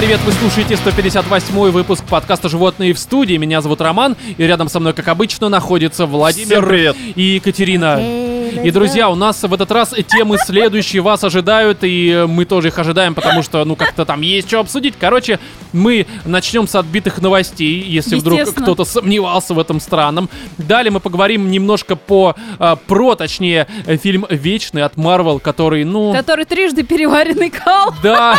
[0.00, 0.20] привет!
[0.24, 3.36] Вы слушаете 158 выпуск подкаста «Животные в студии».
[3.36, 6.96] Меня зовут Роман, и рядом со мной, как обычно, находится Владимир Всем привет.
[7.16, 8.29] и Екатерина.
[8.62, 12.78] И, друзья, у нас в этот раз темы следующие вас ожидают, и мы тоже их
[12.78, 14.94] ожидаем, потому что, ну, как-то там есть что обсудить.
[14.98, 15.38] Короче,
[15.72, 20.28] мы начнем с отбитых новостей, если вдруг кто-то сомневался в этом странном.
[20.58, 23.66] Далее мы поговорим немножко по, а, про, точнее,
[24.02, 26.12] фильм «Вечный» от Marvel, который, ну...
[26.12, 27.94] Который трижды переваренный кал.
[28.02, 28.36] Да,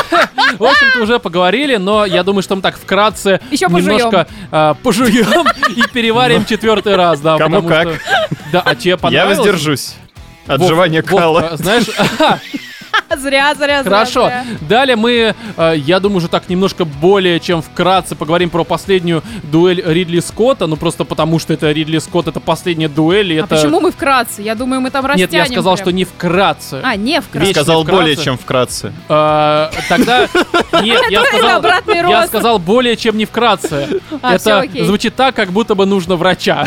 [0.58, 3.76] в общем-то уже поговорили, но я думаю, что мы так вкратце пожуем.
[3.78, 7.38] немножко а, пожуем и переварим четвертый раз, да.
[7.38, 8.00] Кому потому что-
[8.52, 9.38] Да, а тебе Я понравилось?
[9.38, 9.96] воздержусь
[10.48, 11.52] от Вов, жевания Вов, кала.
[11.58, 11.86] Знаешь,
[13.18, 13.84] Зря, зря, зря.
[13.84, 14.26] хорошо.
[14.28, 14.46] зря.
[14.62, 19.82] Далее мы, э, я думаю, уже так немножко более чем вкратце поговорим про последнюю дуэль
[19.86, 23.56] Ридли Скотта, ну просто потому, что это Ридли Скотт, это последняя дуэль, и А это...
[23.56, 24.42] почему мы вкратце?
[24.42, 25.44] Я думаю, мы там Нет, растянем.
[25.44, 25.86] я сказал, прям.
[25.86, 26.80] что не вкратце.
[26.84, 27.52] А, не вкратце.
[27.52, 28.02] Сказал вкратце.
[28.02, 28.94] более чем вкратце.
[29.10, 30.28] Э, Тогда
[30.82, 31.64] нет, я сказал,
[32.10, 33.90] я сказал более чем не вкратце.
[34.22, 36.66] А, Это звучит так, как будто бы нужно врача.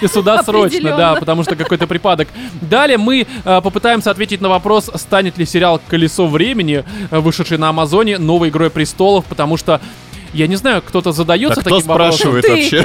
[0.00, 2.28] И сюда срочно, да, потому что какой-то припадок.
[2.60, 7.68] Далее мы э, попытаемся ответить на вопрос, станет ли сериал «Колесо времени», э, вышедший на
[7.68, 9.80] Амазоне, новой «Игрой престолов», потому что
[10.32, 12.18] я не знаю, кто-то задается Так кто таким вопросом.
[12.40, 12.50] спрашивает Ты.
[12.50, 12.84] вообще?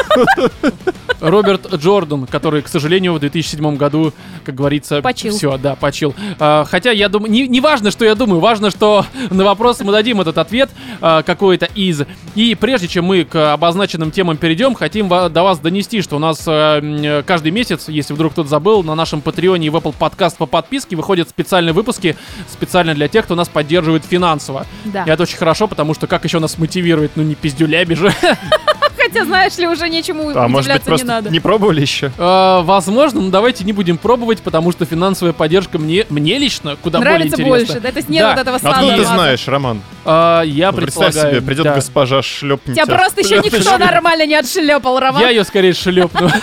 [1.20, 4.14] Роберт Джордан, который, к сожалению, в 2007 году,
[4.46, 5.36] как говорится, Почил.
[5.36, 6.16] все, да, почил.
[6.40, 9.92] А, хотя я думаю, не, не важно, что я думаю, важно, что на вопрос мы
[9.92, 10.70] дадим этот ответ
[11.02, 12.04] а, какой-то из.
[12.36, 16.44] И прежде чем мы к обозначенным темам перейдем, хотим до вас донести, что у нас
[16.48, 20.46] а, каждый месяц, если вдруг кто-то забыл, на нашем Патреоне и в Apple Podcast по
[20.46, 22.16] подписке выходят специальные выпуски
[22.52, 24.66] специально для тех, кто нас поддерживает финансово.
[24.86, 25.04] Да.
[25.04, 28.14] И это очень хорошо, потому что как еще нас мотивировать, ну не пиздюляби же.
[29.08, 31.30] Хотя, знаешь ли, уже нечему А может быть удивляться не просто надо.
[31.30, 32.12] не пробовали еще?
[32.18, 37.00] Э, возможно, но давайте не будем пробовать, потому что финансовая поддержка мне, мне лично куда
[37.00, 37.74] Нравится более интересна.
[37.76, 37.92] больше, да?
[37.92, 38.30] То есть нет Да.
[38.32, 39.82] вот этого Откуда саного ты знаешь, Роман?
[40.06, 41.76] Э, я Ну, Представь предполагаю, себе, придет да.
[41.76, 45.22] госпожа шлепнет Тебя просто еще никто нормально не отшлепал, Роман.
[45.22, 46.30] Я ее скорее шлепну.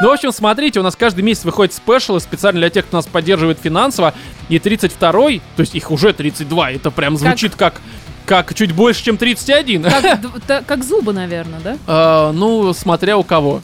[0.00, 3.06] Ну, в общем, смотрите, у нас каждый месяц выходит спешалы специально для тех, кто нас
[3.06, 4.14] поддерживает финансово.
[4.48, 7.80] И 32-й, то есть их уже 32, это прям звучит как
[8.26, 9.82] как чуть больше, чем 31.
[9.84, 11.76] Как, та- как зубы, наверное, да?
[11.86, 13.62] Э, ну, смотря у кого.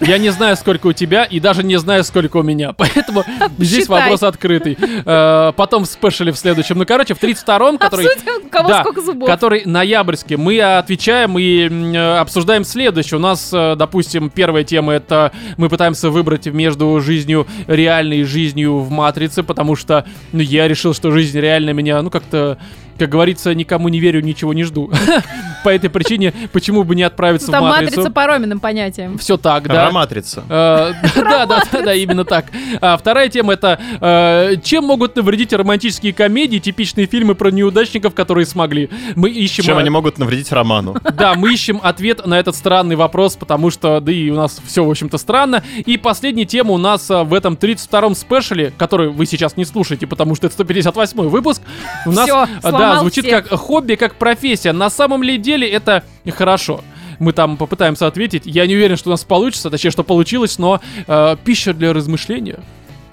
[0.00, 2.72] Я не знаю, сколько у тебя, и даже не знаю, сколько у меня.
[2.76, 3.22] Поэтому
[3.58, 4.00] здесь Считай.
[4.00, 4.78] вопрос открытый.
[4.80, 6.78] Э, потом в спешле в следующем.
[6.78, 8.06] Ну, короче, в 32-м, который...
[8.06, 9.28] Обсудим, кого Да, сколько зубов.
[9.28, 10.36] который ноябрьский.
[10.36, 13.18] Мы отвечаем и э, обсуждаем следующее.
[13.18, 18.78] У нас, э, допустим, первая тема это мы пытаемся выбрать между жизнью реальной и жизнью
[18.78, 22.56] в матрице, потому что ну, я решил, что жизнь реальная меня, ну как-то,
[22.98, 24.90] как говорится, никому не верю, ничего не жду.
[25.64, 27.96] По этой причине, почему бы не отправиться в Там матрицу?
[27.96, 29.18] матрица по Роминым понятиям.
[29.18, 29.86] Все так, да.
[29.86, 30.42] Роматрица.
[30.48, 32.46] Э, Да, да, да, да, именно так.
[32.80, 38.46] А Вторая тема это э, чем могут навредить романтические комедии, типичные фильмы про неудачников, которые
[38.46, 38.88] смогли.
[39.16, 39.64] Мы ищем.
[39.64, 40.96] Чем э, они могут навредить Роману?
[41.12, 44.82] Да, мы ищем ответ на этот странный вопрос, потому что, да и у нас все,
[44.82, 45.62] в общем-то, странно.
[45.84, 50.34] И последняя тема у нас в этом 32-м спешле, который вы сейчас не слушаете, потому
[50.34, 51.60] что это 158-й выпуск,
[52.06, 53.48] у нас, Всё, а, да, звучит всех.
[53.48, 54.72] как хобби, как профессия.
[54.72, 56.04] На самом ли деле это
[56.36, 56.82] хорошо?
[57.18, 58.42] Мы там попытаемся ответить.
[58.46, 62.60] Я не уверен, что у нас получится, точнее, что получилось, но э, пища для размышления.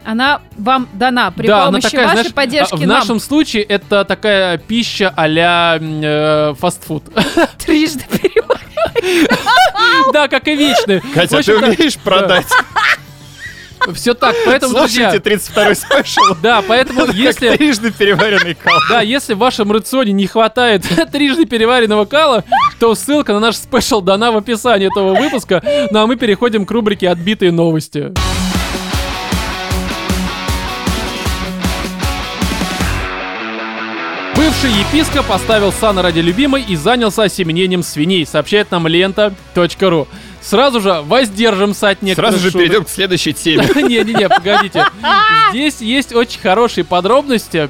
[0.06, 3.00] Она вам дана при да, помощи такая, вашей знаешь, поддержки в нам.
[3.00, 7.04] нашем случае это такая пища а-ля э, фастфуд.
[7.58, 8.58] Трижды перевод.
[10.14, 11.02] Да, как и вечный.
[11.14, 12.48] Хотя ты умеешь продать.
[13.94, 16.36] Все так, поэтому, друзья, Слушайте 32-й спешл.
[16.42, 17.56] да, поэтому если...
[17.56, 18.80] трижды переваренный кал.
[18.90, 22.44] Да, если в вашем рационе не хватает трижды переваренного кала,
[22.80, 25.64] то ссылка на наш спешл дана в описании этого выпуска.
[25.92, 28.14] Ну а мы переходим к рубрике «Отбитые новости».
[34.36, 40.08] Бывший епископ поставил сана ради любимой и занялся осеменением свиней, сообщает нам лента.ру.
[40.48, 42.62] Сразу же воздержимся от некоторых Сразу же шуток.
[42.62, 43.68] перейдем к следующей теме.
[43.76, 44.86] Не-не-не, погодите.
[45.50, 47.70] Здесь есть очень хорошие подробности,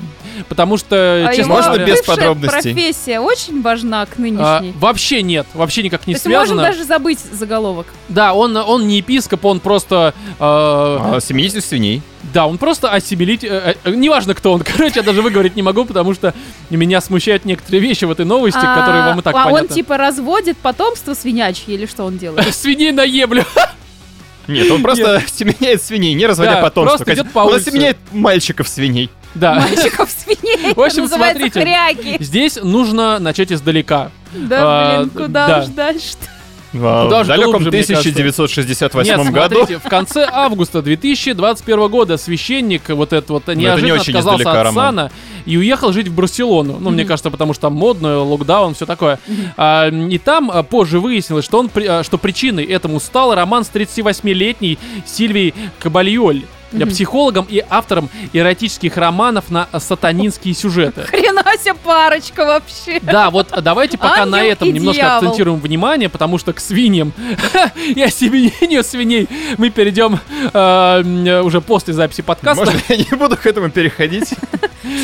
[0.49, 2.73] потому что, А честно можно говоря, без подробностей?
[2.73, 4.73] профессия очень важна к а, нынешней.
[4.79, 6.61] вообще нет, вообще никак не То связано.
[6.61, 7.87] даже забыть заголовок.
[8.09, 10.13] Да, он, он не епископ, он просто...
[10.27, 12.01] э, А, Семейство свиней.
[12.33, 13.43] Да, он просто ассимилить...
[13.43, 14.61] э, э, неважно, кто он.
[14.65, 16.33] Короче, я даже выговорить не могу, потому что
[16.69, 19.75] меня смущают некоторые вещи в этой новости, А, которые вам и так а он понятны.
[19.75, 22.53] типа разводит потомство свинячье или что он делает?
[22.55, 23.45] Свиней наеблю.
[24.47, 26.97] Нет, он просто семеняет свиней, не разводя Да, потомство.
[27.03, 27.71] просто идет по Он улице.
[27.71, 29.09] семеняет мальчиков свиней.
[29.39, 29.55] Да.
[29.55, 30.73] Мальчиков свиней.
[30.73, 31.61] В общем, смотрите.
[31.61, 32.17] хряки.
[32.23, 34.11] Здесь нужно начать издалека.
[34.33, 35.59] Да, А, блин, куда да.
[35.61, 36.15] уж дальше?
[36.73, 38.09] В Даже далеком глубже, мне кажется.
[38.09, 39.55] 1968 Нет, году.
[39.55, 44.65] смотрите, в конце августа 2021 года священник вот этот вот неожиданно очень отказался издалека, от
[44.65, 44.95] Роман.
[44.95, 45.11] сана
[45.45, 46.77] и уехал жить в Барселону.
[46.79, 49.17] Ну, мне кажется, потому что там модно, локдаун, все такое.
[49.55, 53.63] А, и там а, позже выяснилось, что, он, при- а, что причиной этому стал роман
[53.63, 56.43] с 38-летней Сильвией Кабальоль.
[56.89, 61.03] Психологом и автором эротических романов на сатанинские сюжеты.
[61.03, 62.99] Хрена себе парочка вообще.
[63.01, 65.17] Да, вот давайте пока на Ангел этом и немножко дьявол.
[65.29, 67.13] акцентируем внимание, потому что к свиньям
[67.95, 69.27] и осеменению свиней
[69.57, 70.19] мы перейдем
[70.53, 72.65] э, уже после записи подкаста.
[72.65, 74.33] Можно я не буду к этому переходить?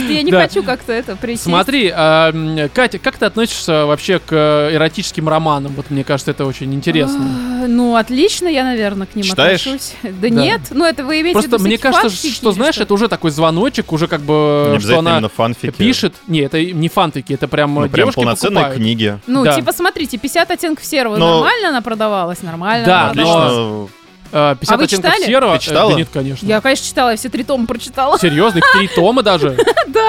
[0.10, 0.44] Я не Да.
[0.44, 1.42] хочу как-то это прийти.
[1.44, 5.74] Смотри, м, Катя, как ты относишься вообще к э, эротическим романам?
[5.76, 7.24] Вот мне кажется, это очень интересно.
[7.64, 9.62] А, Ну, отлично, я, наверное, к ним Читаешь?
[9.66, 9.94] отношусь.
[10.04, 13.08] Да, нет, ну это вы имеете в Виду мне кажется, фанфики что, знаешь, это уже
[13.08, 15.72] такой звоночек, уже как бы, Не что она фанфики.
[15.72, 16.14] пишет.
[16.28, 18.78] Не, это не фантики, это прям, Ну, э, прям полноценные покупают.
[18.82, 19.20] книги.
[19.28, 19.54] Ну, Да.
[19.56, 22.42] типа, смотрите, 50 оттенков серого Но- нормально она продавалась?
[22.42, 22.86] Нормально.
[22.86, 23.54] Да, но- продавалась.
[23.54, 24.00] Отлично.
[24.36, 25.26] Э, 50 А вы оттенков читали?
[25.28, 25.52] серого.
[25.54, 25.92] Ты э, читала?
[25.92, 26.46] Да нет, конечно.
[26.48, 28.18] Я, конечно, читала, я все три тома прочитала.
[28.18, 29.56] Серьезно, их три тома даже.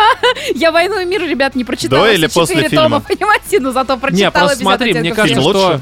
[0.54, 2.06] Я «Войну и мир», ребят, не прочитала.
[2.06, 3.00] До или после фильма?
[3.00, 3.60] понимаете?
[3.60, 5.80] Ну, зато прочитала Не, просто 50 смотри, мне кажется, что...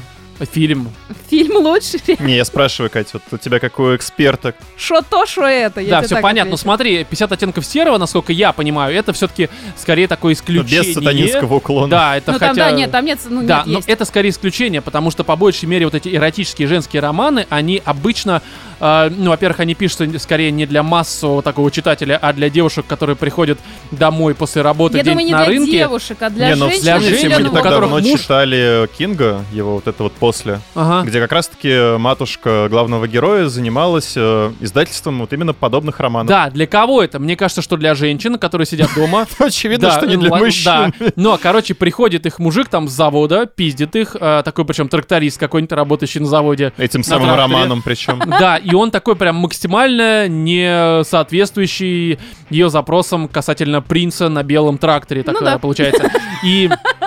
[0.51, 0.89] Фильм.
[1.29, 1.97] Фильм лучше.
[2.19, 4.53] Не, я спрашиваю, Катя, вот у тебя как у эксперта.
[4.75, 5.79] Что то, что это.
[5.79, 6.49] я да, все понятно.
[6.51, 6.63] Но отвечу.
[6.63, 10.81] смотри, 50 оттенков серого, насколько я понимаю, это все-таки скорее такое Ну, исключение.
[10.83, 11.87] без сатанинского уклона.
[11.89, 12.47] Да, это Ну, хотя...
[12.47, 13.87] там, да, нет, там нет, ну, Да, нет, но есть.
[13.89, 18.41] это скорее исключение, потому что по большей мере вот эти эротические женские романы, они обычно,
[18.79, 23.15] э, ну, во-первых, они пишутся скорее не для массового такого читателя, а для девушек, которые
[23.15, 23.59] приходят
[23.91, 25.71] домой после работы Я где-нибудь думаю, не на для рынке.
[25.71, 26.81] девушек, а для не, ну женщин.
[26.83, 30.13] для женщин, мы не у так которых давно муж- читали Кинга, его вот это вот
[30.23, 31.05] после, Ага.
[31.05, 36.29] где как раз-таки матушка главного героя занималась э, издательством вот именно подобных романов.
[36.29, 37.19] Да, для кого это?
[37.19, 39.27] Мне кажется, что для женщин, которые сидят дома.
[39.39, 40.93] Очевидно, Да, что не для мужчин.
[40.97, 41.07] Да.
[41.17, 45.73] Но, короче, приходит их мужик там с завода, пиздит их, э, такой причем тракторист какой-нибудь,
[45.73, 46.71] работающий на заводе.
[46.77, 48.21] Этим самым романом причем.
[48.39, 52.17] Да, и он такой прям максимально не соответствующий
[52.49, 55.57] ее запросам касательно принца на белом тракторе, так Ну да.
[55.59, 56.09] получается.
[56.45, 56.69] И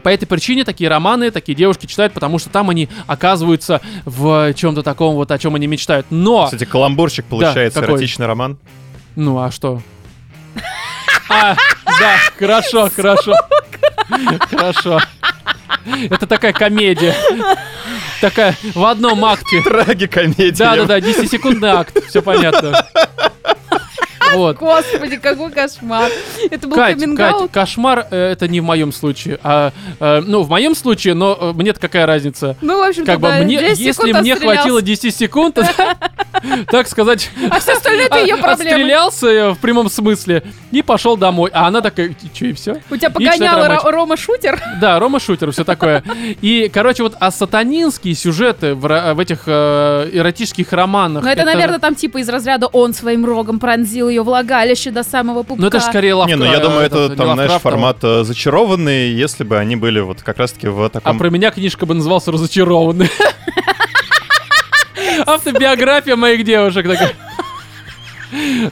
[0.00, 4.82] по этой причине такие романы, такие девушки читают, потому что там они оказываются в чем-то
[4.82, 6.06] таком вот, о чем они мечтают.
[6.10, 7.94] Но, Кстати, каламбурчик получается, какой?
[7.96, 8.58] эротичный роман.
[9.16, 9.80] ну а что?
[11.28, 11.54] А,
[11.86, 13.34] да, хорошо, хорошо.
[14.50, 15.00] Хорошо.
[16.10, 17.14] Это такая комедия.
[18.20, 19.62] Такая в одном акте.
[19.62, 20.52] Трагикомедия.
[20.52, 22.84] Да-да-да, 10-секундный акт, все понятно.
[24.40, 24.56] Вот.
[24.58, 26.10] Господи, какой кошмар.
[26.50, 26.98] Это был Кать?
[27.16, 29.38] Кать, кошмар э, это не в моем случае.
[29.42, 32.56] А, э, ну, в моем случае, но э, мне-то какая разница?
[32.60, 35.58] Ну, в общем-то, Как бы да, мне, 10 если мне хватило 10 секунд,
[36.70, 38.70] так сказать, А все остальное это ее а- проблемы.
[38.70, 41.50] отстрелялся в прямом смысле и пошел домой.
[41.52, 42.80] А она такая, что и все?
[42.90, 43.86] У тебя И погонял начинает романтик.
[43.86, 44.62] Ро- Рома Шутер.
[44.80, 46.02] Да, Рома Шутер, все такое.
[46.40, 51.24] И, короче, вот а сатанинские сюжеты в, этих э, эротических романах.
[51.24, 55.42] Но это, наверное, там типа из разряда он своим рогом пронзил ее влагалище до самого
[55.42, 55.60] пупка.
[55.62, 56.30] Ну это же скорее лавка.
[56.34, 57.72] Не, ну я думаю, это этот, не там, знаешь, Лавкрафтова.
[57.72, 61.18] формат э, зачарованный, если бы они были вот как раз-таки в А таком...
[61.18, 63.10] про меня книжка бы назывался «Разочарованный».
[65.26, 67.12] Автобиография моих девушек такая.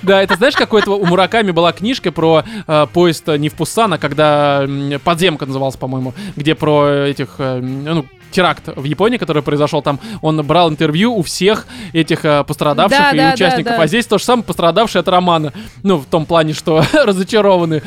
[0.02, 4.64] Да, это знаешь, какой-то у Мураками была книжка про э, поезд не в Пусана, когда
[5.02, 10.44] подземка называлась, по-моему, где про этих, э, ну, теракт в Японии, который произошел там, он
[10.46, 13.76] брал интервью у всех этих э, пострадавших Да, и да, да, участников.
[13.76, 13.82] да.
[13.82, 15.52] А здесь то же самое пострадавшие от романа.
[15.82, 17.82] Ну, в том плане, что разочарованы.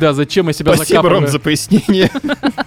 [0.00, 1.20] Да, зачем я себя Спасибо, закапываю?
[1.22, 2.10] Ром, за пояснение.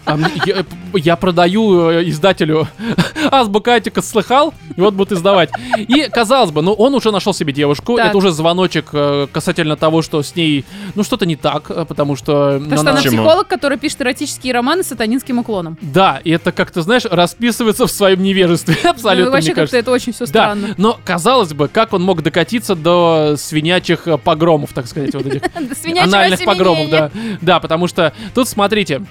[0.05, 2.67] А м- я, я продаю э, издателю
[3.31, 5.49] Азбука Атика слыхал, и вот будут издавать.
[5.77, 8.07] И, казалось бы, ну, он уже нашел себе девушку, Так.
[8.09, 10.65] это уже звоночек э, касательно того, что с ней,
[10.95, 12.57] ну, что-то не так, э, потому что...
[12.59, 13.23] ну, Потому что она Почему?
[13.23, 15.77] психолог, который пишет эротические романы с сатанинским уклоном.
[15.81, 20.13] Да, и это как-то, знаешь, расписывается в своем невежестве, абсолютно, Ну, вообще как-то это очень
[20.13, 20.75] все Да, странно.
[20.77, 25.41] но казалось бы, как он мог докатиться до свинячих э, погромов, так сказать, вот этих
[26.01, 27.11] анальных погромов, да.
[27.41, 29.01] Да, потому что тут, смотрите,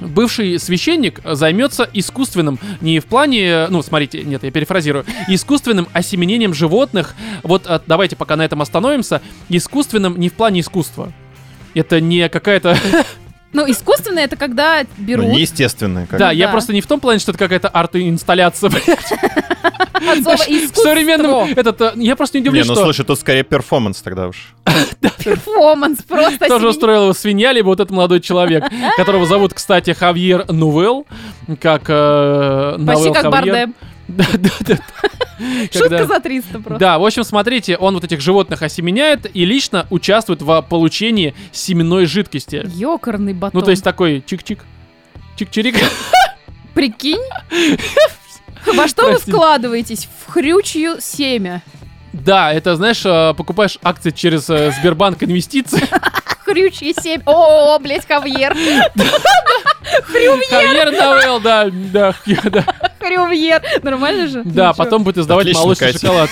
[0.00, 7.14] бывший священник займется искусственным, не в плане, ну, смотрите, нет, я перефразирую, искусственным осеменением животных.
[7.42, 9.22] Вот а, давайте пока на этом остановимся.
[9.48, 11.12] Искусственным не в плане искусства.
[11.74, 12.76] Это не какая-то...
[13.56, 16.06] Ну, искусственное это когда Ну, берут неестественное.
[16.06, 18.68] как Да, я просто не в том плане, что это какая-то арт-инсталляция.
[18.70, 18.88] блядь.
[18.88, 21.48] от слова В современном...
[21.56, 24.54] Этот, э, я просто не Не, удивлюсь, ну что слушай, тут скорее перформанс тогда уж.
[25.24, 26.46] Перформанс просто.
[26.48, 28.64] тоже устроил его свинья, либо вот этот молодой человек,
[28.98, 31.06] которого зовут, кстати, Хавьер Нувел,
[31.62, 33.30] как э, Почти как Хавьер.
[33.30, 33.74] Бардем.
[34.08, 34.78] Да, да, да.
[35.72, 36.78] Шутка за 300 просто.
[36.78, 42.06] Да, в общем, смотрите, он вот этих животных осеменяет и лично участвует в получении семенной
[42.06, 42.64] жидкости.
[42.74, 43.58] Ёкарный батон.
[43.60, 44.60] Ну, то есть такой чик-чик,
[45.36, 45.76] чик-чирик.
[46.74, 47.20] Прикинь?
[48.74, 49.32] Во что вы Простите.
[49.32, 50.08] вкладываетесь?
[50.26, 51.62] В хрючью семя.
[52.12, 55.86] Да, это, знаешь, э, покупаешь акции через э, Сбербанк инвестиции.
[56.46, 57.22] Хрючье семя.
[57.26, 58.54] О, блядь, хавьер.
[60.50, 62.64] Хавьер Навел, да, да, да.
[63.00, 63.62] Хрюмьер.
[63.82, 64.42] Нормально же?
[64.44, 66.30] Да, потом будет издавать молочный шоколад.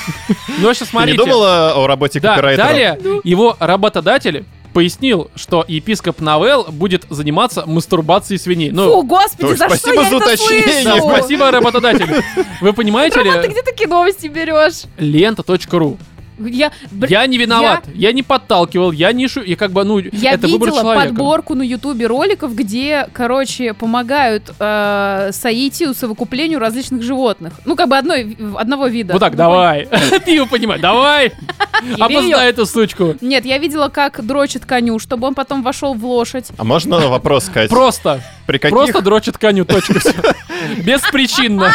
[0.59, 1.19] Ну, Ты не смотрите.
[1.19, 2.65] думала о работе Да, копирайтера?
[2.67, 3.21] далее Ну.
[3.25, 8.71] его работодатель пояснил, что епископ Навел будет заниматься мастурбацией свиней.
[8.71, 10.85] Ну, Фу, господи, за что спасибо я за это уточнение.
[10.85, 11.17] да, слышу?
[11.17, 12.23] спасибо, работодатель.
[12.61, 13.53] Вы понимаете Роман, ты ли?
[13.53, 14.83] где такие новости берешь?
[14.99, 15.99] Лента.ру.
[16.39, 19.43] Я, бр- Я не виноват, я не подталкивал, я не шу...
[19.43, 21.09] Я как бы, ну, Я это выбор видела человека.
[21.09, 27.53] подборку на ютубе роликов, где, короче, помогают э, соитию, совокуплению различных животных.
[27.65, 29.13] Ну, как бы одной, одного вида.
[29.13, 29.89] Вот так, Ну, давай.
[30.25, 31.33] Ты его понимаешь, давай.
[32.01, 33.17] Обузнай эту сучку.
[33.21, 36.47] Нет, я видела, как дрочит коню, чтобы он потом вошел в лошадь.
[36.57, 37.69] А можно вопрос, Кать?
[37.69, 38.77] Просто, При каких...
[38.77, 39.95] просто дрочит коню, точка.
[40.79, 41.75] Беспричинно.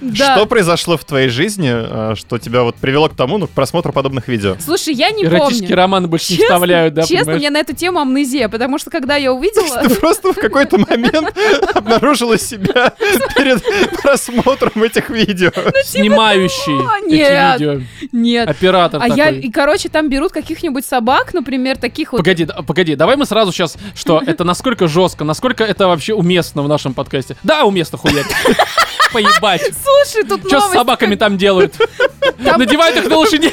[0.00, 0.36] Да.
[0.36, 3.81] Что произошло в твоей жизни, э, что тебя вот привело к тому, ну, к просмотру
[3.90, 4.56] подобных видео?
[4.60, 5.76] Слушай, я не Эротические помню.
[5.76, 9.16] романы больше не Честно, вставляют, да, честно, меня на эту тему амнезия, потому что когда
[9.16, 9.82] я увидела...
[9.82, 11.36] Ты просто в какой-то момент
[11.74, 12.92] обнаружила себя
[13.34, 13.62] перед
[14.00, 15.50] просмотром этих видео.
[15.84, 17.60] Снимающий того, эти нет.
[17.60, 17.80] видео.
[18.12, 18.48] Нет.
[18.48, 22.18] Оператор А я, и, короче, там берут каких-нибудь собак, например, таких вот...
[22.18, 26.62] Погоди, да, погоди, давай мы сразу сейчас, что это насколько жестко, насколько это вообще уместно
[26.62, 27.36] в нашем подкасте.
[27.42, 28.26] Да, уместно хуять.
[29.12, 29.62] Поебать.
[29.84, 30.72] Слушай, тут Что с новость.
[30.72, 31.74] собаками там делают?
[32.44, 33.50] Там- Надевают их на лошадей?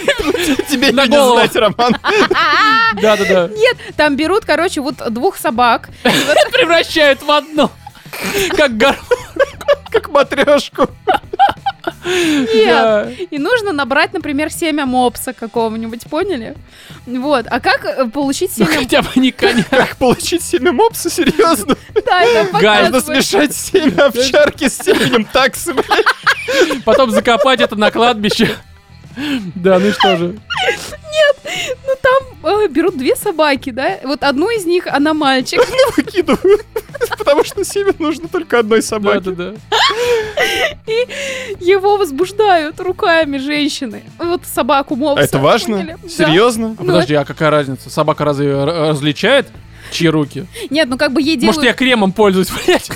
[0.69, 1.35] Тебе На не голову.
[1.37, 1.97] знать, Роман.
[3.01, 3.49] Да-да-да.
[3.49, 5.89] Нет, там берут, короче, вот двух собак.
[6.51, 7.69] Превращают в одну.
[8.55, 8.95] Как гор...
[9.91, 10.87] Как матрешку.
[12.05, 12.65] Нет.
[12.65, 13.09] Да.
[13.31, 16.55] И нужно набрать, например, семя мопса какого-нибудь, поняли?
[17.05, 17.45] Вот.
[17.49, 18.77] А как э, получить Ну семя...
[18.79, 19.63] хотя бы не коня.
[19.69, 21.09] Как получить семя мопса?
[21.09, 21.75] Серьезно?
[22.05, 23.25] Да, это Галь, Нужно показывает.
[23.25, 25.73] смешать семя овчарки с семенем таксы.
[26.85, 28.55] Потом закопать это на кладбище.
[29.55, 30.39] Да, ну и что же?
[31.87, 33.99] Ну там э, берут две собаки, да?
[34.03, 35.61] Вот одну из них, она мальчик.
[35.97, 36.65] Выкидывают.
[37.17, 39.31] Потому что семя нужно только одной собаке.
[39.31, 39.55] Да-да-да.
[41.59, 44.03] Его возбуждают руками женщины.
[44.17, 45.21] Вот собаку мопса.
[45.21, 45.77] А это важно?
[45.77, 45.97] поняли?
[46.01, 46.09] Да.
[46.09, 46.75] Серьезно?
[46.77, 47.89] А подожди, а какая разница?
[47.89, 49.47] Собака разве различает?
[49.91, 50.45] Чьи руки?
[50.69, 51.57] Нет, ну как бы ей делают...
[51.57, 52.89] Может, я кремом пользуюсь, блядь?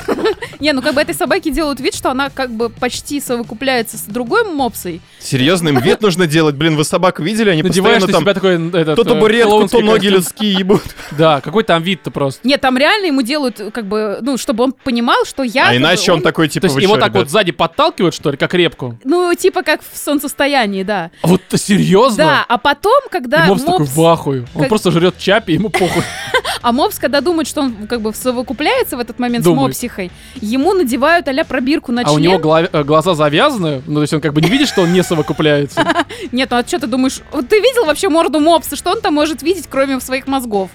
[0.60, 4.04] Не, ну как бы этой собаке делают вид, что она как бы почти совокупляется с
[4.04, 5.02] другой мопсой.
[5.20, 6.56] Серьезно, им вид нужно делать.
[6.56, 7.50] Блин, вы собак видели?
[7.50, 10.84] Они Надеваешь постоянно там себя такой этот, то э, табуретку, то ноги людские ебут.
[11.12, 12.46] Да, какой там вид-то просто.
[12.48, 15.70] Нет, там реально ему делают, как бы, ну, чтобы он понимал, что я...
[15.70, 18.38] А иначе он такой, То типа, есть вы его так вот сзади подталкивают, что ли,
[18.38, 18.98] как репку?
[19.04, 21.12] Ну, типа как в солнцестоянии, да.
[21.22, 22.18] А вот серьезно?
[22.18, 24.46] Да, а потом, когда И мопс такой в.
[24.56, 26.04] Он просто жрет чапи, ему похуй.
[26.64, 29.76] А мопс, когда думает, что он как бы совокупляется в этот момент Думает.
[29.76, 32.16] с мопсихой, ему надевают а пробирку на А член.
[32.16, 34.82] у него гла- э, глаза завязаны, ну то есть он как бы не видит, что
[34.82, 35.86] он не совокупляется.
[36.32, 37.20] Нет, ну а что ты думаешь?
[37.34, 38.78] Вот ты видел вообще морду мопса?
[38.78, 40.70] Что он там может видеть, кроме своих мозгов?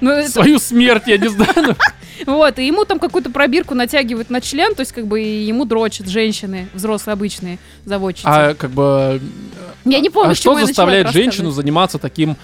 [0.00, 1.76] Ну, это- Свою смерть, я не знаю.
[2.26, 5.66] вот, и ему там какую-то пробирку натягивают на член, то есть как бы и ему
[5.66, 8.26] дрочат женщины, взрослые обычные заводчицы.
[8.26, 9.20] А как бы...
[9.84, 11.56] я не помню, А к чему что я начала заставляет женщину рассказывать.
[11.56, 12.36] заниматься таким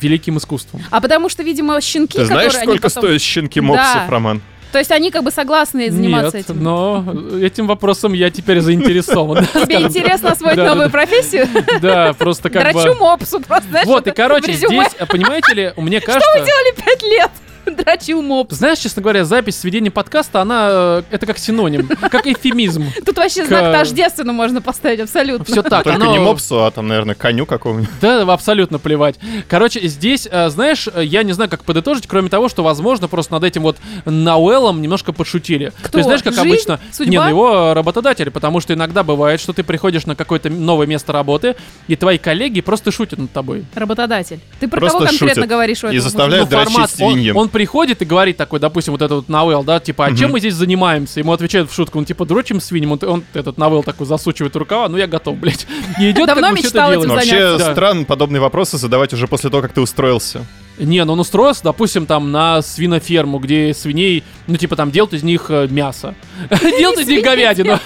[0.00, 0.82] великим искусством?
[0.90, 3.66] А потому что, видимо, щенки, Ты знаешь, которые сколько потом- стоят щенки Да.
[3.66, 4.40] мопсов, Роман?
[4.72, 6.62] То есть они как бы согласны заниматься Нет, этим.
[6.62, 7.04] но
[7.42, 9.44] этим вопросом я теперь заинтересован.
[9.52, 10.92] Тебе интересно освоить Да, да, новую да.
[10.92, 11.48] профессию?
[11.80, 12.94] Да, просто как Драчу бы...
[12.94, 16.30] мопсу просто, Вот, и короче, здесь, э, понимаете ли, мне кажется...
[16.36, 17.30] Делали пять лет.
[17.76, 18.56] Дрочил мопс.
[18.56, 22.84] Знаешь, честно говоря, запись сведения подкаста, она э, это как синоним, как эфемизм.
[23.06, 25.44] Тут вообще знак тождественно можно поставить, абсолютно.
[25.44, 25.84] Все так.
[25.84, 27.90] Только не мопсу, а там, наверное, коню какому-нибудь.
[28.00, 29.16] Да, абсолютно плевать.
[29.48, 33.34] Короче, здесь, э, знаешь, э, я не знаю, как подытожить, кроме того, что, возможно, просто
[33.34, 35.72] над этим вот Науэлом немножко подшутили.
[35.82, 35.92] Кто?
[35.92, 36.48] То есть, знаешь, как Жизнь?
[36.48, 36.80] обычно...
[36.92, 37.10] Судьба?
[37.10, 41.12] Не, ну его работодатель, потому что иногда бывает, что ты приходишь на какое-то новое место
[41.12, 41.56] работы,
[41.88, 43.64] и твои коллеги просто шутят над тобой.
[43.74, 44.40] Работодатель.
[44.58, 45.48] Ты про Просто кого конкретно шутят.
[45.48, 45.84] говоришь?
[45.84, 46.56] у И этого заставляют мужика?
[46.64, 47.36] дрочить формат, он, свиньям.
[47.36, 50.38] он приходит и говорит такой, допустим, вот этот вот Науэл, да, типа, а чем мы
[50.38, 51.20] здесь занимаемся?
[51.20, 54.88] Ему отвечают в шутку, он типа, дрочим свиньям, он, он этот Науэл такой засучивает рукава,
[54.88, 55.66] ну я готов, блядь.
[56.00, 57.16] И идет Давно как бы мечтал этим делать.
[57.16, 57.58] Вообще.
[57.58, 57.72] Да.
[57.72, 60.46] странно подобные вопросы задавать уже после того, как ты устроился.
[60.78, 65.22] Не, ну он устроился, допустим, там на свиноферму, где свиней, ну типа там делают из
[65.22, 66.14] них э, мясо.
[66.78, 67.78] Делают из них говядину.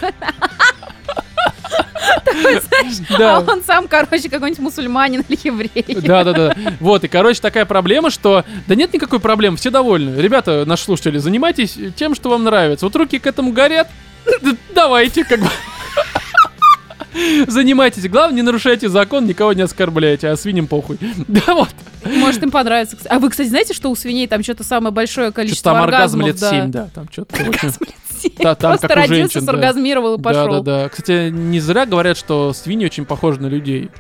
[3.11, 3.41] А Да.
[3.41, 5.97] он сам, короче, какой-нибудь мусульманин или еврей.
[6.01, 6.57] Да, да, да.
[6.81, 8.45] Вот, и, короче, такая проблема, что...
[8.67, 10.21] Да нет никакой проблемы, все довольны.
[10.21, 12.87] Ребята, наши слушатели, занимайтесь тем, что вам нравится.
[12.87, 13.89] Вот руки к этому горят,
[14.75, 15.49] давайте, как бы...
[17.47, 18.09] Занимайтесь.
[18.09, 20.99] Главное, не нарушайте закон, никого не оскорбляйте, а свиньям похуй.
[21.29, 21.69] Да вот.
[22.05, 22.97] Может, им понравится.
[23.09, 26.21] А вы, кстати, знаете, что у свиней там что-то самое большое Что количество там оргазм
[26.23, 26.51] лет да.
[26.51, 26.89] 7, да.
[26.95, 27.37] Там что-то.
[28.39, 29.53] Да, там Просто как родился, женщин, да.
[29.53, 30.63] соргазмировал и Да, да, пошел.
[30.63, 30.89] да.
[30.89, 33.91] Кстати, не зря говорят, что свиньи очень похожи на людей.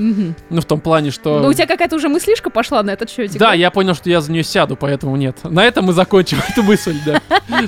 [0.00, 0.34] Мгм.
[0.48, 1.40] Ну, в том плане, что...
[1.40, 3.38] Ну, у тебя какая-то уже мыслишка пошла на этот счетик.
[3.38, 5.36] Да, я понял, что я за нее сяду, поэтому нет.
[5.44, 7.20] На этом мы закончим эту мысль, да.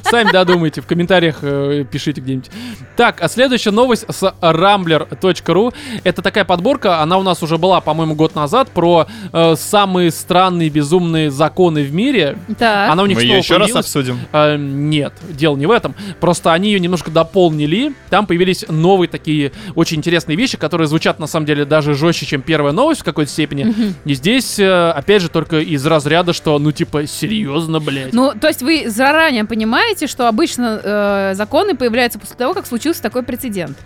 [0.03, 2.51] Сами додумайте, в комментариях э, пишите где-нибудь.
[2.97, 5.75] Так, а следующая новость с rambler.ru.
[6.05, 10.71] Это такая подборка, она у нас уже была, по-моему, год назад, про э, самые странные,
[10.71, 12.39] безумные законы в мире.
[12.59, 12.91] Так.
[12.91, 14.19] Она у них Мы снова ее еще раз обсудим.
[14.33, 15.95] Э, нет, дело не в этом.
[16.21, 17.93] Просто они ее немножко дополнили.
[18.09, 22.43] Там появились новые такие очень интересные вещи, которые звучат на самом деле даже жестче, чем
[22.43, 23.95] первая новость в какой-то степени.
[24.05, 28.13] И здесь, э, опять же, только из разряда, что, ну, типа, серьезно, блядь.
[28.13, 33.03] Ну, то есть вы заранее понимаете, что обычно э, законы появляются после того, как случился
[33.03, 33.77] такой прецедент.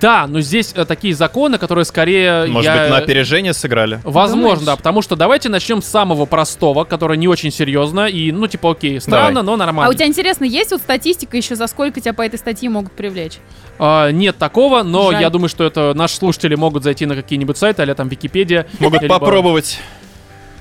[0.00, 2.46] Да, но здесь э, такие законы, которые скорее...
[2.46, 4.00] Может я- быть, на опережение сыграли?
[4.04, 4.66] Возможно, Думаешь?
[4.66, 8.72] да, потому что давайте начнем с самого простого, которое не очень серьезно и, ну, типа,
[8.72, 9.44] окей, странно, Давай.
[9.44, 9.90] но А нормально.
[9.90, 13.38] у тебя интересно, есть вот статистика еще, за сколько тебя по этой статье могут привлечь?
[13.78, 15.22] А, нет такого, но Жаль.
[15.22, 18.66] я думаю, что это наши слушатели могут зайти на какие-нибудь сайты, а там Википедия.
[18.78, 19.78] Могут попробовать.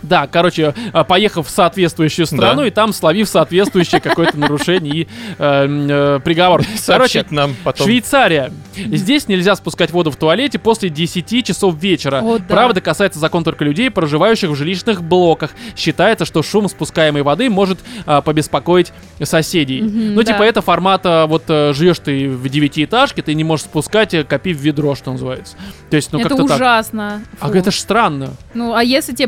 [0.01, 2.67] Да, короче, а, поехав в соответствующую страну Да.
[2.67, 6.63] и там словив соответствующее какое-то нарушение и э, м, э, приговор.
[6.85, 7.85] Короче, нам потом.
[7.85, 8.51] Швейцария.
[8.75, 12.21] Здесь нельзя спускать воду в туалете после 10 часов вечера.
[12.23, 12.45] О, да.
[12.47, 15.51] Правда, касается закон только людей, проживающих в жилищных блоках.
[15.75, 19.81] Считается, что шум спускаемой воды может а, побеспокоить соседей.
[19.81, 20.33] Ну, да.
[20.33, 24.53] типа, это формата, вот э, живешь ты в девятиэтажке, ты не можешь спускать, э, копи
[24.53, 25.55] в ведро, что называется.
[25.89, 26.55] То есть, ну, это как-то так.
[26.55, 27.21] ужасно.
[27.39, 28.31] А это ж странно.
[28.53, 29.27] Ну, а если тебе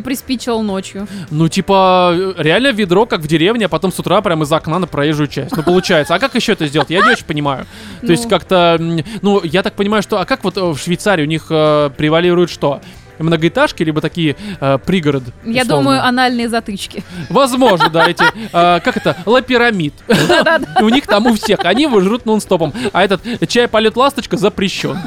[0.61, 1.07] приспичило ночью?
[1.29, 4.87] Ну, типа, реально ведро, как в деревне, а потом с утра прямо из окна на
[4.87, 5.55] проезжую часть.
[5.55, 6.15] Ну, получается.
[6.15, 6.89] А как еще это сделать?
[6.89, 7.65] Я не очень понимаю.
[8.01, 8.29] То есть, Ну.
[8.29, 10.19] как-то, м, ну, я так понимаю, что...
[10.19, 12.81] А как вот э, в Швейцарии у них э, превалирует что?
[13.19, 15.23] Многоэтажки, либо такие э, пригород?
[15.45, 15.83] Я условно?
[15.83, 17.03] думаю, анальные затычки.
[17.29, 18.23] Возможно, да, эти...
[18.23, 19.15] э, как это?
[19.27, 19.93] Лапирамид.
[20.81, 21.59] У них там у всех.
[21.65, 22.73] Они его жрут нон-стопом.
[22.93, 24.97] А этот чай полет ласточка запрещен.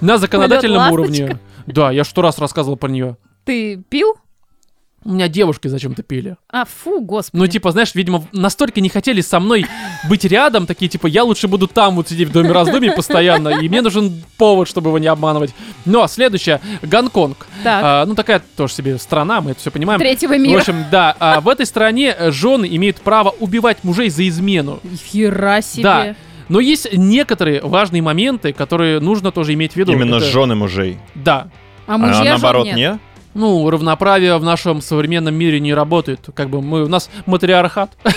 [0.00, 1.38] На законодательном уровне.
[1.66, 3.16] Да, я ж сто раз рассказывал про нее.
[3.44, 4.16] Ты пил?
[5.02, 6.36] У меня девушки зачем-то пили.
[6.50, 7.40] А, фу, господи.
[7.40, 9.64] Ну, типа, знаешь, видимо, настолько не хотели со мной
[10.10, 13.68] быть рядом, такие, типа, я лучше буду там вот сидеть в доме раздумий постоянно, и
[13.70, 15.54] мне нужен повод, чтобы его не обманывать.
[15.86, 17.46] Ну, а следующее, Гонконг.
[17.64, 17.80] Так.
[17.82, 19.98] А, ну, такая тоже себе страна, мы это все понимаем.
[20.00, 20.58] Третьего В мира.
[20.58, 24.80] общем, да, а, в этой стране жены имеют право убивать мужей за измену.
[25.10, 25.82] Хера себе.
[25.82, 26.14] Да.
[26.50, 29.92] Но есть некоторые важные моменты, которые нужно тоже иметь в виду.
[29.92, 30.98] Именно Это- жены мужей.
[31.14, 31.48] Да.
[31.86, 32.76] А А мужья жен наоборот, нет.
[32.76, 32.98] не?
[33.34, 36.20] Ну, равноправие в нашем современном мире не работает.
[36.34, 37.92] Как бы мы, у нас матриархат.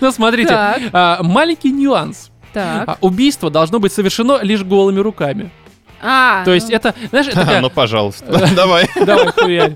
[0.00, 2.32] Ну, смотрите, а, маленький нюанс.
[2.52, 2.88] Так.
[2.88, 5.50] А, Убийство должно быть совершено лишь голыми руками.
[6.02, 7.60] А, То есть ну, это, знаешь, это.
[7.60, 8.48] Ну, пожалуйста.
[8.56, 8.88] Давай.
[9.04, 9.74] Давай, хуярь.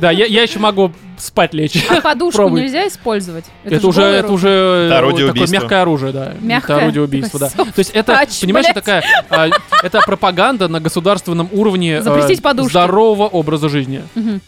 [0.00, 1.84] Да, я, я еще могу спать лечь.
[1.88, 2.62] А подушку Пробуй.
[2.62, 3.44] нельзя использовать?
[3.64, 4.34] Это, же уже, это руки.
[4.34, 5.54] уже Это орудие такое убийства.
[5.54, 6.32] мягкое оружие, да.
[6.40, 6.76] Мягкое?
[6.76, 7.48] Это орудие убийства, да.
[7.50, 8.84] То есть это, touch, понимаешь, это блядь.
[8.84, 9.50] такая, а,
[9.82, 12.70] это пропаганда на государственном уровне э, подушки.
[12.70, 14.02] здорового образа жизни.
[14.14, 14.40] Мгм.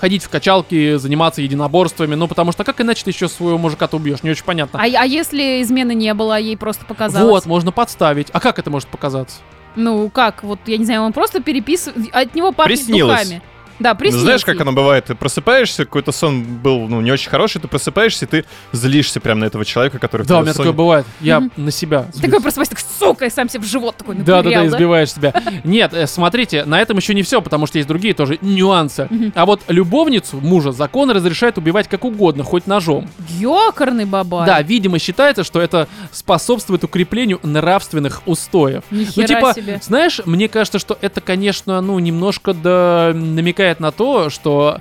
[0.00, 4.22] Ходить в качалки, заниматься единоборствами, ну потому что как иначе ты еще своего мужика-то убьешь,
[4.22, 4.78] не очень понятно.
[4.80, 7.28] А, а если измены не было, а ей просто показалось?
[7.28, 8.28] Вот, можно подставить.
[8.32, 9.38] А как это может показаться?
[9.74, 10.42] Ну, как?
[10.44, 12.08] Вот, я не знаю, он просто переписывает...
[12.12, 13.22] От него пахнет Приснилось.
[13.22, 13.42] духами.
[13.78, 14.24] Да, Ну, приснилось.
[14.24, 15.06] знаешь, как оно бывает?
[15.06, 19.38] Ты просыпаешься, какой-то сон был, ну, не очень хороший, ты просыпаешься, и ты злишься прям
[19.38, 20.64] на этого человека, который в Да, у меня соне.
[20.64, 21.06] такое бывает.
[21.20, 21.52] Я Мгм.
[21.56, 22.02] на себя.
[22.14, 22.42] Такой злюсь.
[22.42, 25.32] просыпается, так, сука, и сам себе в живот такой Да, да, да, напырял, избиваешь себя.
[25.64, 29.08] Нет, э, смотрите, на этом еще не все, потому что есть другие тоже нюансы.
[29.34, 33.08] А вот любовницу мужа закон разрешает убивать как угодно, хоть ножом.
[33.38, 34.46] Ёкарный бабай.
[34.46, 38.82] Да, видимо, считается, что это способствует укреплению нравственных устоев.
[38.90, 39.78] Ни Ну, типа, себе.
[39.82, 44.80] знаешь, мне кажется, что это, конечно, ну, немножко да, намекает на то, что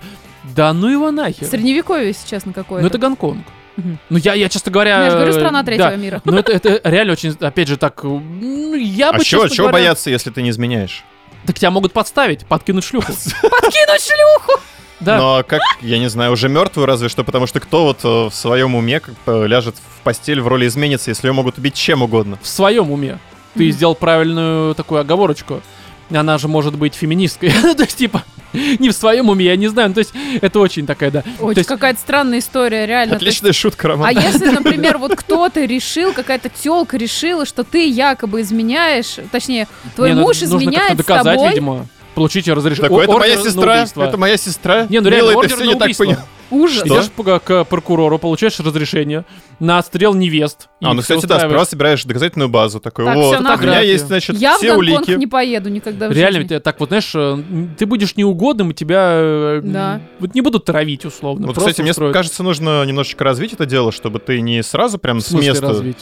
[0.55, 1.45] да ну его нахер.
[1.45, 2.83] Средневековье сейчас на какое-то.
[2.83, 3.45] Ну, это Гонконг.
[3.77, 3.99] Мгм.
[4.09, 4.97] Ну, я, я, честно говоря...
[4.97, 5.95] Ну, Я же говорю, страна третьего да.
[5.95, 6.21] мира.
[6.25, 8.03] Ну, это, это реально очень, опять же, так...
[8.03, 11.03] ну, Я бы, А чего, честно чего говоря, бояться, если ты не изменяешь?
[11.45, 13.07] Так тебя могут подставить, подкинуть шлюху.
[13.41, 14.59] Подкинуть шлюху!
[14.99, 15.17] Да.
[15.17, 18.31] Но как, я не знаю, уже мертвую разве что, потому что кто вот э, в
[18.33, 22.01] своем уме как бы ляжет в постель в роли изменится, если ее могут убить чем
[22.01, 22.39] угодно?
[22.41, 23.19] В своем уме.
[23.53, 25.61] Ты сделал правильную такую оговорочку.
[26.09, 27.51] Она же может быть феминисткой.
[27.75, 29.89] То есть, типа, не в своем уме, я не знаю.
[29.89, 31.21] Ну, То есть, это очень такая, да.
[31.21, 33.15] То Очень есть, какая-то странная история, реально.
[33.17, 34.09] Отличная шутка, А Роман.
[34.17, 40.15] если, например, вот кто-то решил, какая-то телка решила, что ты якобы изменяешь, точнее, твой не,
[40.15, 41.87] ну, муж нужно изменяет с доказать, тобой, видимо.
[42.15, 42.89] Получить разрешение.
[42.89, 44.87] Такой, это моя сестра, это моя сестра.
[44.89, 46.03] Не, ну реально, Милый, ты ордер все на не так убийство.
[46.05, 46.17] понял.
[46.49, 46.77] Ужас.
[46.85, 46.87] Что?
[46.99, 49.25] Идешь по- к прокурору, получаешь разрешение
[49.59, 50.69] на отстрел невест.
[50.81, 52.79] А, ну, кстати, да, сперва собираешь доказательную базу.
[52.79, 55.19] Такой, Так, вот, всё у меня есть, значит, Я в все Гонконг улики.
[55.19, 56.53] не поеду никогда в Реально, жизни.
[56.53, 57.37] ведь, так вот, знаешь, э,
[57.77, 60.01] ты будешь неугодным, и тебя э, Да.
[60.19, 61.47] вот не будут травить, условно.
[61.47, 62.13] Вот, кстати, мне устроят.
[62.13, 65.67] кажется, нужно немножечко развить это дело, чтобы ты не сразу прям В с места...
[65.69, 65.97] развить?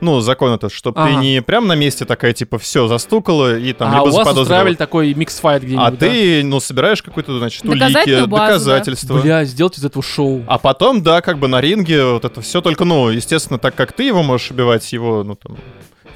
[0.00, 1.20] Ну, закон это, чтобы ты Ага.
[1.20, 4.74] не прям на месте такая, типа, все, застукала и там а либо у вас устраивали
[4.74, 5.96] такой mix fight где-нибудь, А да?
[5.96, 8.26] ты, ну, собираешь какую-то, значит, улики, базу, да.
[8.26, 9.20] доказательства.
[9.20, 10.44] Бля, сделать из этого шоу.
[10.46, 13.92] А потом, да, как бы на ринге вот это все только, ну, естественно, так как
[13.92, 15.56] ты его можешь убивать, его, ну, там,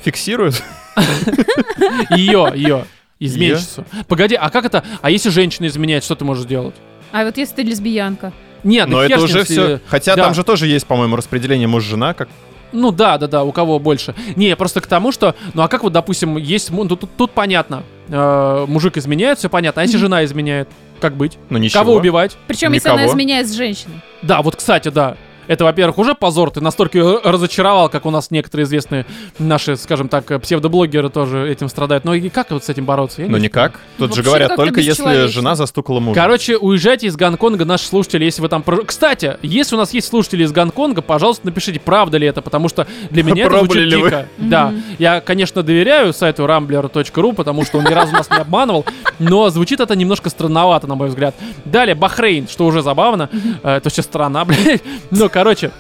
[0.03, 0.63] фиксируют.
[2.11, 2.85] Ее, ее.
[3.19, 3.85] Изменщицу.
[4.09, 4.83] Погоди, а как это?
[5.03, 6.75] А если женщина изменяет, что ты можешь сделать?
[7.13, 8.33] А вот если ты лесбиянка.
[8.63, 9.81] Нет, Но да это уже все.
[9.87, 10.25] Хотя да.
[10.25, 12.29] там же тоже есть, по-моему, распределение муж-жена, как
[12.73, 14.15] Ну да, да, да, у кого больше.
[14.37, 17.83] Не, просто к тому, что, ну а как вот, допустим, есть, ну, тут, тут понятно,
[18.11, 20.69] Э, мужик изменяет, все понятно, а если жена изменяет,
[21.01, 21.39] как быть?
[21.49, 21.85] ну ничего.
[21.85, 22.37] Кого убивать?
[22.49, 24.01] Причем, если она изменяет с женщиной.
[24.23, 25.17] Да, вот, кстати, да.
[25.51, 26.51] Это, во-первых, уже позор.
[26.51, 29.05] Ты настолько разочаровал, как у нас некоторые известные
[29.39, 32.05] наши, скажем так, псевдоблогеры тоже этим страдают.
[32.05, 33.23] Но и как вот с этим бороться?
[33.23, 33.81] Я Ну никак.
[33.99, 36.21] Тут же Вообще говорят, только если жена застукала мужа.
[36.21, 38.63] Короче, уезжайте из Гонконга, наши слушатели, если вы там...
[38.63, 42.87] Кстати, если у нас есть слушатели из Гонконга, пожалуйста, напишите, правда ли это, потому что
[43.11, 44.09] для меня это звучит ли вы?
[44.09, 44.29] дико.
[44.39, 48.85] Да, я, конечно, доверяю сайту rambler.ru, потому что он ни разу нас не обманывал,
[49.19, 51.35] но звучит это немножко странновато, на мой взгляд.
[51.65, 53.29] Далее, Бахрейн, что уже забавно,
[53.63, 54.83] Э, это все страна, блядь.
[55.11, 55.71] Но, короче,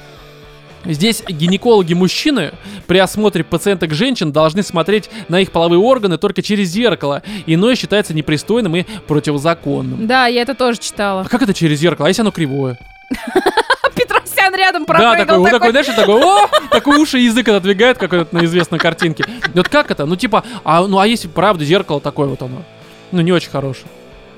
[0.87, 2.53] Здесь гинекологи-мужчины
[2.87, 7.23] при осмотре пациенток женщин должны смотреть на их половые органы только через зеркало.
[7.45, 10.07] Иное считается непристойным и противозаконным.
[10.07, 11.21] Да, я это тоже читала.
[11.21, 12.07] А как это через зеркало?
[12.07, 12.79] А если оно кривое?
[13.95, 15.71] Петросян рядом да, пропрыгал такой, вот такой, такой.
[15.73, 19.27] знаешь, такой, о, такой уши и язык отодвигает, как вот на известной картинке.
[19.53, 20.07] Вот как это?
[20.07, 22.63] Ну, типа, а, ну, а если правда зеркало такое вот оно?
[23.13, 23.89] Ну, не очень хорошее.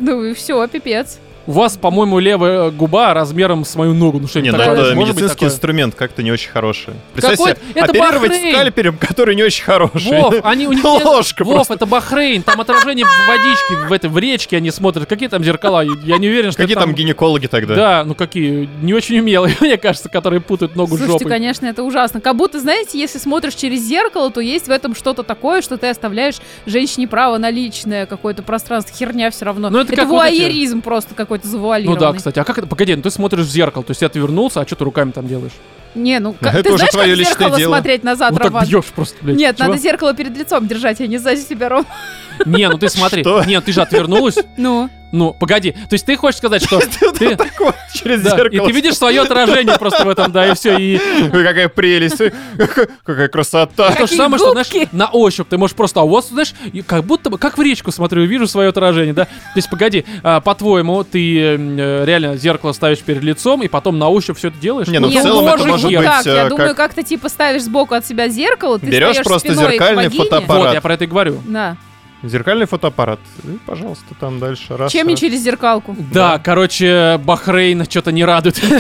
[0.01, 1.21] Ну и все, пипец.
[1.47, 4.21] У вас, по-моему, левая губа размером с мою ногу.
[4.21, 4.85] Ну, что Не, ну такое?
[4.91, 5.49] это медицинский такое?
[5.49, 6.95] инструмент как-то не очень хороший.
[7.15, 8.55] Представь Какой- себе, это оперировать Бахрейн!
[8.55, 10.21] скальпером, который не очень хороший.
[10.21, 11.75] Вов, они у них нет- Ложка Вов, просто.
[11.75, 15.09] это Бахрейн, там отражение в водичке, в этой в речке они смотрят.
[15.09, 15.81] Какие там зеркала?
[16.05, 17.75] Я не уверен, что Какие это там гинекологи тогда?
[17.75, 21.29] Да, ну какие, не очень умелые, мне кажется, которые путают ногу Слушайте, жопой.
[21.29, 22.21] конечно, это ужасно.
[22.21, 25.89] Как будто, знаете, если смотришь через зеркало, то есть в этом что-то такое, что ты
[25.89, 28.95] оставляешь женщине право на личное какое-то пространство.
[28.97, 29.71] Херня все равно.
[29.71, 32.01] Ну, это как вот эти- вуайеризм просто какой-то Ну завуалированный.
[32.01, 32.67] да, кстати, а как это?
[32.67, 35.27] Погоди, ну ты смотришь в зеркало, то есть ты отвернулся, а что ты руками там
[35.27, 35.53] делаешь?
[35.95, 37.73] Не, ну Это как, ты уже знаешь, твое как в личное зеркало дело.
[37.75, 38.67] смотреть назад, вот так Роман?
[38.67, 39.37] бьешь просто, блядь.
[39.37, 39.69] Нет, Чего?
[39.69, 41.87] надо зеркало перед лицом держать, а не сзади себя, Ром.
[42.47, 43.23] Не, ну ты смотри.
[43.23, 43.45] Что?
[43.45, 44.37] Нет, ты же отвернулась.
[44.57, 45.73] Ну, Ну, погоди.
[45.73, 46.81] То есть ты хочешь сказать, что
[47.19, 47.37] ты...
[47.61, 48.67] Вот, через Да, и зеркало.
[48.67, 50.79] ты видишь свое отражение просто в этом, да, и все.
[50.79, 50.99] И
[51.33, 52.23] Ой, Какая прелесть,
[53.05, 53.93] какая красота.
[53.93, 56.55] то же самое, что, знаешь, на ощупь ты можешь просто, а вас, знаешь,
[56.87, 59.27] как будто бы, как в речку смотрю, вижу свое отражение, да?
[59.27, 64.09] То есть, погоди, а, по-твоему, ты э, реально зеркало ставишь перед лицом, и потом на
[64.09, 64.89] ощупь все это делаешь?
[64.89, 66.25] Не, ну, в не, целом это может не быть, так.
[66.25, 70.09] Я э, думаю, как- как-то типа ставишь сбоку от себя зеркало, ты Берешь просто зеркальный
[70.09, 70.67] фотоаппарат.
[70.67, 71.43] Вот, я про это и говорю.
[71.47, 71.77] Да.
[72.23, 73.21] Зеркальный фотоаппарат.
[73.45, 74.77] И, пожалуйста, там дальше.
[74.77, 75.21] Раз, Чем не раз.
[75.21, 75.97] через зеркалку?
[76.13, 78.61] Да, короче, Бахрейн что-то не радует.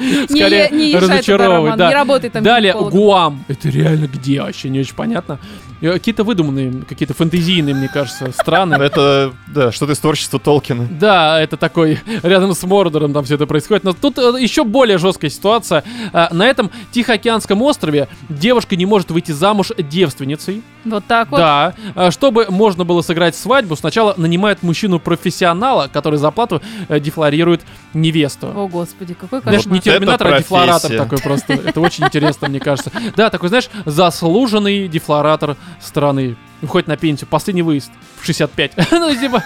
[0.00, 1.88] Не, Скорее, не туда, разочаровывает, да.
[1.88, 2.72] не работай там Далее.
[2.72, 3.44] Гуам.
[3.48, 4.40] Это реально где?
[4.40, 5.38] Вообще не очень понятно.
[5.80, 8.74] Э, Какие-то выдуманные, какие-то фэнтезийные, мне кажется, страны.
[8.74, 10.86] Это, да, что-то из творчества Толкина.
[10.90, 13.84] Да, это такой, рядом с Мордором там все это происходит.
[13.84, 15.84] Но тут э, еще более жесткая ситуация.
[16.12, 20.62] Э, На этом Тихоокеанском острове девушка не может выйти замуж девственницей.
[20.84, 21.38] Вот так вот.
[21.38, 21.74] Да.
[22.10, 27.62] Чтобы можно было сыграть свадьбу, сначала нанимают мужчину-профессионала, который за плату дефлорирует
[27.94, 28.48] невесту.
[28.54, 29.74] О, господи, какой Знаешь, кошмар.
[29.74, 31.54] не терминатор, а дефлоратор такой просто.
[31.54, 32.90] Это очень интересно, мне кажется.
[33.16, 36.36] Да, такой, знаешь, заслуженный дефлоратор страны.
[36.62, 37.26] Уходит на пенсию.
[37.28, 38.72] Последний выезд в 65.
[38.92, 39.42] Ну, типа,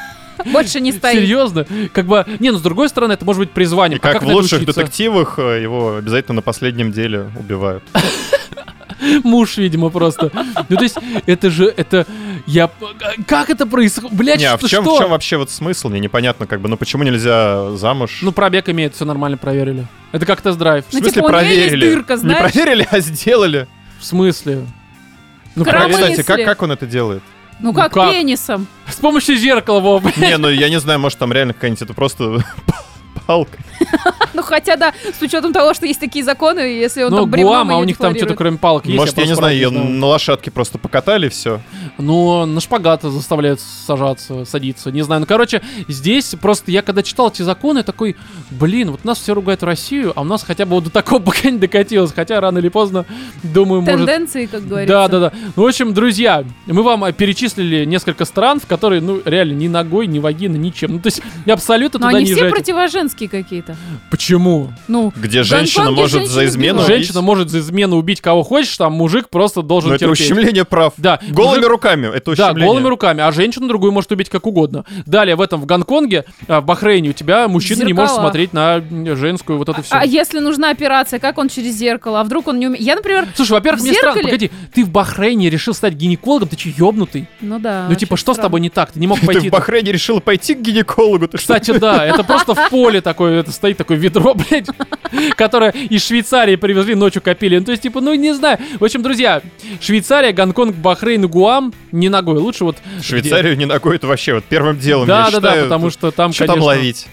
[0.46, 1.18] Больше не стоит.
[1.20, 1.64] серьезно.
[1.92, 4.00] Как бы, не, ну, с другой стороны, это может быть призванием.
[4.00, 4.80] И А как в лучших учиться?
[4.80, 7.84] детективах э, его обязательно на последнем деле убивают.
[9.24, 10.30] Муж, видимо, просто.
[10.68, 12.06] Ну, то есть, это же, это...
[12.46, 12.70] Я...
[13.26, 14.16] Как это происходит?
[14.16, 14.98] Блядь, Не, а в чем, в что?
[14.98, 15.88] чем вообще вот смысл?
[15.88, 18.18] Мне непонятно, как бы, ну почему нельзя замуж?
[18.22, 19.86] Ну, пробег имеет, все нормально проверили.
[20.12, 20.84] Это как тест-драйв.
[20.92, 21.88] Ну, в смысле типа, проверили?
[21.88, 23.66] дырка, Не проверили, а сделали.
[23.98, 24.66] В смысле?
[25.54, 25.92] Ну, Коромысле.
[25.94, 26.20] проверили.
[26.20, 27.22] Кстати, как, как он это делает?
[27.60, 28.10] Ну как, как?
[28.10, 28.66] пенисом.
[28.88, 30.16] С помощью зеркала, Вов.
[30.16, 32.44] Не, ну я не знаю, может там реально какая-нибудь это просто
[33.26, 33.58] палка.
[34.34, 37.52] Ну хотя да, с учетом того, что есть такие законы, если он Ну, там бревном
[37.52, 38.98] Гуам, а у них там что-то кроме палок есть.
[38.98, 41.60] Может, я не знаю, ее на лошадке просто покатали, все.
[41.98, 44.90] Ну, на шпагат заставляют сажаться, садиться.
[44.90, 45.20] Не знаю.
[45.20, 48.16] Ну, короче, здесь просто я когда читал эти законы, такой,
[48.50, 51.50] блин, вот нас все ругают Россию, а у нас хотя бы вот до такого пока
[51.50, 52.12] не докатилось.
[52.12, 53.06] Хотя рано или поздно,
[53.42, 53.98] думаю, может...
[53.98, 54.92] Тенденции, как говорится.
[54.92, 55.32] Да, да, да.
[55.54, 60.08] Ну, в общем, друзья, мы вам перечислили несколько стран, в которые, ну, реально, ни ногой,
[60.08, 60.94] ни вагиной, ничем.
[60.94, 63.76] Ну, то есть, абсолютно Но туда они не все противоженские женские какие-то.
[64.10, 64.72] Почему?
[64.88, 66.86] Ну, Где женщина Гонконге может за измену убить.
[66.88, 70.20] Женщина может за измену убить кого хочешь, там мужик просто должен Но это терпеть.
[70.20, 70.94] ущемление прав.
[70.96, 72.06] Да, Голыми мужик- руками.
[72.14, 72.66] Это Да, ущемление.
[72.68, 74.84] голыми руками, а женщину другую может убить как угодно.
[75.06, 78.82] Далее в этом в Гонконге, а, в Бахрейне у тебя мужчина не может смотреть на
[79.14, 79.94] женскую вот это все.
[79.94, 82.20] а если нужна операция, как он через зеркало?
[82.20, 82.82] А вдруг он не умеет?
[82.84, 86.56] Я, например, Слушай, во-первых, мне странно, зеркале- погоди, ты в Бахрейне решил стать гинекологом, ты
[86.56, 87.28] че, ёбнутый?
[87.40, 87.86] ну да.
[87.88, 88.48] ну, типа, что с странно.
[88.48, 88.92] тобой не так?
[88.92, 89.48] Ты не мог Ты пойти...
[89.48, 91.28] в Бахрейне решила пойти к гинекологу.
[91.28, 91.38] Ты?
[91.38, 94.66] Кстати, да, это просто в поле такое, это стоит такое ведро, блядь,
[95.36, 97.58] которое из Швейцарии привезли, ночью копили.
[97.58, 98.58] Ну, то есть, типа, ну, не знаю.
[98.80, 99.42] В общем, друзья,
[99.80, 102.38] Швейцария, Гонконг, Бахрейн, Гуам, не ногой.
[102.38, 102.76] Лучше вот...
[103.00, 105.06] Швейцарию не ногой, это вообще вот первым делом.
[105.06, 107.06] Да, да, да, потому что там, Что там ловить?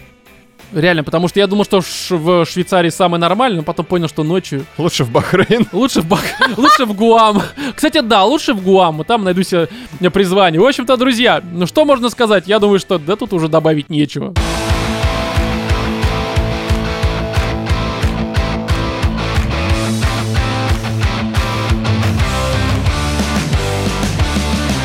[0.74, 4.66] Реально, потому что я думал, что в Швейцарии самое нормальное, но потом понял, что ночью
[4.78, 5.68] Лучше в Бахрейн.
[5.74, 6.22] лучше в, Бах...
[6.56, 7.42] лучше в Гуам.
[7.76, 9.68] Кстати, да, лучше в Гуам, там найду себе
[10.12, 10.62] призвание.
[10.62, 12.48] В общем-то, друзья, ну что можно сказать?
[12.48, 14.34] Я думаю, что да тут уже добавить нечего.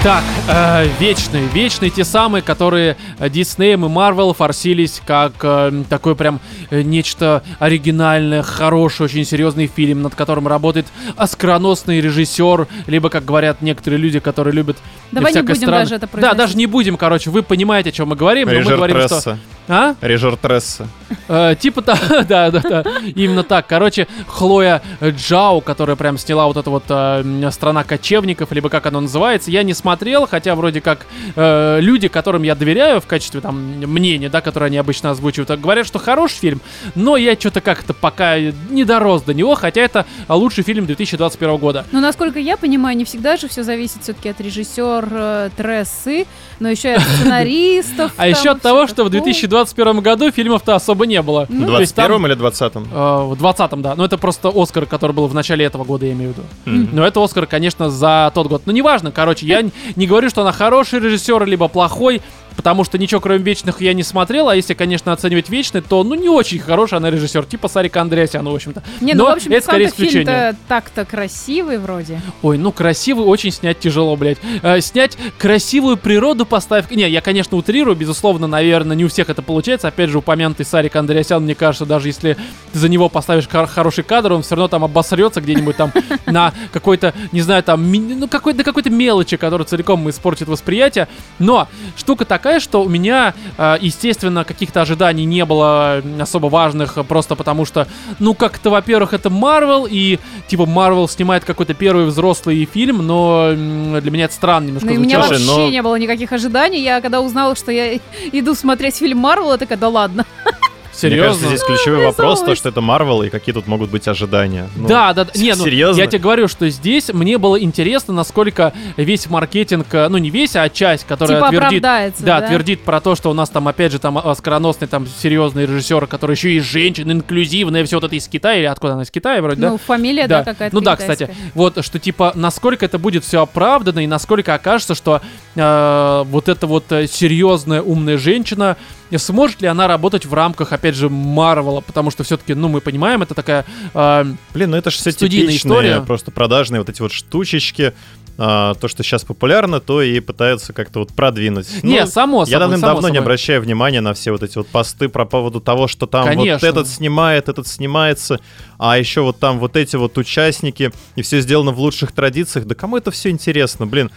[0.07, 6.39] Так, э, вечные, вечные те самые, которые Диснеем и Марвел форсились как э, такой прям
[6.71, 13.63] э, нечто оригинальное, хороший, очень серьезный фильм, над которым работает оскароносный режиссер, либо, как говорят
[13.63, 14.77] некоторые люди, которые любят
[15.11, 16.39] Давай не будем странное- даже это Да, произносить.
[16.39, 19.09] даже не будем, короче, вы понимаете, о чем мы говорим, но мы Режер говорим, что...
[19.09, 19.39] Тресса.
[19.69, 19.97] А?
[20.01, 20.87] Режер Тресса.
[21.29, 22.85] Э, типа то, да, да, да,
[23.17, 23.67] именно так.
[23.67, 29.01] Короче, Хлоя Джао, которая прям сняла вот это вот э, страна кочевников, либо как оно
[29.01, 29.96] называется, я не смотрел,
[30.27, 34.77] хотя вроде как э, люди, которым я доверяю в качестве там мнения, да, которые они
[34.79, 36.61] обычно озвучивают, э, говорят, что хороший фильм,
[36.95, 41.85] но я что-то как-то пока не дорос до него, хотя это лучший фильм 2021 года.
[41.93, 46.27] Ну, насколько я понимаю, не всегда же все зависит все-таки от режиссера Трессы,
[46.61, 48.13] но еще и от сценаристов.
[48.17, 49.23] А еще от того, что в такое.
[49.23, 51.47] 2021 году фильмов-то особо не было.
[51.49, 52.89] Ну, есть там- 21 или 20-м?
[52.93, 53.95] Э, В 20-м, да.
[53.95, 56.89] Но это просто Оскар, который был в начале этого года, я имею в виду.
[56.93, 58.63] Но это Оскар, конечно, за тот год.
[58.67, 62.23] Но неважно, короче, я н- не говорю, что она хороший режиссер, либо плохой,
[62.57, 66.15] потому что ничего кроме вечных я не смотрел, а если, конечно, оценивать вечный, то, ну,
[66.15, 68.83] не очень хороший она режиссер, типа Сарика Андреасяна, в общем-то.
[69.01, 70.57] Не, ну, Но в общем, это скорее исключение.
[70.69, 72.21] так-то красивый вроде.
[72.43, 74.39] Ой, ну красивый очень снять тяжело, блядь.
[74.63, 76.91] Э, снять красивую природу поставь...
[76.91, 79.89] Не, я, конечно, утрирую, безусловно, наверное, не у всех это получается.
[79.89, 82.37] Опять же, упомянутый Сарик Андреасян, мне кажется, даже если
[82.73, 85.93] ты за него поставишь хор- хороший кадр, он все равно там обосрется где-нибудь там
[86.27, 91.09] на какой-то, не знаю, там, ну какой-то какой-то мелочи, которая целиком испортит восприятие.
[91.39, 97.05] Но штука такая, что у меня, э, естественно, каких-то ожиданий не было особо важных, э,
[97.05, 97.87] просто потому что,
[98.19, 104.11] ну, как-то, во-первых, это Марвел, и, типа, Марвел снимает какой-то первый взрослый фильм, но для
[104.11, 106.83] меня это странно немножко Ну, и у меня вообще но- не было никаких ожиданий.
[106.83, 107.95] Я когда узнала, что я
[108.33, 110.25] иду смотреть фильм Марвел, я такая, да ладно.
[111.03, 111.57] Мне кажется, Серьезно?
[111.57, 114.69] здесь ключевой вопрос, то, что это Марвел, и какие тут могут быть ожидания.
[114.77, 115.31] Ну, да, да, да.
[115.35, 116.01] Не, ну, серьезно?
[116.01, 120.57] я тебе говорю, что здесь мне было интересно, насколько весь маркетинг, э, ну не весь,
[120.57, 122.49] а часть, которая Типа твердит, оправдается, да, да?
[122.49, 126.33] твердит про то, что у нас там, опять же, там оскароносный, там, серьезный режиссер, который
[126.33, 129.61] еще и женщина, инклюзивная, все вот это из Китая, или откуда она из Китая вроде,
[129.61, 129.71] да?
[129.71, 131.27] Ну, фамилия, да, какая-то Ну да, китайская.
[131.27, 135.21] кстати, вот что типа насколько это будет все оправдано и насколько окажется, что
[135.55, 138.77] э, вот эта вот э, серьезная умная женщина
[139.15, 143.23] сможет ли она работать в рамках, опять же, Марвела, потому что все-таки, ну мы понимаем,
[143.23, 143.65] это такая
[143.95, 146.01] э, Блин, ну это же все типичные, история.
[146.01, 147.95] просто продажные вот эти вот штучечки.
[148.39, 151.83] А, то, что сейчас популярно, то и пытаются как-то вот продвинуть.
[151.83, 154.69] не Ну, само собой, Я давным-давно само не обращаю внимания на все вот эти вот
[154.69, 156.67] посты про поводу того, что там вот Конечно.
[156.67, 158.41] этот снимает, этот снимается,
[158.79, 162.67] а еще вот там вот эти вот участники, и все сделано в лучших традициях.
[162.67, 164.11] Да кому это все интересно, блин?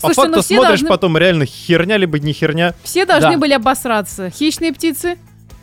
[0.00, 2.74] По Слушайте, ну факту все смотришь должны- потом реально херня либо не херня.
[2.82, 3.38] Все должны Да.
[3.38, 4.30] были обосраться.
[4.30, 5.16] Хищные птицы.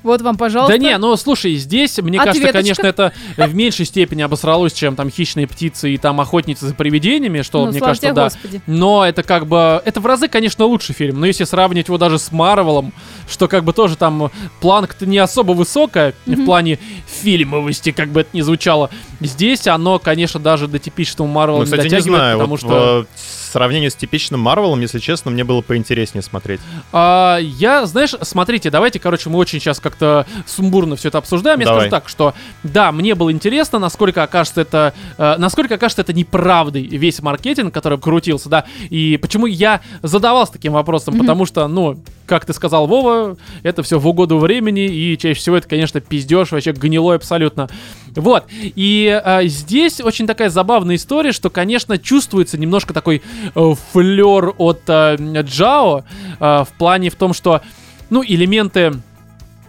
[0.03, 0.73] Вот вам, пожалуйста.
[0.73, 2.59] Да не, ну слушай, здесь, мне кажется, Ответочка.
[2.81, 7.41] конечно, это в меньшей степени обосралось, чем там хищные птицы и там охотницы за привидениями,
[7.41, 8.23] что, Ну, мне кажется, тебе, да.
[8.25, 8.61] Господи.
[8.67, 9.81] Но это как бы...
[9.85, 11.19] Это в разы, конечно, лучший фильм.
[11.19, 12.93] Но если сравнивать его даже с Марвелом,
[13.29, 14.29] что как бы тоже там
[14.61, 16.45] планка-то не особо высокая в Мгм.
[16.45, 16.79] плане
[17.21, 18.89] фильмовости, как бы это ни звучало.
[19.21, 22.59] Здесь оно, конечно, даже до типичного Марвела Ну, не кстати, не дотягивает, знаю, потому вот
[22.59, 23.05] что...
[23.15, 26.59] в сравнении с типичным Марвелом, если честно, мне было поинтереснее смотреть.
[26.91, 31.59] А, я, знаешь, смотрите, давайте, короче, мы очень сейчас как-то сумбурно все это обсуждаем.
[31.59, 31.81] Я Давай.
[31.81, 36.83] скажу так, что да, мне было интересно, насколько окажется это, э, насколько окажется это неправдой
[36.83, 38.65] весь маркетинг, который крутился, да.
[38.89, 41.23] И почему я задавался таким вопросом, Мгм.
[41.23, 45.57] потому что, ну, как ты сказал, Вова, это все в угоду времени, и чаще всего
[45.57, 47.69] это, конечно, пиздеж, вообще гнилой абсолютно.
[48.15, 48.45] Вот.
[48.49, 53.21] И э, здесь очень такая забавная история, что, конечно, чувствуется немножко такой
[53.53, 56.03] э, флер от э, Джао
[56.39, 57.61] э, в плане в том, что,
[58.09, 58.93] ну, элементы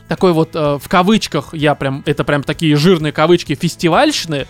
[0.09, 4.47] такой вот э, в кавычках, я прям, это прям такие жирные кавычки, фестивальщины,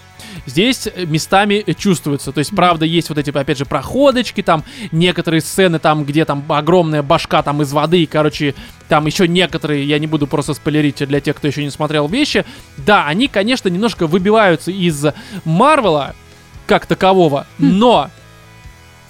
[0.46, 2.32] здесь местами чувствуется.
[2.32, 6.44] То есть, правда, есть вот эти, опять же, проходочки, там некоторые сцены, там, где там
[6.48, 8.54] огромная башка там из воды, и, короче,
[8.88, 12.44] там еще некоторые, я не буду просто спойлерить для тех, кто еще не смотрел вещи.
[12.76, 15.06] Да, они, конечно, немножко выбиваются из
[15.44, 16.14] Марвела
[16.66, 18.10] как такового, но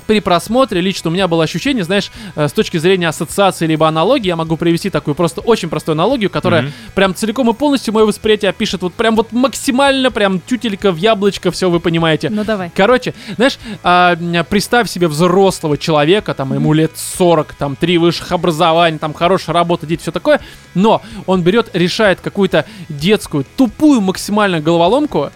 [0.07, 4.29] при просмотре лично у меня было ощущение, знаешь, э, с точки зрения ассоциации либо аналогии,
[4.29, 6.73] я могу привести такую просто очень простую аналогию, которая Мгм.
[6.95, 11.51] прям целиком и полностью мое восприятие опишет вот прям вот максимально, прям тютелька в яблочко,
[11.51, 12.31] все вы понимаете.
[12.31, 12.71] Ну давай.
[12.75, 14.17] Короче, знаешь, а,
[14.49, 19.87] представь себе взрослого человека, там ему лет 40, там три высших образования, там хорошая работа,
[19.87, 20.41] дети, все такое,
[20.75, 25.31] но он берет, решает какую-то детскую, тупую максимально головоломку,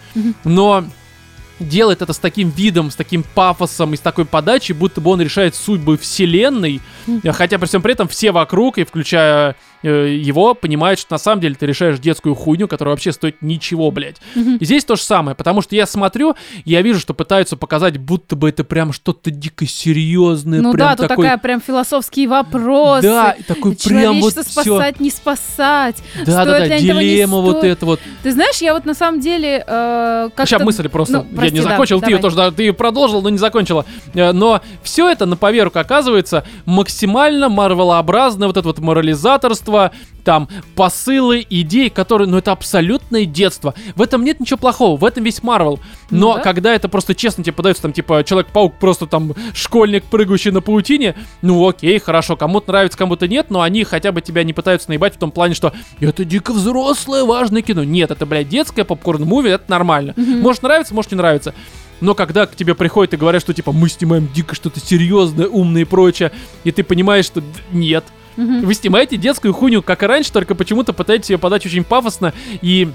[0.44, 0.84] но
[1.60, 5.20] делает это с таким видом, с таким пафосом и с такой подачей, будто бы он
[5.20, 6.80] решает судьбы вселенной,
[7.32, 11.54] хотя при всем при этом все вокруг, и включая его, понимают, что на самом деле
[11.54, 14.16] ты решаешь детскую хуйню, которая вообще стоит ничего, блядь.
[14.34, 18.36] И здесь то же самое, потому что я смотрю, я вижу, что пытаются показать, будто
[18.36, 21.24] бы это прям что-то дико серьезное, Ну прям да, тут такой...
[21.24, 23.02] такая прям философские вопросы.
[23.02, 24.74] Да, такой прям вот Человечество все.
[24.76, 25.96] спасать, не спасать.
[26.24, 28.00] Да, да, стоит да, не дилемма вот это вот.
[28.22, 31.54] Ты знаешь, я вот на самом деле э, как Сейчас мысль просто, Ну, я прости,
[31.56, 32.22] не да, закончил, ты ее давай.
[32.22, 33.84] тоже, да, ты продолжил, но не закончила.
[34.14, 39.67] Э, Но все это на поверку оказывается максимально марвелообразное, вот это вот морализаторство,
[40.24, 43.72] там посылы, идеи, которые, ну это абсолютное детство.
[43.96, 45.80] В этом нет ничего плохого, в этом весь Марвел.
[46.10, 46.40] Но Ну да.
[46.42, 51.14] когда это просто честно тебе подается, там типа Человек-паук просто там школьник, прыгающий на паутине,
[51.40, 55.14] ну окей, хорошо, кому-то нравится, кому-то нет, но они хотя бы тебя не пытаются наебать
[55.14, 57.82] в том плане, что это дико взрослое, важное кино.
[57.82, 60.12] Нет, это, блядь, детское попкорн-муви, это нормально.
[60.16, 61.54] Может нравится, может не нравится.
[62.00, 65.82] Но когда к тебе приходят и говорят, что типа мы снимаем дико что-то серьезное, умное
[65.82, 66.32] и прочее,
[66.64, 68.04] и ты понимаешь, что нет.
[68.38, 72.88] Вы снимаете детскую хуйню, как и раньше, только почему-то пытаетесь ее подать очень пафосно и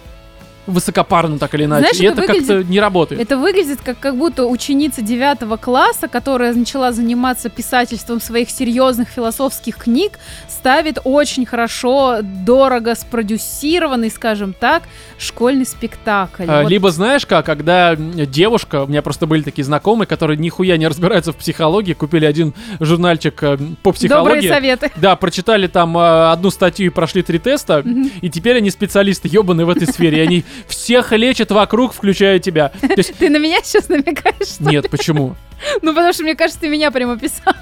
[0.67, 1.81] высокопарно так или иначе.
[1.81, 3.21] Знаешь, и это это как-то не работает.
[3.21, 9.77] Это выглядит как, как будто ученица девятого класса, которая начала заниматься писательством своих серьезных философских
[9.77, 10.13] книг,
[10.47, 14.83] ставит очень хорошо, дорого спродюсированный, скажем так,
[15.17, 16.43] школьный спектакль.
[16.47, 20.77] А, Вот Либо знаешь как, когда девушка, у меня просто были такие знакомые, которые нихуя
[20.77, 24.47] не разбираются в психологии, купили один журнальчик э, по Добрые психологии.
[24.47, 24.91] советы.
[24.95, 28.11] Да, прочитали там э, одну статью и прошли три теста, Мгм.
[28.21, 32.71] и теперь они специалисты ебаные в этой сфере, и они всех лечат вокруг, включая тебя.
[33.19, 34.59] Ты на меня сейчас намекаешь?
[34.59, 35.35] нет, почему?
[35.81, 37.53] Ну, потому что, мне кажется, ты меня прямо писал.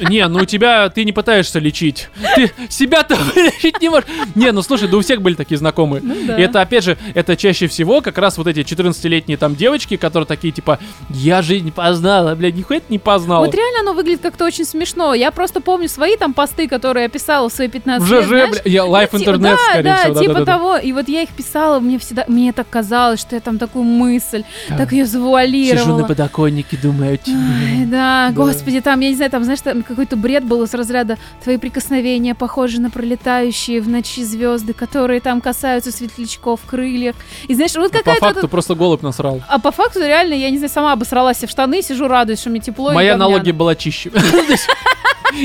[0.00, 2.08] Не, ну у тебя, ты не пытаешься лечить.
[2.34, 4.06] Ты себя-то лечить не можешь.
[4.34, 6.02] Не, ну слушай, да у всех были такие знакомые.
[6.02, 6.36] Ну да.
[6.38, 10.26] И это, опять же, это чаще всего как раз вот эти 14-летние там девочки, которые
[10.26, 10.78] такие, типа,
[11.10, 13.44] я жизнь познала, блядь, нихуя не познала.
[13.46, 15.14] Вот реально оно выглядит как-то очень смешно.
[15.14, 18.24] Я просто помню свои там посты, которые я писала в свои 15 В лет.
[18.24, 20.20] ЖЖ, бля, я лайф Ну, интернет, да, скорее да, всего.
[20.20, 20.52] типа да-да-да.
[20.52, 20.76] того.
[20.78, 24.42] И вот я их писала, мне всегда, мне так казалось, что я там такую мысль,
[24.68, 24.78] Да.
[24.78, 25.98] так ее Сижу завуалировала.
[26.00, 28.32] на подоконнике, думаю, да, Да.
[28.34, 32.34] господи, там, я не знаю, там, знаешь, там какой-то бред был из разряда «Твои прикосновения
[32.34, 37.14] похожи на пролетающие в ночи звезды, которые там касаются светлячков, крыльев».
[37.48, 38.20] И знаешь, вот А По какая-то...
[38.20, 39.42] факту вот- просто голубь насрал.
[39.48, 42.60] А по факту реально, я не знаю, сама обосралась в штаны, сижу, радуюсь, что мне
[42.60, 44.10] тепло Моя аналогия была чище.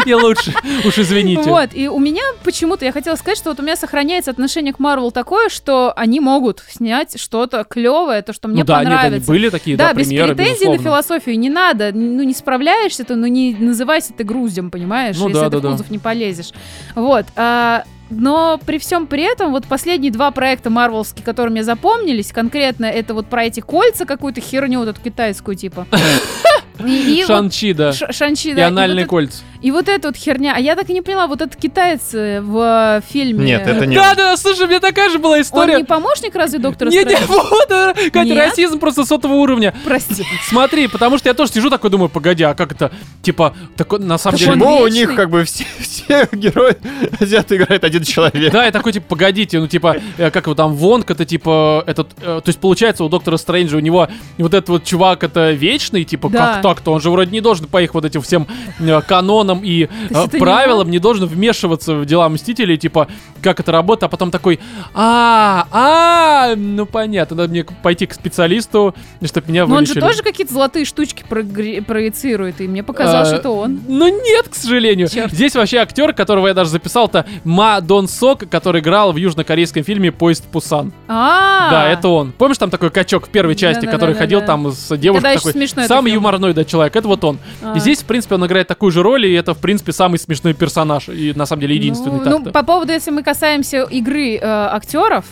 [0.06, 0.54] И лучше.
[0.86, 1.50] Уж извините.
[1.50, 4.80] Вот, и у меня почему-то, я хотела сказать, что вот у меня сохраняется отношение к
[4.80, 9.28] Марвел такое, что они могут снять что-то клевое, то, что мне Ну да, нет, понравится.
[9.28, 10.84] были такие, да, да, без примеры, претензий на безусловно.
[10.84, 11.92] философию не надо.
[11.94, 15.58] Ну, не справляешься ты, ну, не называйся ты груздем, понимаешь, Ну если да, ты да,
[15.58, 15.72] в да.
[15.72, 16.52] кузов не полезешь.
[16.96, 17.26] Вот.
[17.36, 22.86] а, но при всем при этом, вот последние два проекта марвелские, которые мне запомнились, конкретно
[22.86, 25.86] это вот про эти кольца, какую-то херню, вот эту китайскую, типа.
[26.86, 27.94] И, и вот Шанчи, да.
[27.94, 28.68] Ш- Шанчи, И да.
[28.68, 29.44] анальные вот это- кольца.
[29.62, 30.54] и вот эта вот херня.
[30.56, 33.46] А я так и не поняла, вот этот китаец э, в фильме...
[33.46, 35.78] Нет, это не Да, да, слушай, у меня такая же была Он история.
[35.78, 37.26] не помощник разве доктора Не, не, Стрэнджа?
[37.28, 38.38] вот, э, Катя, Нет?
[38.50, 39.74] расизм просто сотого уровня.
[39.86, 40.24] Прости.
[40.48, 44.18] Смотри, потому что я тоже сижу такой, думаю, погоди, а как это, типа, такой, на
[44.18, 44.52] самом деле...
[44.54, 45.00] он Почему у вечный?
[45.00, 46.76] них как бы все, все герои
[47.20, 48.52] азиаты играет один человек?
[48.54, 52.10] Да, я такой, типа, погодите, ну, типа, э, как его там, Вонг, это, типа, этот,
[52.22, 56.04] э, то есть, получается, у Доктора Стрэнджа у него вот этот вот чувак, это вечный,
[56.06, 56.54] типа, Да.
[56.74, 58.48] Как так-то, он же вроде не должен по их вот этим всем
[58.80, 63.08] э, канонам и э, правилам не должен вмешиваться в дела Мстителей, типа,
[63.42, 64.60] как это работает, а потом такой,
[64.94, 70.22] а, а, ну, понятно, надо мне пойти к специалисту, чтобы меня Но он же тоже
[70.22, 73.80] какие-то золотые штучки проецирует, и мне показалось, А, что это он.
[73.88, 75.08] Ну нет, к сожалению.
[75.08, 80.12] Здесь вообще актер, которого я даже записал-то, Ма Дон Сок, который играл в южнокорейском фильме
[80.12, 80.92] «Поезд в Пусан».
[81.08, 82.32] А, Да, это он.
[82.32, 86.50] Помнишь, там такой качок в первой части, который ходил там с девушкой такой, самый юморной,
[86.60, 87.40] молодой человек, это вот он.
[87.62, 87.76] А.
[87.76, 90.54] И здесь, в принципе, он играет такую же роль, и это, в принципе, самый смешной
[90.54, 91.10] персонаж.
[91.10, 92.40] И на самом деле единственный ну, так-то.
[92.40, 95.26] ну, по поводу, если мы касаемся игры э, актеров,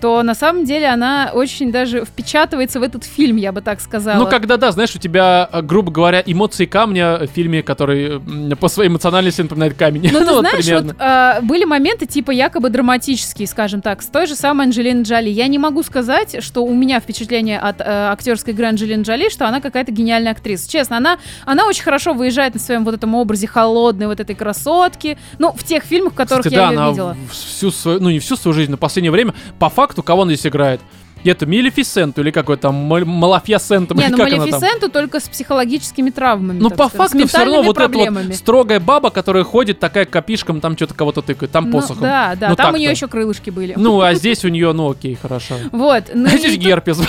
[0.00, 4.18] то на самом деле она очень даже впечатывается в этот фильм, я бы так сказала.
[4.18, 8.20] Ну, когда, да, знаешь, у тебя, э, грубо говоря, эмоции камня в фильме, который
[8.56, 10.10] по своей эмоциональности напоминает камень.
[10.12, 10.94] Ну, ты вот знаешь, примерно.
[10.94, 15.28] вот э, были моменты, типа, якобы драматические, скажем так, с той же самой Анджелиной Джоли.
[15.28, 19.46] Я не могу сказать, что у меня впечатление от э, актерской игры Анджелины Джоли, что
[19.46, 20.70] она какая-то гениальная актриса.
[20.70, 25.18] Честно, она, она очень хорошо выезжает на своем вот этом образе холодной вот этой красотки.
[25.38, 27.16] Ну, в тех фильмах, в которых Кстати, я да, ее она видела.
[27.30, 30.46] всю свою, ну не всю свою жизнь, но последнее время, по факту, кого она здесь
[30.46, 30.80] играет?
[31.24, 34.18] Это Мелефисенту или какой там Мал- Малафьясенту, Не, ну?
[34.18, 36.58] Малефисенту только с психологическими травмами.
[36.58, 38.26] Ну, по сказать, факту все равно вот эта проблемами.
[38.26, 42.02] вот строгая баба, которая ходит такая копишком, там что-то кого-то тыкает, там Ну, посохом.
[42.02, 43.72] да, да, Ну, там у нее еще крылышки были.
[43.74, 45.54] Ну, а здесь у нее, ну окей, хорошо.
[45.72, 46.04] Вот.
[46.12, 46.98] ну А здесь герпес.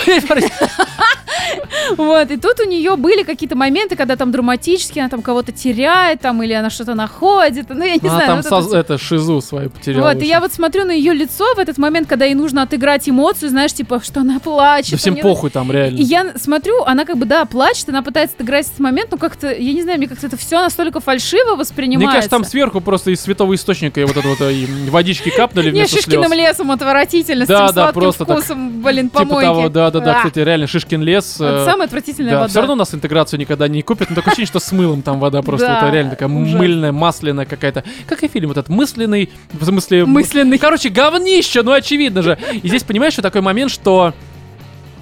[1.96, 6.20] Вот, и тут у нее были какие-то моменты, когда там драматически она там кого-то теряет,
[6.20, 8.42] там, или она что-то находит, ну, я не Она знаю.
[8.42, 10.12] там вот это это шизу свою потеряла.
[10.12, 13.08] Вот, и я вот смотрю на ее лицо в этот момент, когда ей нужно отыграть
[13.08, 14.92] эмоцию, знаешь, типа, что она плачет.
[14.92, 15.98] Да всем неё- похуй там, реально.
[15.98, 19.52] И я смотрю, она как бы, да, плачет, она пытается отыграть этот момент, но как-то,
[19.52, 22.14] я не знаю, мне как-то это все настолько фальшиво Мне воспринимается.
[22.14, 25.96] кажется, там сверху просто из святого источника и вот это вот э, водички капнули вместо
[25.96, 29.72] Шишкиным лесом отвратительно, с этим сладким вкусом, блин, Типа помойки.
[29.72, 31.36] да, да, да, кстати, реально Шишкин лес.
[31.76, 32.48] Самая отвратительная Да, вода.
[32.48, 35.20] все равно у нас интеграцию никогда не купят, но такое ощущение, что с мылом там
[35.20, 35.66] вода просто.
[35.66, 37.84] Да, это реально такая мыльная, масляная какая-то.
[38.08, 40.06] Как и фильм вот этот, мысленный, в смысле...
[40.06, 40.58] Мысленный.
[40.58, 42.38] Короче, говнище, ну очевидно же.
[42.62, 44.14] И здесь, понимаешь, что такой момент, что...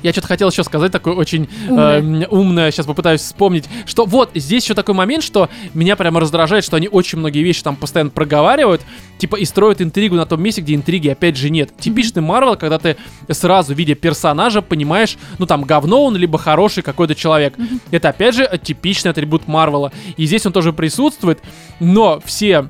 [0.04, 2.00] Я что-то хотел еще сказать, такое очень Умное.
[2.00, 2.28] умное.
[2.28, 6.76] умное, сейчас попытаюсь вспомнить, что вот здесь еще такой момент, что меня прямо раздражает, что
[6.76, 8.82] они очень многие вещи там постоянно проговаривают,
[9.16, 11.70] типа и строят интригу на том месте, где интриги опять же нет.
[11.78, 12.98] Типичный Марвел, когда ты
[13.30, 17.54] сразу, видя персонажа, понимаешь, ну там говно он, либо хороший какой-то человек.
[17.90, 19.90] Это опять же типичный атрибут Марвела.
[20.18, 21.40] И здесь он тоже присутствует,
[21.80, 22.68] но все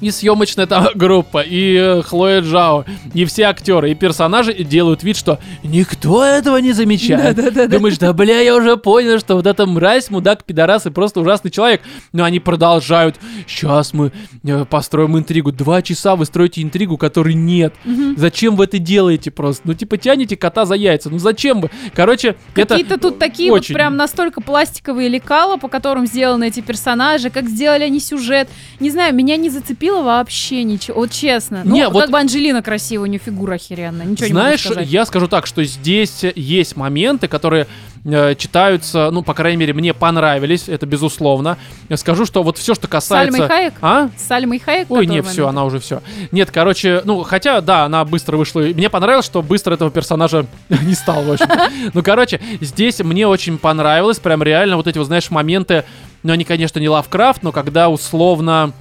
[0.00, 5.16] и съемочная там группа, и э, Хлоя Джао, и все актеры, и персонажи делают вид,
[5.16, 7.36] что никто этого не замечает.
[7.70, 11.50] Думаешь, да бля, я уже понял, что вот эта мразь, мудак, пидорас и просто ужасный
[11.50, 11.80] человек.
[12.12, 13.16] Но они продолжают.
[13.46, 15.52] Сейчас мы э, построим интригу.
[15.52, 17.74] Два часа вы строите интригу, которой нет.
[18.16, 19.62] Зачем вы это делаете просто?
[19.66, 21.10] Ну, типа, тянете кота за яйца.
[21.10, 21.70] Ну, зачем вы?
[21.94, 22.74] Короче, это...
[22.74, 27.48] Какие-то тут такие вот очень- прям настолько пластиковые лекала, по которым сделаны эти персонажи, как
[27.48, 28.48] сделали они сюжет.
[28.80, 31.62] Не знаю, меня не зацепило вообще ничего, вот честно.
[31.64, 34.88] Ну, Не, вот- как бы Анджелина красивая, у нее фигура охеренная, ничего Знаешь, не сказать.
[34.88, 37.66] я скажу так, что здесь есть моменты, которые
[38.04, 41.56] э, читаются, ну, по крайней мере, мне понравились, это безусловно.
[41.88, 43.32] Я скажу, что вот все, что касается...
[43.32, 43.74] Сальмой Хайек?
[43.80, 44.10] А?
[44.16, 44.90] Сальмой Хайек?
[44.90, 46.02] Ой, не, все, она уже все.
[46.30, 48.60] Нет, короче, ну, хотя, да, она быстро вышла.
[48.60, 51.46] Мне понравилось, что быстро этого персонажа не стал, в общем
[51.94, 55.84] Ну, короче, здесь мне очень понравилось, прям реально вот эти, вот, знаешь, моменты,
[56.22, 58.72] ну, они, конечно, не Лавкрафт, но когда условно...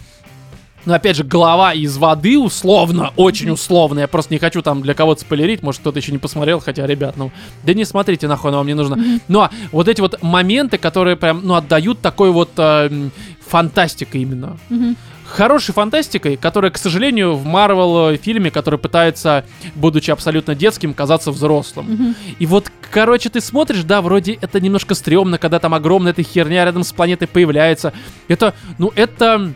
[0.86, 3.99] Ну, опять же, голова из воды, условно, очень условно.
[3.99, 7.15] Я просто не хочу там для кого-то спойлерить, может, кто-то еще не посмотрел, хотя, ребят,
[7.15, 7.31] ну,
[7.63, 8.97] да не смотрите, нахуй оно вам не нужно.
[9.27, 13.09] Но вот эти вот моменты, которые прям, ну, отдают такой вот э,
[13.47, 14.97] фантастикой именно Мгм.
[15.25, 22.15] хорошей фантастикой, которая, к сожалению, в Марвел фильме, который пытается, будучи абсолютно детским, казаться взрослым.
[22.39, 26.65] И вот, короче, ты смотришь, да, вроде это немножко стрёмно, когда там огромная эта херня
[26.65, 27.93] рядом с планетой появляется.
[28.27, 29.53] Это, ну, это...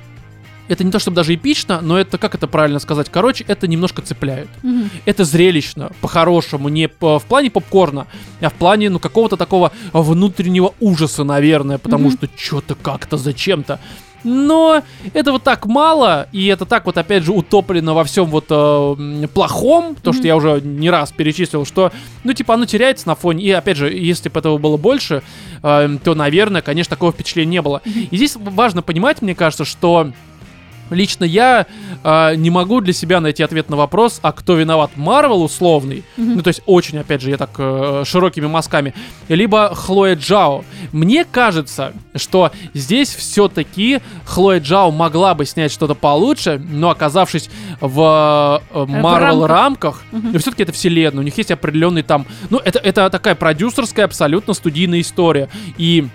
[0.68, 4.02] Это не то чтобы даже эпично, но это, как это правильно сказать, короче, это немножко
[4.02, 4.50] цепляет.
[4.64, 4.90] Мгм.
[5.06, 8.08] Это зрелищно, по-хорошему, не по- в плане попкорна,
[8.42, 12.18] а в плане, ну, какого-то такого внутреннего ужаса, наверное, потому Мгм.
[12.18, 13.80] что что-то как-то зачем-то.
[14.24, 14.82] Но
[15.14, 19.28] это вот так мало, и это так вот, опять же, утоплено во всем вот э,
[19.34, 20.28] плохом, то, что Мгм.
[20.28, 21.92] я уже не раз перечислил, что,
[22.26, 25.22] ну, типа, оно теряется на фоне, и, опять же, если бы этого было больше,
[25.64, 27.82] э, то, наверное, конечно, такого впечатления не было.
[27.86, 30.12] И здесь важно понимать, мне кажется, что
[30.90, 31.66] Лично я
[32.04, 36.42] э, не могу для себя найти ответ на вопрос, а кто виноват, Марвел условный, ну
[36.42, 38.94] то есть очень, опять же, я так э, широкими мазками,
[39.28, 40.64] либо Хлоя Джао.
[40.92, 47.50] Мне кажется, что здесь все-таки Хлоя Джао могла бы снять что-то получше, но оказавшись
[47.82, 50.38] в э, Марвел рамках, Мгм.
[50.40, 55.02] все-таки это вселенная, у них есть определенный там, ну это это такая продюсерская абсолютно студийная
[55.02, 55.50] история.
[55.78, 56.08] И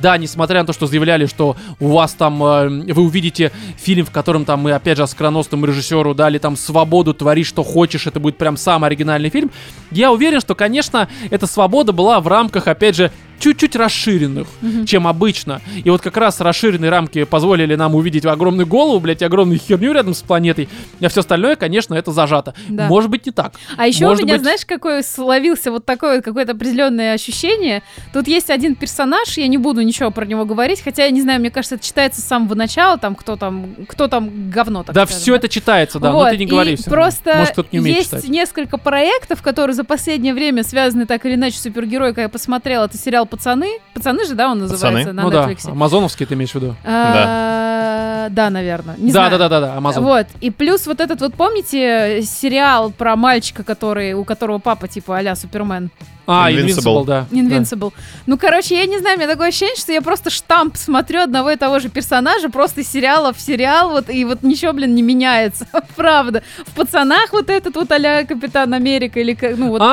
[0.00, 4.10] да, несмотря на то, что заявляли, что у вас там, э, вы увидите фильм, в
[4.10, 8.36] котором там мы, опять же, скроносному режиссеру дали там свободу творить, что хочешь, это будет
[8.38, 9.50] прям самый оригинальный фильм,
[9.90, 13.10] я уверен, что, конечно, эта свобода была в рамках, опять же,
[13.40, 14.86] чуть-чуть расширенных, Мгм.
[14.86, 15.60] чем обычно.
[15.82, 19.92] И вот как раз расширенные рамки позволили нам увидеть огромную голову, блядь, и огромную херню
[19.92, 20.68] рядом с планетой.
[21.00, 22.54] А все остальное, конечно, это зажато.
[22.68, 22.86] Да.
[22.86, 23.54] Может быть, не так.
[23.76, 27.82] А еще Может у меня, быть- знаешь, какое словился вот такое вот какое-то определенное ощущение.
[28.12, 31.40] Тут есть один персонаж, я не буду ничего про него говорить, хотя я не знаю,
[31.40, 35.06] мне кажется, это читается с самого начала, там кто там, кто там говно так да,
[35.06, 36.76] скажем, все это читается, да, но Вот, ты не говори.
[36.86, 38.28] Просто Может, кто-то не умеет есть читать.
[38.28, 42.24] несколько проектов, которые за последнее время связаны так или иначе с супергероикой.
[42.24, 43.78] Я посмотрела, это сериал «Пацаны».
[43.94, 45.12] «Пацаны» же, да, он называется «Пацаны».
[45.12, 45.70] на ну да, Netflix.
[45.70, 46.74] амазоновский ты имеешь в виду?
[46.84, 48.96] А, Да, наверное.
[48.98, 49.30] Не да, знаю.
[49.30, 50.04] да, да, да, да, Амазон.
[50.04, 50.26] Вот.
[50.40, 55.34] И плюс вот этот вот, помните, сериал про мальчика, который, у которого папа типа а-ля
[55.34, 55.90] Супермен?
[56.30, 57.02] А, Invincible.
[57.02, 57.26] Invincible, да.
[57.30, 57.92] Invincible.
[58.26, 61.50] Ну, короче, я не знаю, у меня такое ощущение, что я просто штамп смотрю одного
[61.50, 65.02] и того же персонажа, просто из сериала в сериал, вот, и вот ничего, блин, не
[65.02, 65.66] меняется.
[65.96, 66.42] Правда.
[66.66, 69.84] В «Пацанах» вот этот вот а Капитан Америка или, как- ну, вот а,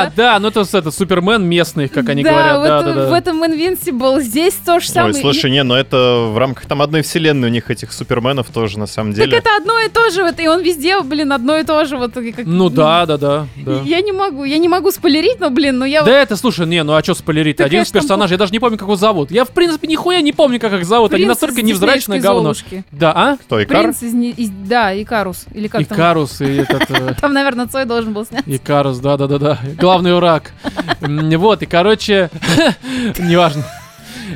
[0.00, 0.32] помнишь, да?
[0.34, 2.56] да, ну это, это Супермен местный, как они да, говорят.
[2.58, 3.08] вот да, да, да.
[3.08, 5.14] в этом Invincible здесь то же самое.
[5.14, 8.78] Ой, слушай, не, но это в рамках там одной вселенной у них этих суперменов тоже
[8.78, 9.38] на самом Так деле.
[9.38, 12.16] это одно и то же, вот, и он везде, блин, одно и то же, вот.
[12.16, 13.46] и как- Ну да, да, да.
[13.56, 13.80] да.
[13.84, 16.82] Я не могу, я не могу спойлерить, но, блин, ну я Да это, слушай, не,
[16.82, 17.60] ну а что спойлерить?
[17.60, 19.30] Один из персонажей, я даже не помню, как его зовут.
[19.30, 21.14] Я, в принципе, нихуя не помню, как их зовут.
[21.14, 22.54] Они настолько невзрачное говно.
[22.90, 23.36] Да, а?
[23.36, 23.82] Кто, Икар?
[23.82, 25.96] Принц из, да, Икарус, или как там?
[25.96, 26.90] Икарус и этот...
[26.90, 28.44] э, Там, наверное, Цой должен был снять.
[28.46, 29.58] Икарус, да-да-да-да.
[29.78, 30.52] Главный урак.
[31.00, 32.30] М, Вот, и, короче,
[33.18, 33.64] неважно.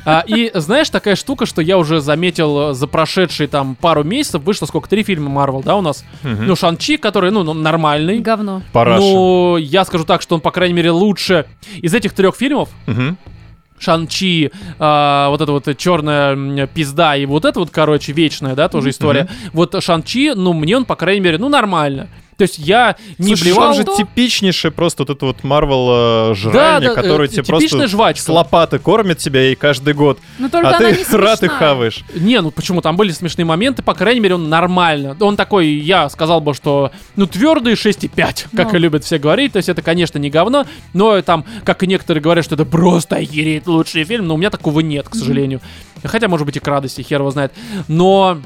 [0.04, 4.42] А, и знаешь, такая штука, что я уже заметил э, за прошедшие там пару месяцев,
[4.42, 6.04] вышло сколько, три фильма Марвел, да, у нас?
[6.22, 6.46] Мгм.
[6.46, 8.18] Ну, Шан-Чи, который, ну, ну, нормальный.
[8.20, 8.62] Говно.
[8.72, 9.00] Параша.
[9.00, 11.46] Ну, я скажу так, что он, по крайней мере, лучше
[11.80, 12.68] из этих трех фильмов.
[12.86, 13.16] Мгм.
[13.78, 18.90] Шан-Чи, а, вот эта вот черная пизда и вот это вот, короче, вечная, да, тоже
[18.90, 19.28] история.
[19.52, 22.08] Вот Шан-Чи, ну, мне он, по крайней мере, ну, нормально.
[22.40, 23.68] То есть я не Слушай, блевал.
[23.68, 27.86] он же типичнейший просто вот этот вот Марвел э, жральня, да, который э, тебе просто
[27.86, 28.22] жвачка.
[28.24, 30.18] с лопаты кормит тебя и каждый год.
[30.38, 32.02] Но только а она ты не рад и хаваешь.
[32.14, 32.80] Не, ну почему?
[32.80, 35.14] Там были смешные моменты, по крайней мере, он нормально.
[35.20, 38.78] Он такой, я сказал бы, что, ну, твердый 6,5, как Ну.
[38.78, 39.52] и любят все говорить.
[39.52, 40.64] То есть это, конечно, не говно,
[40.94, 44.48] но там, как и некоторые говорят, что это просто охереть лучший фильм, но у меня
[44.48, 45.60] такого нет, к сожалению.
[46.02, 47.52] Хотя, может быть, и к радости, хер его знает.
[47.86, 48.40] Но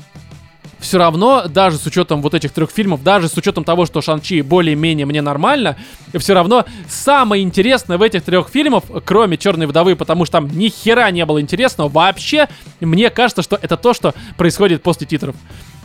[0.85, 4.41] все равно, даже с учетом вот этих трех фильмов, даже с учетом того, что Шанчи
[4.43, 5.77] более-менее мне нормально,
[6.15, 10.69] все равно самое интересное в этих трех фильмах, кроме Черной вдовы, потому что там ни
[10.69, 12.49] хера не было интересного, вообще,
[12.81, 15.35] мне кажется, что это то, что происходит после титров.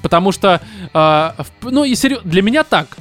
[0.01, 0.61] Потому что,
[0.93, 2.97] в- ну и серьезно, для меня так.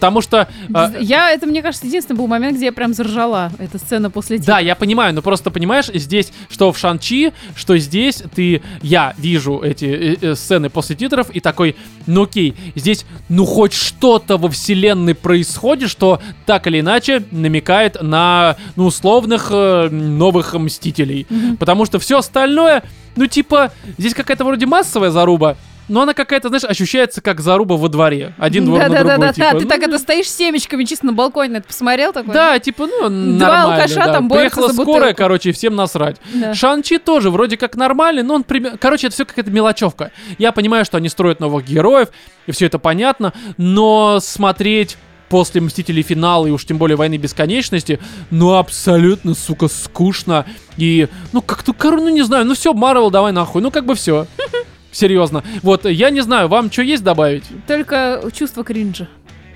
[0.00, 0.48] Потому что...
[0.72, 3.52] а, Я, это, мне кажется, единственный был момент, где я прям заржала.
[3.58, 8.22] Эта сцена после Да, я понимаю, но просто понимаешь, здесь, что в Шанчи, что здесь
[8.34, 11.76] ты, я вижу эти э, э, сцены после титров и такой,
[12.06, 18.56] ну окей, здесь, ну хоть что-то во вселенной происходит, что так или иначе намекает на,
[18.76, 21.26] ну, условных э, новых Мстителей.
[21.58, 22.84] Потому что все остальное,
[23.16, 25.58] ну типа, здесь какая-то вроде массовая заруба,
[25.90, 28.32] но она какая-то, знаешь, ощущается как заруба во дворе.
[28.38, 29.18] Один двор да, на да, другой.
[29.18, 32.32] да, да, типа, Ты ну, так это стоишь семечками чисто на балконе, это посмотрел такой?
[32.32, 34.12] да, типа, ну, Два нормально, алкаша да.
[34.12, 36.16] там борются Приехала скорая, короче, и всем насрать.
[36.32, 36.54] Да.
[36.54, 38.78] Шанчи тоже вроде как нормальный, но он пример...
[38.78, 40.12] Короче, это все какая-то мелочевка.
[40.38, 42.08] Я понимаю, что они строят новых героев,
[42.46, 44.96] и все это понятно, но смотреть
[45.28, 47.98] после Мстителей финала и уж тем более Войны Бесконечности,
[48.30, 50.46] ну абсолютно, сука, скучно.
[50.76, 54.28] И, ну как-то, ну не знаю, ну все, Марвел, давай нахуй, ну как бы все.
[54.92, 55.42] Серьезно.
[55.62, 57.44] Вот, я не знаю, вам что есть добавить?
[57.66, 59.08] Только чувство кринжа.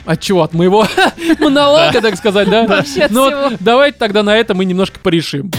[0.05, 0.43] От чего?
[0.43, 0.87] От моего
[1.39, 2.67] монолога, так сказать, да?
[3.11, 5.51] Ну давайте тогда на это мы немножко порешим.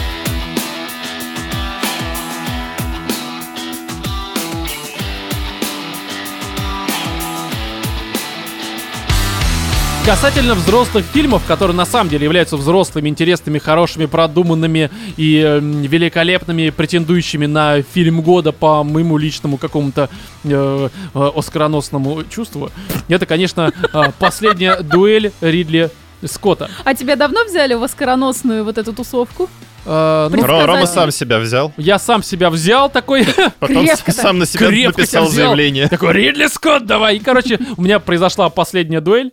[10.05, 16.69] Касательно взрослых фильмов, которые на самом деле являются взрослыми, интересными, хорошими, продуманными и эм, великолепными,
[16.69, 20.11] претендующими на фильм года по моему личному какому-то
[20.43, 22.69] э, э, оскароносному чувству,
[23.07, 25.89] это, конечно, э, последняя дуэль Ридли
[26.23, 26.69] Скотта.
[26.83, 29.49] А тебя давно взяли в оскароносную вот эту тусовку?
[29.85, 33.25] Э, ну, Рома сам себя взял, я сам себя взял такой,
[33.59, 35.87] потом Крепко сам на себя крепко написал себя заявление.
[35.87, 37.17] Такой, Ридли Скотт, давай.
[37.17, 39.31] И, короче, у меня произошла последняя дуэль.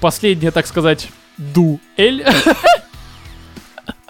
[0.00, 2.24] Последняя, так сказать, дуэль.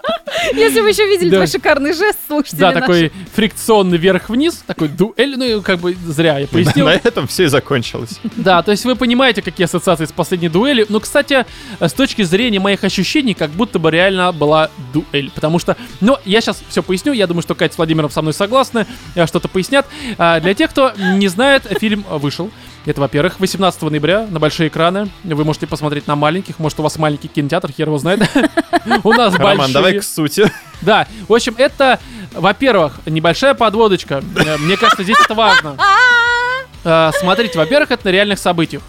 [0.53, 1.37] Если вы еще видели Да.
[1.37, 2.79] твой шикарный жест, слушатели Да, наши.
[2.79, 4.63] такой фрикционный вверх-вниз.
[4.65, 5.35] Такой дуэль.
[5.37, 6.85] Ну, и как бы зря я пояснил.
[6.85, 8.19] На этом все и закончилось.
[8.35, 10.85] Да, то есть вы понимаете, какие ассоциации с последней дуэлью.
[10.89, 11.45] Но, кстати,
[11.79, 15.31] э, с точки зрения моих ощущений, как будто бы реально была дуэль.
[15.33, 17.13] Потому что, ну, я сейчас все поясню.
[17.13, 19.85] Я думаю, что Катя с Владимиром со мной согласны, э, что-то пояснят.
[20.17, 22.49] А, Для тех, кто не знает, фильм вышел.
[22.85, 25.09] Это, во-первых, 18 ноября на большие экраны.
[25.23, 26.57] Вы можете посмотреть на маленьких.
[26.57, 28.21] Может, у вас маленький кинотеатр, хер его знает.
[29.03, 30.01] У нас Роман, давай к большие.
[30.01, 30.51] сути.
[30.81, 31.99] Да, в общем, это,
[32.33, 34.23] во-первых, небольшая подводочка.
[34.35, 35.77] Э, Мне кажется, здесь это важно.
[36.83, 38.81] Э, Смотрите, во-первых, это на реальных событиях.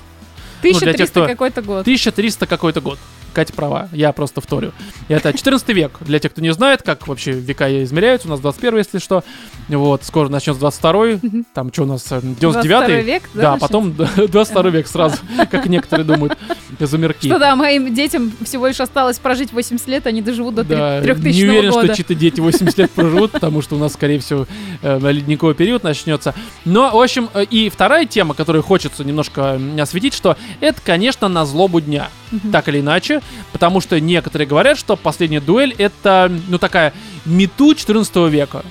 [0.62, 1.80] Ну, для тех, 1300 кто- какой-то год.
[1.82, 2.98] 1300 какой-то год.
[3.32, 4.72] Катя права, я просто вторю.
[5.08, 5.92] Это 14 век.
[6.00, 8.28] Для тех, кто не знает, как вообще века измеряются.
[8.28, 9.24] У нас 21 если что.
[9.68, 11.20] Вот, скоро начнется 22
[11.54, 15.16] Там что у нас, э, 22 99 век, да, Да, потом 22 век сразу,
[15.50, 16.36] как некоторые думают.
[16.78, 17.26] Изумерки.
[17.26, 21.36] Что да, моим детям всего лишь осталось прожить 80 лет, они доживут до Да, 3000
[21.36, 21.86] не уверен, года.
[21.86, 24.46] что чьи-то дети 80 лет проживут, потому что у нас, скорее всего,
[24.82, 26.34] э, ледниковый период начнется.
[26.64, 31.44] Но, в общем, э, и вторая тема, которую хочется немножко осветить, что это, конечно, на
[31.46, 32.08] злобу дня.
[32.50, 33.20] Так или иначе,
[33.52, 36.92] потому что некоторые говорят, что последняя дуэль это, ну, такая
[37.24, 38.64] мету 14 века.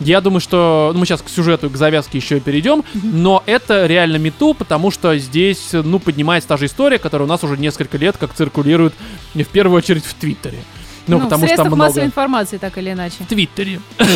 [0.00, 3.86] Я думаю, что ну, мы сейчас к сюжету, к завязке еще и перейдем, но это
[3.86, 7.98] реально мету, потому что здесь, ну, поднимается та же история, которая у нас уже несколько
[7.98, 8.94] лет как циркулирует,
[9.34, 10.58] в первую очередь, в Твиттере.
[11.06, 11.84] Ну, в потому что там много...
[11.84, 13.16] массовой информации, так или иначе.
[13.20, 13.80] В Твиттере.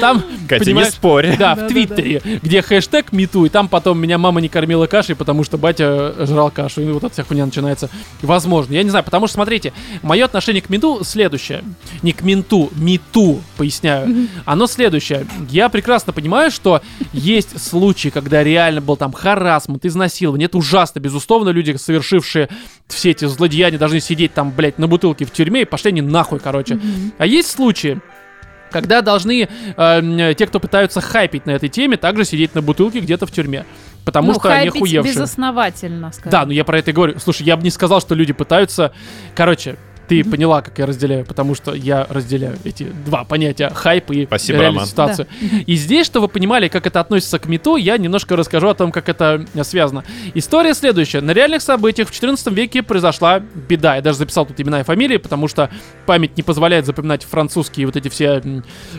[0.00, 1.36] Там, Катя, не спорь.
[1.36, 1.68] да, в.
[1.68, 6.14] Твиттере, где хэштег мету, и там потом меня мама не кормила кашей, потому что батя
[6.26, 7.90] жрал кашу, и вот эта вся хуйня начинается.
[8.22, 9.72] Возможно, я не знаю, потому что, смотрите,
[10.02, 11.64] мое отношение к мету следующее.
[12.02, 14.28] Не к менту, мету, поясняю.
[14.44, 15.26] Оно следующее.
[15.50, 16.82] Я прекрасно понимаю, что
[17.12, 20.46] есть случаи, когда реально был там харасмент, изнасилование.
[20.46, 22.48] Это ужасно, безусловно, люди, совершившие
[22.86, 26.38] все эти злодеяния, должны сидеть там, блядь, на бутылке в тюрьме и пошли они нахуй,
[26.38, 26.78] короче.
[27.18, 28.00] А есть случаи,
[28.70, 33.26] когда должны э, те, кто пытаются хайпить на этой теме, также сидеть на бутылке где-то
[33.26, 33.64] в тюрьме.
[34.04, 35.12] Потому ну, что они хуевшие.
[35.12, 36.30] безосновательно, скажем.
[36.30, 37.18] Да, ну я про это и говорю.
[37.18, 38.92] Слушай, я бы не сказал, что люди пытаются...
[39.34, 39.76] Короче,
[40.08, 44.60] ты поняла, как я разделяю, потому что я разделяю эти два понятия хайп и Спасибо,
[44.60, 44.88] реальную Роман.
[44.88, 45.28] ситуацию.
[45.66, 48.90] И здесь, чтобы вы понимали, как это относится к мету, я немножко расскажу о том,
[48.90, 50.04] как это э, связано.
[50.34, 51.20] История следующая.
[51.20, 53.96] На реальных событиях в 14 веке произошла беда.
[53.96, 55.70] Я даже записал тут имена и фамилии, потому что
[56.06, 58.42] память не позволяет запоминать французские вот эти все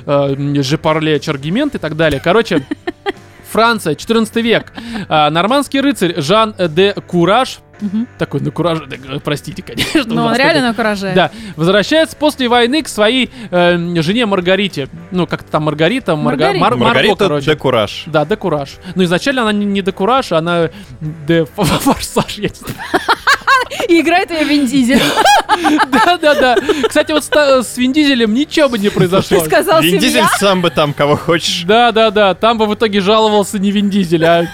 [0.05, 2.21] э, жепарле, чаргимент и так далее.
[2.23, 2.65] Короче,
[3.51, 4.71] Франция, 14 век.
[5.07, 8.07] А, нормандский рыцарь Жан де Кураж, Мгм.
[8.17, 10.03] такой на кураже, да, э, простите, конечно.
[10.05, 11.13] Ну, он реально на кураже.
[11.15, 14.89] да, возвращается после войны к своей э, жене Маргарите.
[15.11, 16.59] Ну, как-то там Маргарита, Марга- Маргарита.
[16.59, 17.45] Мар- Марго, Маргарита короче.
[17.45, 18.03] де Кураж.
[18.07, 18.69] Да, де Кураж.
[18.95, 20.69] Ну, изначально она не, не де Кураж, она
[20.99, 22.37] де Форсаж.
[22.37, 22.75] я не знаю.
[23.87, 25.01] И играет ее Вин Дизель.
[25.91, 26.55] Да-да-да.
[26.87, 29.39] Кстати, вот с, Вин Дизелем ничего бы не произошло.
[29.39, 31.63] Ты сказал Вин Дизель сам бы там кого хочешь.
[31.65, 34.47] Да-да-да, там бы в итоге жаловался не Вин Дизель, а...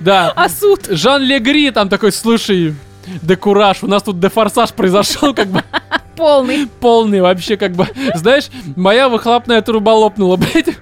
[0.00, 0.32] Да.
[0.34, 0.86] А суд?
[0.88, 2.74] Жан Легри там такой, слушай,
[3.22, 5.62] де Кураж, у нас тут де Форсаж произошел, как бы
[6.16, 6.66] Полный.
[6.80, 10.76] полный вообще, как бы, знаешь, моя выхлопная труба лопнула, блядь.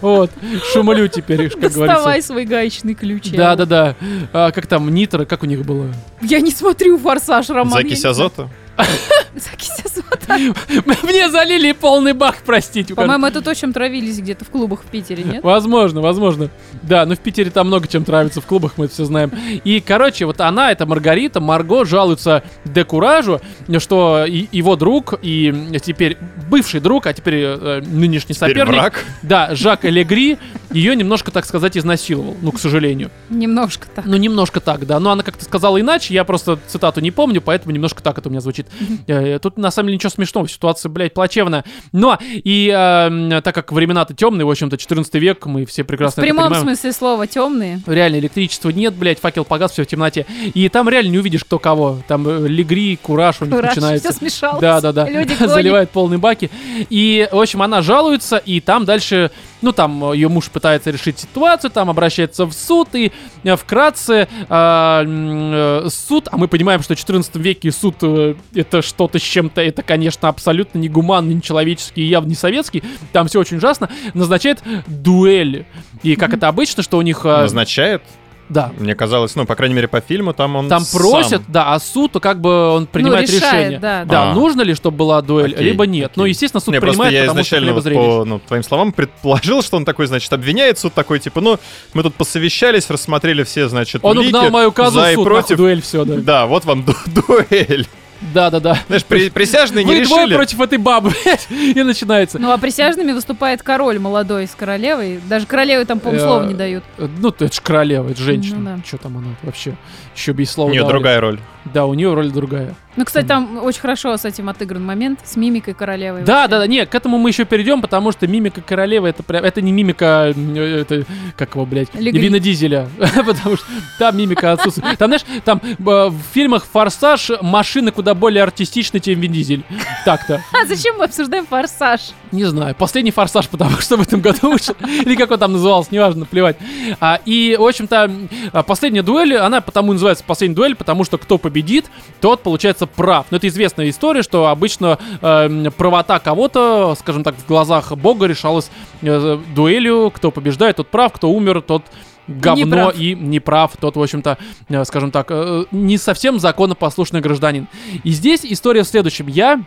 [0.00, 0.30] Вот,
[0.72, 2.28] шумлю теперь, как Доставай говорится.
[2.28, 3.30] свой гаечный ключ.
[3.30, 3.94] Да, да, да.
[4.32, 5.92] А, как там, нитро, как у них было?
[6.22, 7.82] Я не смотрю «Форсаж», Роман.
[7.82, 8.48] Закись азота.
[9.84, 10.38] Азота.
[11.02, 12.94] Мне залили полный бак, простите.
[12.94, 15.42] По-моему, это то, чем травились где-то в клубах в Питере, нет?
[15.42, 16.50] Возможно, возможно.
[16.82, 19.32] Да, но в Питере там много чем травится в клубах, мы это все знаем.
[19.64, 23.40] И, короче, вот она, это Маргарита, Марго жалуется Декуражу,
[23.78, 26.16] что и- его друг и теперь
[26.50, 29.04] бывший друг, а теперь э, нынешний Теперь соперник, враг.
[29.22, 30.38] да, Жак Элегри,
[30.70, 33.10] ее немножко, так сказать, изнасиловал, ну, к сожалению.
[33.30, 34.04] Немножко так.
[34.04, 34.98] Ну, немножко так, да.
[35.00, 38.30] Но она как-то сказала иначе, я просто цитату не помню, поэтому немножко так это у
[38.30, 38.66] меня звучит.
[39.06, 41.64] Э, Тут, на самом деле, ничего смешного, ситуация, блядь, плачевная.
[41.92, 46.20] Но, и э, так как времена-то темные, в общем-то, 14 век, мы все В прекрасно
[46.20, 47.80] это прямом смысле слова темные.
[47.86, 50.26] Реально, электричества нет, блядь, факел погас, все в темноте.
[50.54, 51.98] И там реально не увидишь, кто кого.
[52.06, 54.10] Там э, Легри, Кураж у них Кураж, начинается.
[54.10, 54.60] все смешалось.
[54.60, 55.08] Да, да, да.
[55.08, 55.52] Люди гонят.
[55.52, 56.50] Заливает полные баки.
[56.90, 59.30] И, в общем, она жалуется, и там дальше,
[59.62, 63.12] ну, там ее муж пытается решить ситуацию, там обращается в суд, и
[63.44, 68.82] э, вкратце а, э, суд, а мы понимаем, что в 14 веке суд э, это
[68.82, 72.82] что-то с чем-то, это, конечно, абсолютно не гуманный, не человеческий, и явно не советский,
[73.12, 75.66] там все очень ужасно, назначает дуэль.
[76.02, 77.20] И как это обычно, что у них...
[77.24, 78.02] э, Назначает.
[78.50, 80.98] Да, Мне казалось, ну, по крайней мере, по фильму там он там сам.
[81.02, 83.78] просят, да, а суд, то как бы он принимает Ну, решает, решение.
[83.78, 84.34] да, Да, А.
[84.34, 86.12] нужно ли, чтобы была дуэль, Окей, либо нет.
[86.16, 86.30] Ну, окей.
[86.32, 89.76] естественно, суд Не, принимает, я потому что изначально вот по ну, твоим словам предположил, что
[89.76, 91.58] он такой, значит, обвиняет суд такой, типа, ну,
[91.92, 95.24] мы тут посовещались, рассмотрели все, значит, Он улики, угнал мою казу за в и суд,
[95.24, 95.50] против.
[95.50, 96.14] нахуй, дуэль, все, да.
[96.16, 97.86] Да, вот вам ду- дуэль.
[98.34, 98.78] Да-да-да.
[98.88, 100.36] Знаешь, при- присяжные не Вы двое решили.
[100.36, 101.12] против этой бабы,
[101.50, 102.38] и начинается.
[102.38, 105.20] Ну а присяжными выступает король молодой с королевой.
[105.28, 106.84] Даже королеве там, по-моему, Э, слова не дают.
[106.98, 108.58] Э, Ну, это ж королева, это женщина.
[108.58, 108.82] Ну да.
[108.86, 109.74] Что там она вообще?
[110.16, 110.94] Еще без слова У нее давали.
[110.94, 111.40] другая роль.
[111.64, 112.74] Да, у нее роль другая.
[112.96, 116.22] Ну, кстати, там очень хорошо с этим отыгран момент, с мимикой королевы.
[116.22, 116.48] Да, вообще.
[116.50, 119.60] да, да, нет, к этому мы еще перейдем, потому что мимика королевы это прям, это
[119.60, 121.04] не мимика, э, это
[121.36, 121.94] как его, блядь.
[121.94, 122.88] Вина Дизеля,
[123.24, 123.66] потому что
[123.98, 124.98] там мимика отсутствует.
[124.98, 129.64] Там, знаешь, там э, в фильмах Форсаж машины куда более артистичны, чем Вин Дизель.
[130.04, 130.42] Так-то.
[130.52, 132.12] А зачем мы обсуждаем форсаж?
[132.32, 134.74] Не знаю, последний форсаж, потому что в этом году вышел.
[134.86, 136.56] Или как он там назывался, неважно, плевать.
[137.00, 138.10] А, и, в общем-то,
[138.52, 141.86] а, последняя дуэль, она потому и называется последняя дуэль, потому что кто победит,
[142.20, 143.26] тот, получается, прав.
[143.30, 148.70] Но это известная история, что обычно эм, правота кого-то, скажем так, в глазах Бога решалась
[149.02, 150.10] э, дуэлью.
[150.14, 151.84] Кто побеждает, тот прав, кто умер, тот
[152.28, 152.98] говно Неправ.
[152.98, 157.66] и неправ, тот, в общем-то, э, скажем так, э, не совсем законопослушный гражданин.
[158.04, 159.26] И здесь история в следующем.
[159.26, 159.62] Я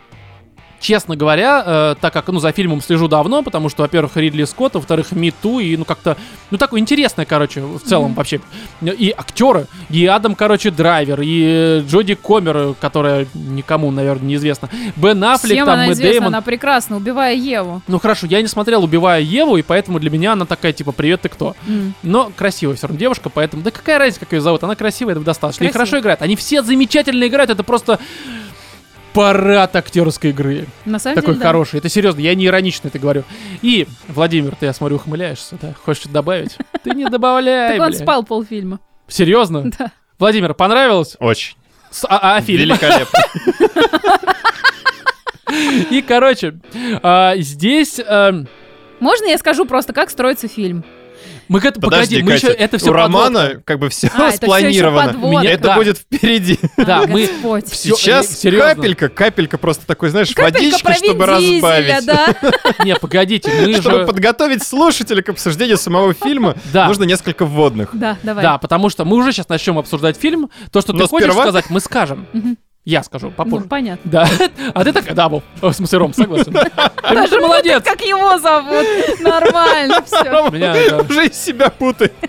[0.82, 4.74] честно говоря, э, так как, ну, за фильмом слежу давно, потому что, во-первых, Ридли Скотт,
[4.74, 6.16] во-вторых, Миту, и, ну, как-то,
[6.50, 8.14] ну, такое интересное, короче, в целом Мгм.
[8.14, 8.40] вообще.
[8.82, 15.52] И актеры, и Адам, короче, Драйвер, и Джоди Комер, которая никому, наверное, неизвестна, Бен Аффлек,
[15.52, 16.26] Всем там, она Мэтт Дэймон.
[16.28, 17.80] она прекрасна, убивая Еву.
[17.86, 21.20] Ну, хорошо, я не смотрел «Убивая Еву», и поэтому для меня она такая, типа, привет,
[21.22, 21.54] ты кто?
[21.68, 21.94] М.
[22.02, 23.62] Но красивая все равно девушка, поэтому...
[23.62, 24.64] Да какая разница, как ее зовут?
[24.64, 25.62] Она красивая, этого достаточно.
[25.62, 25.86] И Красивая.
[25.86, 26.22] хорошо играет.
[26.22, 28.00] Они все замечательно играют, это просто
[29.12, 30.66] парад актерской игры.
[30.84, 31.46] На самом Такой деле, да.
[31.48, 31.78] хороший.
[31.78, 33.24] Это серьезно, я не иронично это говорю.
[33.60, 35.74] И, Владимир, ты, я смотрю, ухмыляешься, да?
[35.84, 36.56] Хочешь что-то добавить?
[36.82, 38.80] Ты не добавляй, Так он спал полфильма.
[39.08, 39.70] Серьезно?
[39.78, 39.92] Да.
[40.18, 41.16] Владимир, понравилось?
[41.18, 41.56] Очень.
[41.90, 42.60] С- а, а фильм?
[42.60, 43.18] Великолепно.
[45.90, 46.54] И, короче,
[47.02, 47.98] а, здесь...
[47.98, 48.48] эм,
[49.00, 50.84] Можно я скажу просто, как строится фильм?
[51.52, 51.82] Мы к этому...
[51.84, 52.46] Подожди, Погоди, мы еще...
[52.48, 55.06] Это все у Романа как бы все А, это всё ещё спланировано.
[55.12, 55.48] подводка.
[55.48, 55.74] Это Да.
[55.76, 56.58] будет впереди.
[56.76, 57.26] Да, мы...
[57.72, 58.74] Сейчас э, серьезно.
[58.74, 62.06] капелька, капелька просто такой, знаешь, Капелька про чтобы разбавить.
[62.06, 62.34] да?
[62.84, 64.06] Не, погодите, мы Чтобы же...
[64.06, 66.88] подготовить слушателя к обсуждению самого фильма, Да.
[66.88, 67.90] нужно несколько вводных.
[67.92, 68.42] Да, давай.
[68.42, 70.50] Да, потому что мы уже сейчас начнем обсуждать фильм.
[70.70, 72.26] То, что ты хочешь сперва- сказать, мы скажем.
[72.84, 73.66] Я скажу Ну, попозже.
[73.68, 74.10] понятно.
[74.10, 74.28] Да.
[74.74, 75.44] А ты такая, да, Вов.
[75.60, 76.52] В смысле, Ром, согласен.
[77.02, 77.84] Даже молодец.
[77.84, 78.84] Как его зовут?
[79.20, 80.24] Нормально все.
[80.50, 80.74] Меня.
[81.08, 82.12] Уже из себя путает.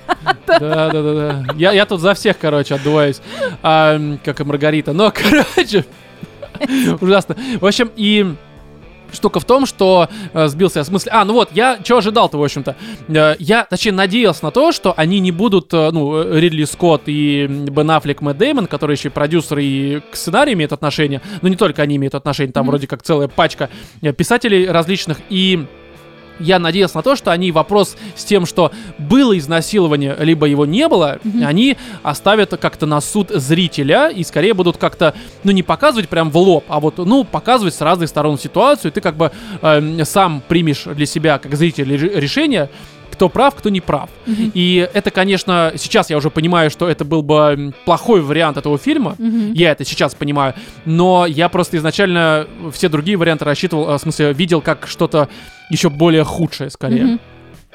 [0.45, 1.45] Да, да, да, да.
[1.55, 3.19] Я, я тут за всех, короче, отдуваюсь.
[3.63, 4.93] А, как и Маргарита.
[4.93, 5.11] Но,
[5.55, 5.85] короче,
[7.01, 7.35] ужасно.
[7.59, 8.35] В общем, и
[9.13, 11.09] штука в том, что э, сбился я с мысли.
[11.13, 12.75] А, ну вот, я что ожидал-то, в общем-то.
[13.07, 17.03] Э, я, точнее, надеялся на то, что они не будут, э, ну, э, Ридли Скотт
[17.05, 21.47] и Бен Аффлек, Мэтт Дэймон, которые еще и продюсеры и к сценарию имеют отношение, но
[21.49, 22.71] не только они имеют отношение, там Мгм.
[22.71, 23.69] вроде как целая пачка
[24.01, 25.65] э, писателей различных, и
[26.39, 30.87] я надеялся на то, что они вопрос с тем, что было изнасилование, либо его не
[30.87, 31.45] было, Мгм.
[31.45, 35.13] они оставят как-то на суд зрителя и скорее будут как-то,
[35.43, 38.93] ну, не показывать прям в лоб, а вот, ну, показывать с разных сторон ситуацию, и
[38.93, 39.31] ты как бы
[39.61, 42.69] эм, сам примешь для себя, как зритель, ре- решение,
[43.13, 44.09] кто прав, кто не прав.
[44.25, 44.51] Мгм.
[44.53, 49.15] И это, конечно, сейчас я уже понимаю, что это был бы плохой вариант этого фильма,
[49.17, 49.53] Мгм.
[49.53, 50.53] я это сейчас понимаю.
[50.85, 55.29] Но я просто изначально все другие варианты рассчитывал, э, в смысле, видел как что-то
[55.69, 57.03] еще более худшее, скорее.
[57.03, 57.19] Мгм.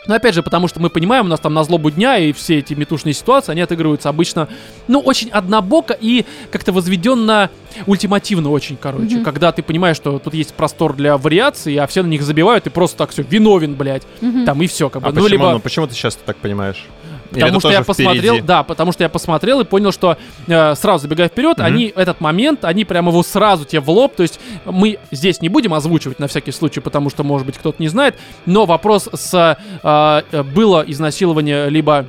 [0.06, 2.58] Но опять же, потому что мы понимаем, у нас там на злобу дня и все
[2.58, 4.48] эти метушные ситуации, они отыгрываются обычно,
[4.86, 7.50] ну, очень однобоко и как-то возведенно
[7.86, 9.16] ультимативно очень, короче.
[9.16, 9.24] Мгм.
[9.24, 12.70] Когда ты понимаешь, что тут есть простор для вариаций, а все на них забивают, и
[12.70, 14.04] просто так все, виновен, блядь.
[14.20, 14.44] Мгм.
[14.44, 15.08] Там и все, как бы.
[15.08, 15.52] А ну, почему, либо...
[15.52, 16.86] ну, почему ты сейчас так понимаешь?
[17.30, 18.46] Потому что я посмотрел, впереди?
[18.46, 20.16] да, потому что я посмотрел и понял, что
[20.46, 21.66] э, сразу забегая вперед, Мгм.
[21.66, 25.48] они этот момент, они прямо его сразу тебе в лоб, то есть мы здесь не
[25.48, 28.16] будем озвучивать на всякий случай, потому что, может быть, кто-то не знает,
[28.46, 32.06] но вопрос с э, э, было изнасилование либо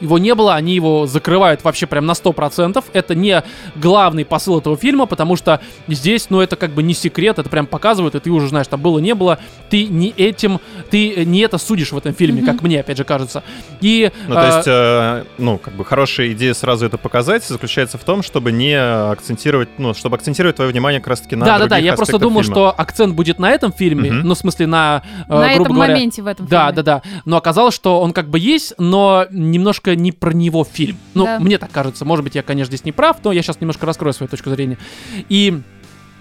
[0.00, 2.84] его не было, они его закрывают вообще прям на 100%.
[2.92, 3.42] Это не
[3.76, 7.66] главный посыл этого фильма, потому что здесь, ну, это как бы не секрет, это прям
[7.66, 9.38] показывают, и ты уже знаешь, там было, не было.
[9.70, 12.50] Ты не этим, ты не это судишь в этом фильме, Мгм.
[12.52, 13.42] как мне, опять же, кажется.
[13.80, 14.10] И...
[14.28, 18.04] Ну, то э, есть, э, ну, как бы хорошая идея сразу это показать заключается в
[18.04, 21.76] том, чтобы не акцентировать, ну, чтобы акцентировать твое внимание как раз-таки на да, да, да,
[21.78, 22.54] я просто думал, фильма.
[22.54, 24.28] что акцент будет на этом фильме, Мгм.
[24.28, 26.82] ну, в смысле, на, э, На грубо этом говоря, моменте в этом Да, фильме.
[26.82, 27.02] да, да.
[27.24, 30.96] Но оказалось, что он как бы есть, но немножко не про него фильм.
[31.14, 31.38] Ну, Да.
[31.40, 32.04] мне так кажется.
[32.04, 34.78] Может быть, я, конечно, здесь не прав, но я сейчас немножко раскрою свою точку зрения.
[35.28, 35.60] И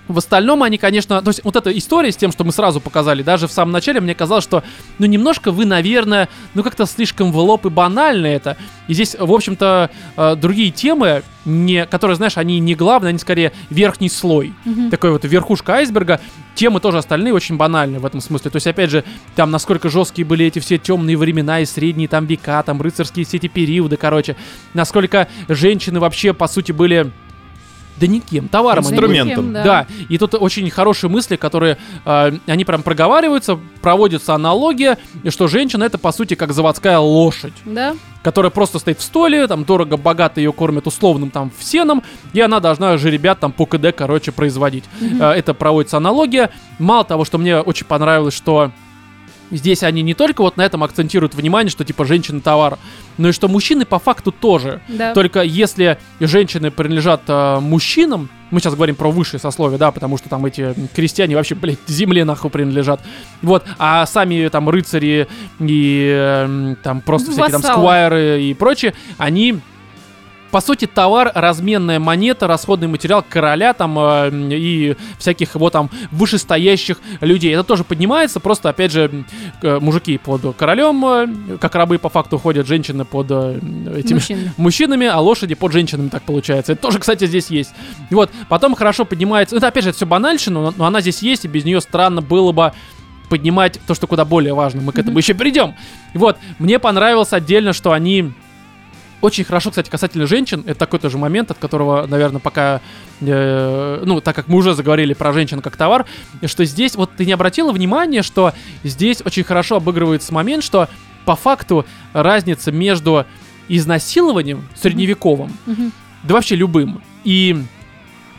[0.07, 3.23] в остальном они, конечно, то есть вот эта история с тем, что мы сразу показали,
[3.23, 4.63] даже в самом начале мне казалось, что,
[4.99, 8.57] ну, немножко вы, наверное, ну, как-то слишком в лоб и банально это.
[8.87, 13.53] И здесь, в общем-то, э, другие темы, не, которые, знаешь, они не главные, они скорее
[13.69, 14.89] верхний слой Мгм.
[14.89, 16.19] такой вот верхушка айсберга.
[16.55, 18.51] Темы тоже остальные очень банальны в этом смысле.
[18.51, 19.03] То есть, опять же,
[19.35, 23.37] там насколько жесткие были эти все темные времена и средние там века, там рыцарские все
[23.37, 24.35] эти периоды, короче.
[24.73, 27.11] Насколько женщины вообще, по сути, были
[27.99, 28.83] Да никем, товаром.
[28.83, 29.53] Инструментом.
[29.53, 29.63] Да.
[29.63, 34.97] Да, и тут очень хорошие мысли, которые э, они прям проговариваются, проводится аналогия,
[35.29, 37.95] что женщина это по сути как заводская лошадь, Да.
[38.23, 42.97] которая просто стоит в столе, там дорого-богато ее кормят условным там сеном, и она должна
[42.97, 44.83] же ребят там по КД, короче, производить.
[45.19, 46.51] Э, это проводится аналогия.
[46.79, 48.71] Мало того, что мне очень понравилось, что
[49.51, 52.77] здесь они не только вот на этом акцентируют внимание, что типа женщина товар,
[53.17, 54.81] но и что мужчины по факту тоже.
[54.87, 55.13] Да.
[55.13, 60.29] Только если женщины принадлежат э, мужчинам, мы сейчас говорим про высшее сословие, да, потому что
[60.29, 63.01] там эти крестьяне вообще, блядь, земле нахуй принадлежат.
[63.41, 65.27] Вот, а сами там рыцари
[65.59, 67.79] и э, там просто всякие там Вассалы.
[67.79, 69.59] сквайры и прочее, они
[70.57, 76.97] по сути, товар, разменная монета, расходный материал короля там э, и всяких его там вышестоящих
[77.21, 77.53] людей.
[77.53, 79.23] Это тоже поднимается, просто, опять же,
[79.61, 83.59] э, мужики под королем, э, как рабы по факту ходят, женщины под э,
[83.97, 84.53] этими Мужчины.
[84.57, 86.71] мужчинами, а лошади под женщинами так получается.
[86.71, 87.75] Это тоже, кстати, здесь есть.
[88.09, 89.55] Вот, потом хорошо поднимается.
[89.55, 92.23] Это опять же, это все банальщина, но, но она здесь есть, и без нее странно
[92.23, 92.73] было бы
[93.29, 94.81] поднимать то, что куда более важно.
[94.81, 95.19] Мы к этому Мгм.
[95.19, 95.75] еще придем.
[96.15, 98.33] Вот, мне понравилось отдельно, что они
[99.21, 100.63] очень хорошо, кстати, касательно женщин.
[100.67, 102.81] Это такой тоже момент, от которого, наверное, пока,
[103.21, 106.05] э, ну, так как мы уже заговорили про женщин как товар,
[106.45, 108.53] что здесь, вот ты не обратила внимания, что
[108.83, 110.87] здесь очень хорошо обыгрывается момент, что
[111.25, 113.25] по факту разница между
[113.69, 115.91] изнасилованием средневековым, Мгм.
[116.23, 117.63] да вообще любым, и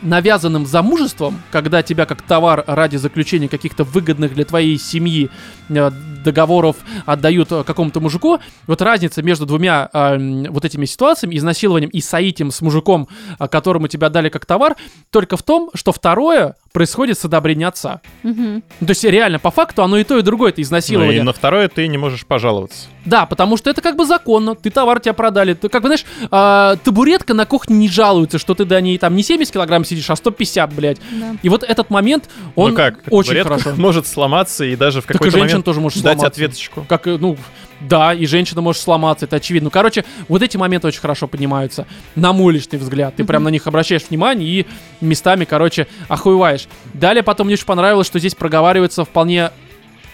[0.01, 5.29] навязанным замужеством, когда тебя как товар ради заключения каких-то выгодных для твоей семьи
[5.69, 5.91] э,
[6.23, 12.01] договоров отдают э, какому-то мужику, вот разница между двумя э, вот этими ситуациями, изнасилованием и
[12.01, 13.07] соитием с мужиком,
[13.39, 14.75] э, которому тебя дали как товар,
[15.09, 18.01] только в том, что второе происходит с одобрения отца.
[18.23, 21.17] Ну, То есть реально, по факту, оно и то, и другое это Ну изнасилование.
[21.19, 22.87] и на второе ты не можешь пожаловаться.
[23.05, 24.55] Да, потому что это как бы законно.
[24.55, 25.53] Ты товар тебя продали.
[25.53, 29.15] Ты как бы, знаешь, а, табуретка на кухне не жалуется, что ты до ней там
[29.15, 30.97] не 70 килограмм сидишь, а 150, блядь.
[31.11, 31.35] Да.
[31.41, 33.73] И вот этот момент, он ну как, очень хорошо.
[33.77, 36.27] может сломаться и даже в какой-то момент тоже может дать сломаться.
[36.27, 36.85] ответочку.
[36.87, 37.37] Как, э, ну,
[37.81, 39.67] да, и женщина может сломаться, это очевидно.
[39.67, 41.85] Ну, короче, вот эти моменты очень хорошо поднимаются.
[42.15, 43.15] На мой личный взгляд.
[43.15, 44.65] Ты прям на них обращаешь внимание и
[45.01, 46.67] местами, короче, охуеваешь.
[46.93, 49.51] Далее потом мне очень понравилось, что здесь проговариваются вполне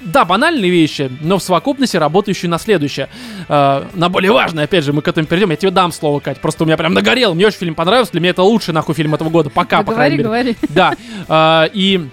[0.01, 3.09] да, банальные вещи, но в совокупности работающие на следующее.
[3.49, 5.49] Э, на более важное, опять же, мы к этому перейдем.
[5.49, 6.39] Я тебе дам слово, Кать.
[6.39, 7.33] Просто у меня прям нагорел.
[7.33, 8.11] Мне очень фильм понравился.
[8.11, 9.49] Для меня это лучший нахуй фильм этого года.
[9.49, 10.55] Пока, Да по крайней говори, мере.
[10.61, 10.73] говори.
[10.75, 10.93] Да.
[11.27, 12.07] а, И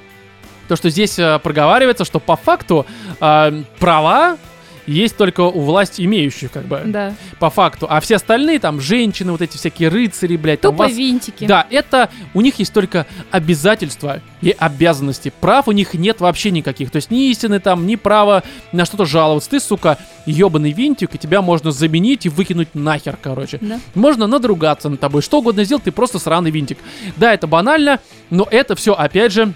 [0.68, 2.86] то, что здесь а, проговаривается, что по факту
[3.20, 4.38] а, права
[4.86, 7.14] есть только у власти имеющих, как бы, Да.
[7.38, 7.86] по факту.
[7.88, 11.46] А все остальные, там, женщины, вот эти всякие рыцари, блядь, там, Тупо вас- винтики.
[11.46, 15.32] Да, это у них есть только обязательства и обязанности.
[15.40, 16.90] Прав у них нет вообще никаких.
[16.90, 19.50] То есть ни истины там, ни права на что-то жаловаться.
[19.50, 23.58] Ты, сука, ебаный винтик, и тебя можно заменить и выкинуть нахер, короче.
[23.60, 23.78] Да.
[23.94, 25.22] Можно надругаться над тобой.
[25.22, 26.78] Что угодно сделать, ты просто сраный винтик.
[27.16, 29.52] Да, это банально, но это все, опять же,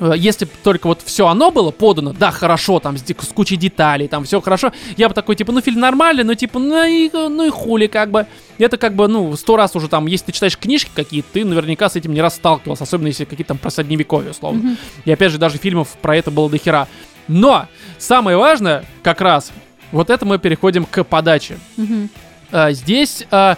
[0.00, 4.08] если бы только вот все оно было подано, да, хорошо, там с, с кучей деталей,
[4.08, 7.46] там все хорошо, я бы такой, типа, ну, фильм нормальный, но, типа, ну и, ну
[7.46, 8.26] и хули, как бы.
[8.58, 11.88] Это как бы, ну, сто раз уже там, если ты читаешь книжки какие-то, ты наверняка
[11.88, 14.60] с этим не раз сталкивался, особенно если какие-то там про средневековье, условно.
[14.60, 14.76] Мгм.
[15.04, 16.88] И опять же, даже фильмов про это было до хера.
[17.26, 17.66] Но
[17.98, 19.52] самое важное, как раз,
[19.92, 21.58] вот это мы переходим к подаче.
[21.76, 22.10] Мгм.
[22.52, 23.56] А, здесь а,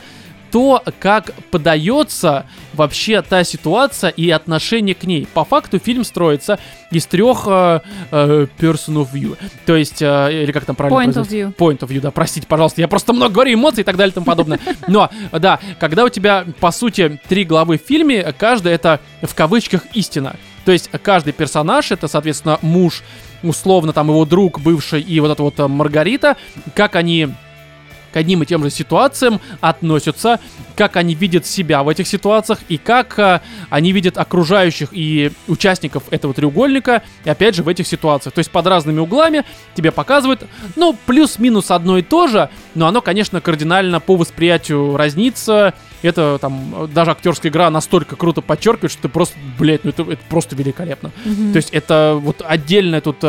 [0.57, 5.29] то, как подается вообще та ситуация и отношение к ней.
[5.35, 6.59] По факту фильм строится
[6.91, 9.37] из трех а, а, person of view.
[9.67, 11.55] То есть, а, или как там правильно Point of view.
[11.55, 14.15] Point of view, да, простите, пожалуйста, я просто много говорю, эмоций и так далее и
[14.15, 14.59] тому подобное.
[14.89, 19.83] Но, да, когда у тебя, по сути, три главы в фильме, каждая это, в кавычках,
[19.93, 20.37] истина.
[20.65, 23.03] То есть, каждый персонаж, это, соответственно, муж,
[23.43, 26.39] условно, там, его друг бывший и вот эта вот а, Маргарита,
[26.75, 27.29] как они
[28.17, 30.41] к одним и тем же ситуациям относятся,
[30.75, 36.05] как они видят себя в этих ситуациях и как а, они видят окружающих и участников
[36.09, 38.35] этого треугольника, и опять же в этих ситуациях.
[38.35, 39.45] То есть под разными углами
[39.75, 40.45] тебе показывают,
[40.77, 45.75] ну, плюс-минус одно и то же, но оно, конечно, кардинально по восприятию разнится.
[46.01, 50.05] Это там э, даже актерская игра настолько круто подчеркивает, что ты просто, блядь, ну это,
[50.05, 51.13] это просто великолепно.
[51.27, 51.53] Мгм.
[51.53, 53.23] То есть это вот отдельная тут...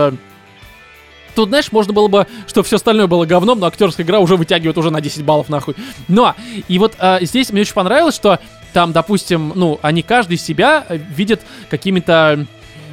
[1.38, 4.76] Тут, знаешь, можно было бы, что все остальное было говном, но актерская игра уже вытягивает
[4.76, 5.76] уже на 10 баллов нахуй.
[6.08, 6.34] Но,
[6.68, 8.40] и вот э, здесь мне очень понравилось, что
[8.74, 12.48] там, допустим, ну, они каждый себя э, видят какими-то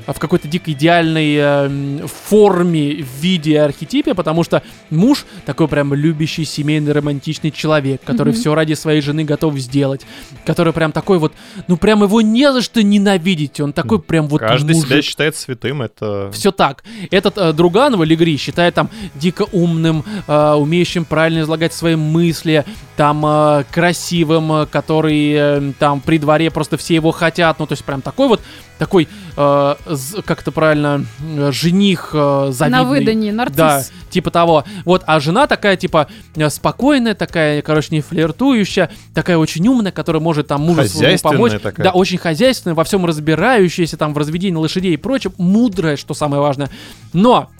[0.06, 6.44] в какой-то дико идеальной э, форме, в виде, архетипе, потому что муж такой прям любящий,
[6.44, 8.40] семейный, романтичный человек, который Мгм.
[8.40, 10.02] все ради своей жены готов сделать,
[10.44, 11.32] который прям такой вот,
[11.68, 15.04] ну прям его не за что ненавидеть, он такой прям вот Каждый себя мужик.
[15.04, 16.30] считает святым, это...
[16.32, 16.84] Все так.
[17.10, 22.64] Этот э, Друганова Легри считает там дико умным, э, умеющим правильно излагать свои мысли,
[22.96, 27.58] там э, красивым, э, который э, там при дворе просто все его хотят.
[27.58, 28.40] Ну, то есть прям такой вот,
[28.78, 32.78] такой, э, з- как это правильно, э, жених э, завидный.
[32.78, 33.56] На выданье, нарцисс.
[33.56, 34.64] Да, типа того.
[34.84, 40.20] Вот, а жена такая, типа, э, спокойная, такая, короче, не флиртующая, такая очень умная, которая
[40.22, 41.52] может там мужу своему помочь.
[41.62, 41.84] такая.
[41.84, 46.40] Да, очень хозяйственная, во всем разбирающаяся, там, в разведении лошадей и прочем, мудрая, что самое
[46.42, 46.70] важное.
[47.12, 47.50] Но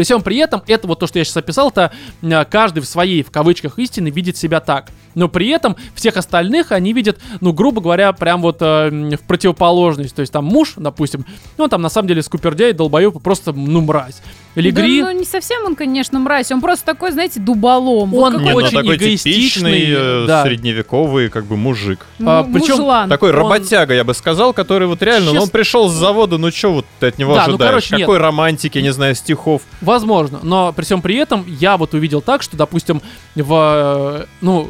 [0.00, 1.92] при всем при этом, это вот то, что я сейчас описал, это
[2.22, 4.90] э, каждый в своей, в кавычках, истине видит себя так.
[5.14, 10.14] Но при этом всех остальных они видят, ну, грубо говоря, прям вот э, в противоположность.
[10.14, 11.26] То есть там муж, допустим,
[11.58, 14.22] ну, там на самом деле скупердяй, долбоеб, просто, ну, мразь.
[14.56, 16.50] Или Да, Гри, ну, не совсем он, конечно, мразь.
[16.50, 18.10] Он просто такой, знаете, дуболом.
[18.10, 19.32] Вот Он какой- Не, ну, очень такой эгоистичный,
[19.72, 20.42] типичный э, да.
[20.42, 22.04] средневековый как бы мужик.
[22.24, 23.08] а, м- причем мужлан.
[23.08, 26.50] Такой Он- работяга, я бы сказал, который вот реально, ну, он пришел с завода, ну
[26.50, 27.70] что вот ты от него Да, ну, ожидаешь?
[27.70, 28.00] короче, нет.
[28.06, 29.62] Какой романтики, не знаю, стихов.
[29.80, 33.02] Возможно, но при всем при этом я вот увидел так, что, допустим,
[33.36, 34.68] в, э, ну,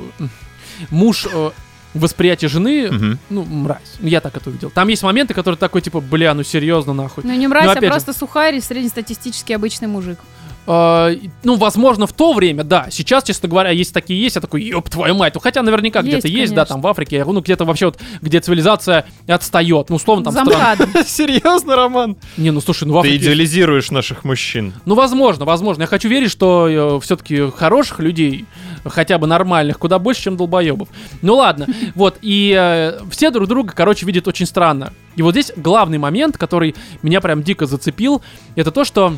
[0.90, 1.50] муж э,
[1.94, 3.18] восприятие жены, Мгм.
[3.30, 3.80] ну, мразь.
[4.00, 4.70] Я так это увидел.
[4.70, 7.24] Там есть моменты, которые такой, типа, бля, ну серьезно, нахуй.
[7.26, 7.90] Ну, не мразь, Ну, а опять же.
[7.90, 10.18] просто сухарь и среднестатистический обычный мужик.
[10.66, 12.88] Э, ну, возможно, в то время, да.
[12.90, 15.34] Сейчас, честно говоря, есть такие есть, я такой, ёб твою мать.
[15.34, 19.06] Ну, хотя наверняка где-то есть, да, там в Африке, ну, где-то вообще вот, где цивилизация
[19.26, 19.88] отстает.
[19.88, 20.78] Ну, условно, там стран-.
[21.06, 22.16] Серьезно, Роман?
[22.36, 23.24] Не, ну, слушай, ну, в Ты Африке...
[23.24, 24.74] идеализируешь наших мужчин.
[24.84, 25.82] Ну, возможно, возможно.
[25.82, 28.44] Я хочу верить, что все-таки хороших людей,
[28.84, 30.88] хотя бы нормальных, куда больше, чем долбоебов.
[31.22, 34.92] Ну ладно, вот, и э, все друг друга, короче, видят очень странно.
[35.16, 38.22] И вот здесь главный момент, который меня прям дико зацепил,
[38.56, 39.14] это то, что...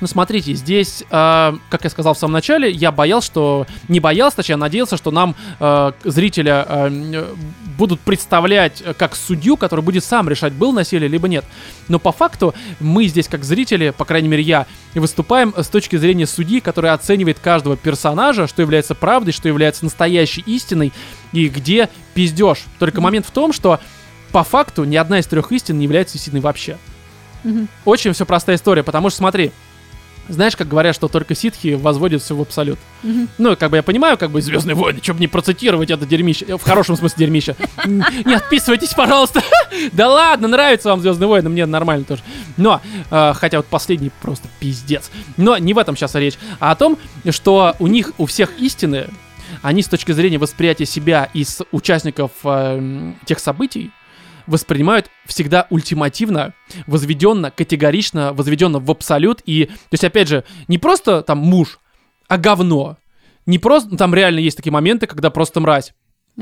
[0.00, 3.66] Ну, смотрите, здесь, э, как я сказал в самом начале, я боялся, что...
[3.88, 7.34] Не боялся, точнее, надеялся, что нам, э, зрителя, э,
[7.76, 11.44] будут представлять э, как судью, который будет сам решать, был насилие, либо нет.
[11.88, 16.26] Но по факту мы здесь, как зрители, по крайней мере я, выступаем с точки зрения
[16.26, 20.92] судьи, который оценивает каждого персонажа, что является правдой, что является настоящей истиной
[21.32, 22.64] и где пиздеж.
[22.78, 23.80] Только момент в том, что
[24.32, 26.76] по факту ни одна из трех истин не является истиной вообще.
[27.44, 27.68] Мгм.
[27.84, 29.52] Очень все простая история, потому что смотри,
[30.30, 32.78] знаешь, как говорят, что только ситхи возводят все в абсолют.
[33.02, 33.28] Мгм.
[33.38, 36.56] Ну, как бы я понимаю, как бы Звездные войны, чтобы не процитировать это дерьмище.
[36.56, 37.56] В хорошем смысле дерьмище.
[37.86, 39.42] Не отписывайтесь, пожалуйста.
[39.92, 42.22] Да ладно, нравится вам Звездные войны, мне нормально тоже.
[42.56, 45.10] Но, э, хотя вот последний просто пиздец.
[45.36, 46.98] Но не в этом сейчас речь, а о том,
[47.30, 49.06] что у них, у всех истины,
[49.62, 53.90] они с точки зрения восприятия себя и с участников э, м, тех событий
[54.50, 56.54] воспринимают всегда ультимативно,
[56.86, 59.40] возведенно, категорично, возведенно в абсолют.
[59.46, 61.78] И, то есть, опять же, не просто там муж,
[62.28, 62.98] а говно.
[63.46, 65.94] Не просто, там реально есть такие моменты, когда просто мразь.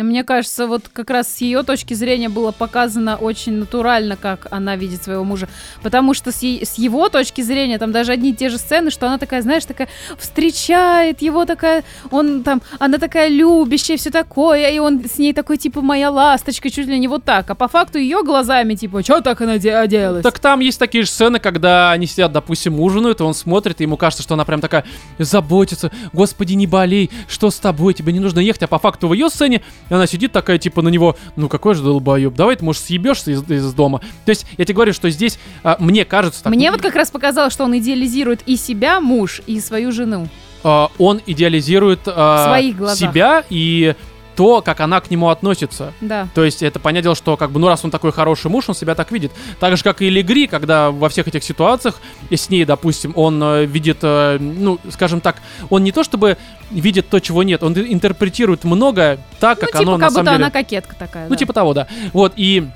[0.03, 4.77] Мне кажется, вот как раз с ее точки зрения было показано очень натурально, как она
[4.77, 5.49] видит своего мужа.
[5.83, 8.91] Потому что с, е- с его точки зрения, там даже одни и те же сцены,
[8.91, 9.89] что она такая, знаешь, такая
[10.19, 15.57] встречает его такая, он там, она такая любящая, все такое, и он с ней такой,
[15.57, 17.51] типа, моя ласточка, чуть ли не вот так.
[17.51, 20.23] А по факту ее глазами, типа, что так она де- оделась?
[20.23, 23.85] Так там есть такие же сцены, когда они сидят, допустим, ужинают, и он смотрит, и
[23.85, 24.85] ему кажется, что она прям такая
[25.19, 29.13] заботится, господи, не болей, что с тобой, тебе не нужно ехать, а по факту в
[29.13, 29.63] ее сцене
[29.97, 33.43] она сидит такая, типа, на него, ну какой же долбоеб, давай ты, может, съебешься из,
[33.51, 34.01] из дома.
[34.25, 36.43] То есть, я тебе говорю, что здесь, а, мне кажется...
[36.45, 40.29] так, Мне вот как раз показалось, что он идеализирует и себя, муж, и свою жену.
[40.65, 42.61] а, он идеализирует а,
[42.95, 43.95] себя и
[44.39, 45.93] то, как она к нему относится.
[46.01, 46.29] Да.
[46.33, 48.77] То есть это понятное дело, что как бы, ну раз он такой хороший муж, он
[48.77, 49.33] себя так видит.
[49.59, 51.97] Так же, как и Легри, когда во всех этих ситуациях,
[52.31, 55.39] и с ней, допустим, он э, видит, э, ну, скажем так,
[55.71, 56.37] он не то чтобы
[56.71, 60.07] видит то, чего нет, он ин- интерпретирует многое так, Ну, как типа, оно как на
[60.07, 60.45] будто самом деле...
[60.45, 61.25] она кокетка такая.
[61.25, 61.37] Ну, да.
[61.37, 61.89] типа того, да.
[62.13, 62.69] Вот, и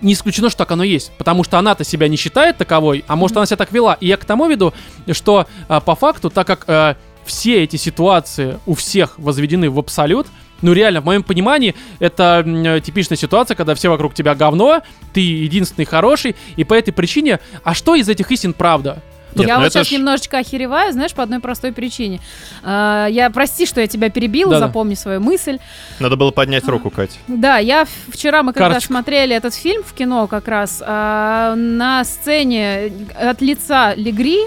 [0.00, 3.36] не исключено, что так оно есть, потому что она-то себя не считает таковой, а может
[3.36, 3.98] она себя так вела.
[4.00, 4.72] И я к тому веду,
[5.12, 10.28] что а, по факту, так как а, все эти ситуации у всех возведены в абсолют,
[10.62, 14.82] ну реально, в моем понимании, это типичная ситуация, когда все вокруг тебя говно,
[15.12, 19.02] ты единственный хороший, и по этой причине, а что из этих истин правда?
[19.38, 22.20] Нет, я ну вот сейчас ж- немножечко охереваю, знаешь, по одной простой причине.
[22.62, 24.66] А, я прости, что я тебя перебила, Да-да.
[24.66, 25.58] запомни свою мысль.
[26.00, 27.18] Надо было поднять руку, Кать.
[27.28, 32.92] Да, я вчера мы когда смотрели этот фильм в кино как раз а, на сцене
[33.14, 34.40] от лица Легри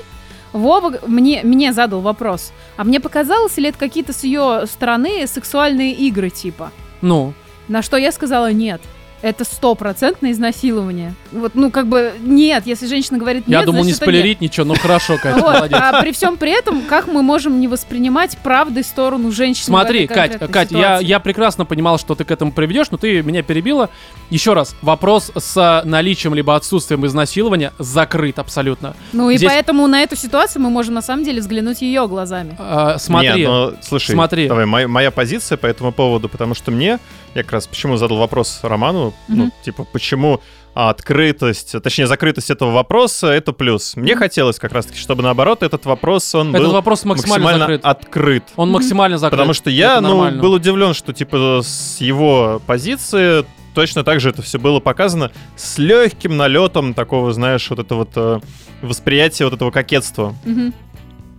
[0.53, 2.51] Вова мне, мне задал вопрос.
[2.77, 6.71] А мне показалось ли это какие-то с ее стороны сексуальные игры типа?
[7.01, 7.33] Ну,
[7.67, 8.81] На что я сказала нет.
[9.21, 11.13] Это стопроцентное изнасилование.
[11.31, 14.07] Вот, ну, как бы, нет, если женщина говорит нет, Я думал не значит, нет.
[14.09, 15.77] спойлерить ничего, ну хорошо, Катя, Вот, молодец.
[15.81, 19.65] а при всем при этом, как мы можем не воспринимать правдой сторону женщины?
[19.65, 23.43] Смотри, этой Кать, я, я прекрасно понимал, что ты к этому приведешь, но ты меня
[23.43, 23.89] перебила.
[24.29, 28.95] Еще раз, вопрос с наличием либо отсутствием изнасилования закрыт абсолютно.
[29.13, 32.55] Ну и здесь- поэтому на эту ситуацию мы можем на самом деле взглянуть ее глазами.
[32.57, 34.47] А, смотри, Не, ну, слушай, смотри.
[34.47, 36.99] давай, моя, моя позиция по этому поводу, потому что мне,
[37.35, 39.53] я как раз почему задал вопрос Роману, ну, Мгм.
[39.63, 40.41] типа, почему
[40.73, 43.95] открытость, точнее, закрытость этого вопроса— это плюс.
[43.95, 47.81] Мне хотелось как раз-таки, чтобы наоборот этот вопрос, он этот был вопрос максимально, максимально закрыт.
[47.85, 48.43] открыт.
[48.55, 49.37] Он максимально закрыт.
[49.37, 50.41] Потому что я, Это ну, нормально.
[50.41, 55.77] был удивлен, что, типа, с его позиции точно так же это все было показано с
[55.77, 58.39] легким налетом такого, знаешь, вот это вот э,
[58.81, 60.33] восприятия вот этого кокетства.
[60.45, 60.73] Мгм.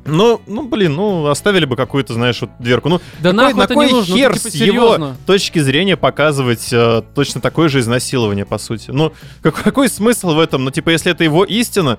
[0.05, 2.88] Ну, ну, блин, ну, оставили бы какую-то, знаешь, вот дверку.
[2.88, 6.72] Ну, Да какой- нахуй на кой нужно, ну, хер типа, с его точки зрения показывать
[6.72, 8.90] э, точно такое же изнасилование, по сути.
[8.90, 10.64] Ну, как- какой смысл в этом?
[10.64, 11.98] Ну, типа, если это его истина,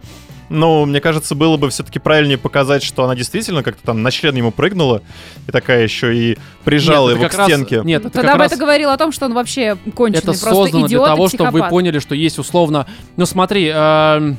[0.49, 4.35] ну, мне кажется, было бы все-таки правильнее показать, что она действительно как-то там на член
[4.35, 5.01] ему прыгнула
[5.47, 7.81] и такая еще и прижала Нет, его к раз- стенке.
[7.85, 8.51] Нет, это Тогда как бы раз...
[8.51, 11.29] это говорило о том, что он вообще конченый, это просто создано идиот для того, и
[11.29, 12.85] чтобы вы поняли, что есть условно...
[13.15, 14.37] Ну смотри, эм,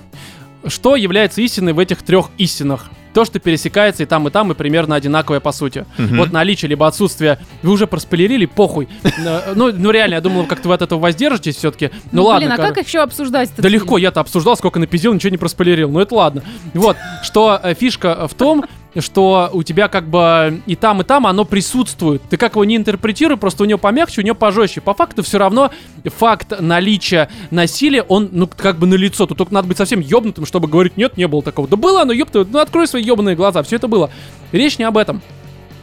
[0.67, 2.91] что является истиной в этих трех истинах?
[3.13, 5.85] То, что пересекается и там, и там, и примерно одинаковое по сути.
[5.99, 6.17] Мгм.
[6.19, 7.39] Вот наличие либо отсутствие.
[7.63, 8.89] Вы уже проспойлерили, похуй.
[9.05, 11.91] Э, Ну, ну реально, я думал, как-то вы от этого воздержитесь все-таки.
[12.11, 12.49] Ну, Ну, ладно.
[12.49, 13.75] блин, а как еще обсуждать Да фильм?
[13.75, 15.91] легко, я-то обсуждал, сколько напиздил, ничего не проспойлерил.
[15.91, 16.43] Ну это ладно.
[16.75, 18.65] Вот, что э, фишка в том,
[19.01, 22.23] что у тебя как бы и там, и там оно присутствует.
[22.29, 24.81] Ты как его не интерпретируй, просто у него помягче, у него пожестче.
[24.81, 25.71] По факту все равно
[26.05, 29.27] факт наличия насилия, он, ну, как бы на лицо.
[29.27, 31.69] Тут только надо быть совсем ёбнутым, чтобы говорить, нет, не было такого.
[31.69, 34.11] Да было оно, ёбта, ну открой свои ёбаные глаза, все это было.
[34.53, 35.23] Речь не об этом.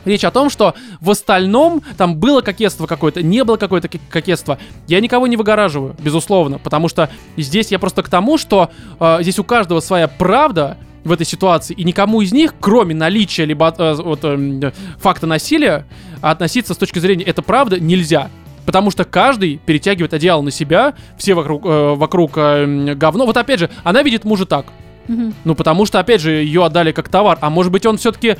[0.06, 4.58] Речь о том, что в остальном там было кокетство какое-то, не было какое-то кокетство.
[4.88, 9.40] Я никого не выгораживаю, безусловно, потому что здесь я просто к тому, что э, здесь
[9.40, 13.94] у каждого своя правда в этой ситуации, и никому из них, кроме наличия либо э,
[13.96, 14.62] вот, эм,
[15.00, 15.86] факта насилия,
[16.22, 18.30] относиться с точки зрения «это правда» нельзя.
[18.66, 23.26] Потому что каждый перетягивает одеяло на себя, все вокруг, э, вокруг э, говно.
[23.26, 24.68] Вот опять же, она видит мужа так.
[25.44, 27.38] Ну, потому что, опять же, ее отдали как товар.
[27.42, 28.36] А может быть, он все-таки...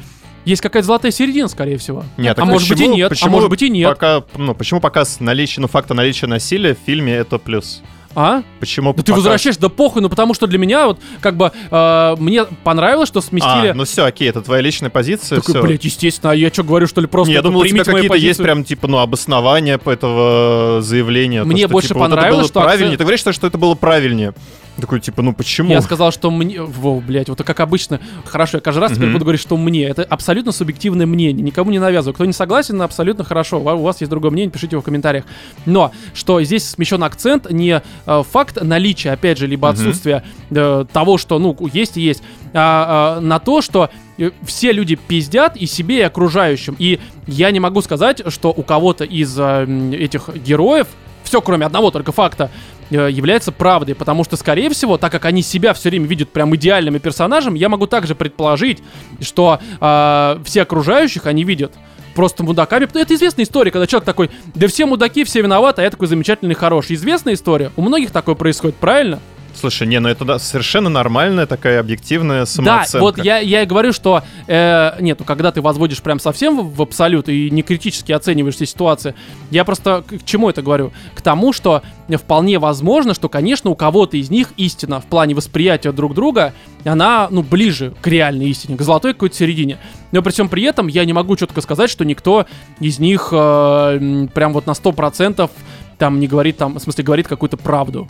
[0.46, 2.04] Есть какая-то златая середина, скорее всего.
[2.16, 3.90] Нет, а может быть и почему- нет, а почему может быть и нет.
[3.90, 7.82] Пока, ну, почему показ наличия, ну, факта наличия насилия в фильме это плюс?
[8.16, 8.42] А?
[8.60, 12.16] Почему Да ты возвращаешь, да похуй, ну потому что для меня вот как бы э,
[12.18, 13.68] мне понравилось, что сместили...
[13.68, 15.40] А, ну все, окей, это твоя личная позиция.
[15.40, 15.62] Такой, всё.
[15.64, 18.16] блядь, естественно, а я что говорю, что ли, просто Не, я думал, у тебя какие-то
[18.16, 21.44] есть прям, типа, ну, обоснования по этого заявления.
[21.44, 22.88] Мне что, больше типа, вот это понравилось, было что правильнее.
[22.94, 24.34] акцент- Ты говоришь, что, что это было правильнее.
[24.80, 25.72] Такой, типа, ну почему?
[25.72, 26.62] Я сказал, что мне...
[26.62, 28.00] Во, блядь, вот как обычно.
[28.26, 29.84] Хорошо, я каждый раз теперь буду говорить, что мне.
[29.84, 31.44] Это абсолютно субъективное мнение.
[31.44, 32.14] Никому не навязываю.
[32.14, 33.60] Кто не согласен, абсолютно хорошо.
[33.60, 35.26] У вас есть другое мнение, пишите его в комментариях.
[35.66, 41.18] Но, что здесь смещен акцент не э, факт наличия, опять же, либо отсутствия э, того,
[41.18, 42.24] что, ну, есть и есть,
[42.54, 46.76] а, а, на то, что э, все люди пиздят и себе, и окружающим.
[46.80, 50.88] И я не могу сказать, что у кого-то из э, этих героев
[51.24, 52.50] все, кроме одного только факта,
[52.90, 56.98] является правдой, потому что, скорее всего, так как они себя все время видят прям идеальными
[56.98, 58.82] персонажем, я могу также предположить,
[59.22, 61.74] что э, все окружающих они видят
[62.16, 62.88] просто мудаками.
[62.94, 66.56] Это известная история, когда человек такой, да все мудаки, все виноваты, а я такой замечательный,
[66.56, 66.96] хороший.
[66.96, 67.72] Известная история.
[67.78, 69.20] У многих такое происходит, правильно?
[69.60, 72.94] Слушай, не, ну это да, совершенно нормальная такая объективная самооценка.
[72.94, 76.58] Да, вот я, я и говорю, что э, нет, ну когда ты возводишь прям совсем
[76.58, 79.16] в, в абсолют и не критически оцениваешь все ситуации,
[79.52, 80.94] я просто к, к чему это говорю?
[81.14, 81.84] К тому, что
[82.18, 86.54] вполне возможно, что, конечно, у кого-то из них истина в плане восприятия друг друга,
[86.86, 89.78] она, ну, ближе к реальной истине, к золотой какой-то середине.
[90.14, 92.46] Но при всем при этом я не могу четко сказать, что никто
[92.80, 95.50] из них э, прям вот на 100%
[95.98, 98.08] там не говорит, там, в смысле, говорит какую-то правду.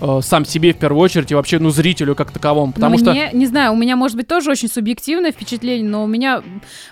[0.00, 2.72] Э, сам себе в первую очередь и вообще, ну, зрителю как таковому.
[2.72, 3.10] Потому Ну, что...
[3.12, 6.42] мне, не знаю, у меня, может быть, тоже очень субъективное впечатление, но у меня,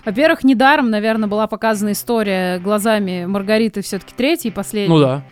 [0.03, 4.93] во-первых, недаром, наверное, была показана история глазами Маргариты все-таки третьей, последней.
[4.95, 5.23] Ну да.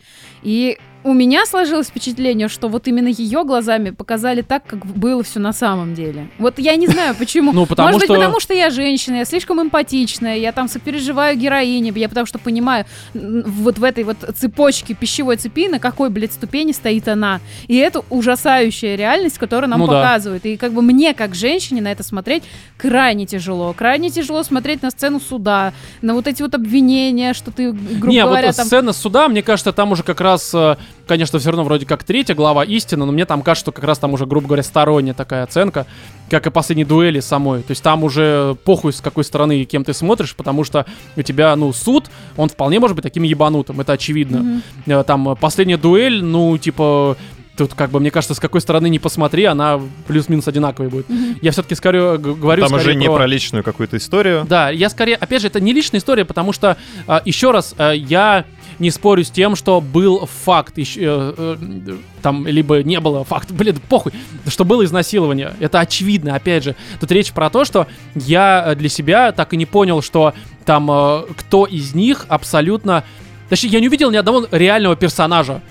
[0.43, 5.39] И у меня сложилось впечатление, что вот именно ее глазами показали так, как было все
[5.39, 6.29] на самом деле.
[6.39, 7.51] Вот я не знаю, почему.
[7.63, 11.37] Ну, потому Может что- быть, потому что я женщина, я слишком эмпатичная, я там сопереживаю
[11.37, 16.33] героине, я потому что понимаю, вот в этой вот цепочке пищевой цепи, на какой, блядь,
[16.33, 17.39] ступени стоит она.
[17.67, 19.93] И это ужасающая реальность, которую нам Ну да.
[20.01, 20.45] показывают.
[20.45, 22.43] И как бы мне, как женщине, на это смотреть
[22.77, 23.73] крайне тяжело.
[23.73, 28.23] Крайне тяжело смотреть на сцену суда, на вот эти вот обвинения, что ты, грубо не,
[28.23, 28.65] говоря, вот там...
[28.65, 30.75] сцена суда, мне кажется, там уже как раз э,
[31.07, 33.99] конечно, все равно вроде как третья глава истина, но мне там кажется, что как раз
[33.99, 35.85] там уже, грубо говоря, сторонняя такая оценка,
[36.29, 37.61] как и последней дуэли самой.
[37.61, 40.85] То есть там уже похуй, с какой стороны и кем ты смотришь, потому что
[41.15, 44.61] у тебя, ну, суд, он вполне может быть таким ебанутым, это очевидно.
[44.85, 47.17] Э, Там э, последняя дуэль, ну, типа,
[47.57, 51.05] тут как бы, мне кажется, с какой стороны не посмотри, она плюс-минус одинаковой будет.
[51.41, 54.45] Я все-таки скорее г- говорю Там уже не про личную какую-то историю.
[54.49, 57.91] да, я скорее, опять же, это не личная история, потому что, а, еще раз, а,
[57.91, 58.45] я
[58.79, 63.53] не спорю с тем, что был факт, ещё, э, э, там, либо не было факта,
[63.57, 64.13] блин, похуй,
[64.47, 65.53] что было изнасилование.
[65.59, 66.75] Это очевидно, опять же.
[66.99, 70.33] Тут речь про то, что я э, для себя так и не понял, что
[70.65, 73.03] там э, кто из них абсолютно...
[73.49, 75.61] Точнее, я не увидел ни одного реального персонажа.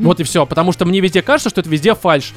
[0.00, 0.46] Вот и все.
[0.46, 2.32] Потому что мне везде кажется, что это везде фальш.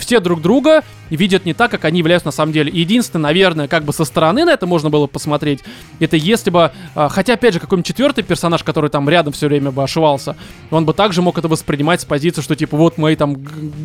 [0.00, 2.70] все друг друга видят не так, как они являются на самом деле.
[2.70, 5.64] И Единственное, наверное, как бы со стороны на это можно было посмотреть,
[5.98, 6.70] это если бы...
[6.94, 10.36] а, хотя, опять же, какой-нибудь четвертый персонаж, который там рядом все время бы ошивался,
[10.70, 13.36] он бы также мог это воспринимать с позиции, что типа вот мои там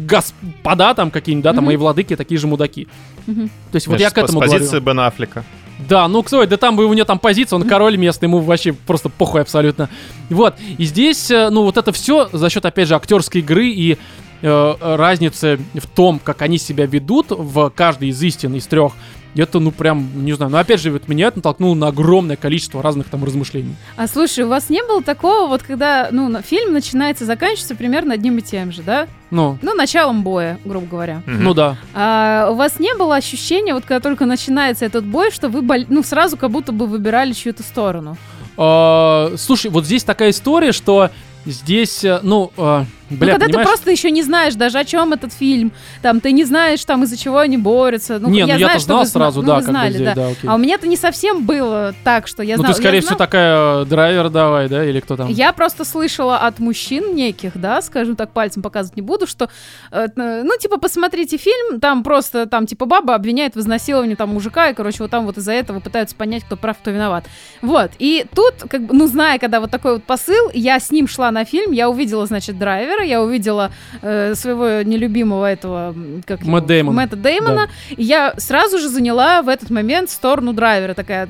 [0.05, 2.87] господа там какие-нибудь, да, там мои владыки такие же мудаки.
[3.25, 3.31] То
[3.73, 4.51] есть вот Знаешь, я к этому с говорю.
[4.59, 5.43] позиции Бена Аффлека.
[5.87, 8.73] Да, ну кто, да там бы у него там позиция, он король местный, ему вообще
[8.73, 9.89] просто похуй абсолютно.
[10.29, 13.97] Вот, и здесь, э, ну вот это все за счет, опять же, актерской игры и
[14.41, 18.93] э, разницы в том, как они себя ведут в каждой из истин, из трех,
[19.35, 22.81] это, ну, прям, не знаю, но опять же, вот меня это натолкнуло на огромное количество
[22.83, 23.75] разных там размышлений.
[23.97, 28.37] А слушай, у вас не было такого, вот когда, ну, фильм начинается, заканчивается примерно одним
[28.37, 29.07] и тем же, да?
[29.29, 31.21] Ну, Ну, началом боя, грубо говоря.
[31.25, 31.43] Мгм.
[31.43, 31.77] ну да.
[31.93, 35.85] А у вас не было ощущения, вот когда только начинается этот бой, что вы, бол-
[35.87, 38.17] ну, сразу как будто бы выбирали чью-то сторону?
[38.57, 41.09] А, слушай, вот здесь такая история, что
[41.45, 42.83] здесь, э, ну, э,
[43.17, 43.67] бля, ну, когда понимаешь?
[43.67, 45.71] ты просто еще не знаешь даже, о чем этот фильм,
[46.01, 48.19] там, ты не знаешь, там, из-за чего они борются.
[48.19, 50.15] Ну, не, я ну знаю, я-то что знал сразу, ну, да, вы знали, здесь, да.
[50.15, 50.49] да, окей.
[50.49, 52.75] А у меня-то не совсем было так, что я ну, знала.
[52.75, 55.27] ты, скорее я всего, такая, э, драйвер давай, да, или кто там?
[55.29, 59.49] Я просто слышала от мужчин неких, да, скажем так, пальцем показывать не буду, что,
[59.91, 64.69] э, ну, типа, посмотрите фильм, там просто, там, типа, баба обвиняет в изнасиловании там мужика,
[64.69, 67.25] и, короче, вот там вот из-за этого пытаются понять, кто прав, кто виноват.
[67.61, 71.07] Вот, и тут, как бы, ну, зная, когда вот такой вот посыл, я с ним
[71.07, 72.57] шла на фильм, я увидела, значит,
[73.01, 73.71] драйвера, я увидела
[74.01, 75.95] э, своего нелюбимого этого,
[76.25, 76.43] как?
[76.43, 76.95] Мэтт Дэймон.
[76.95, 81.27] Мэтта Дэймона, и я сразу же заняла в этот момент сторону драйвера, такая,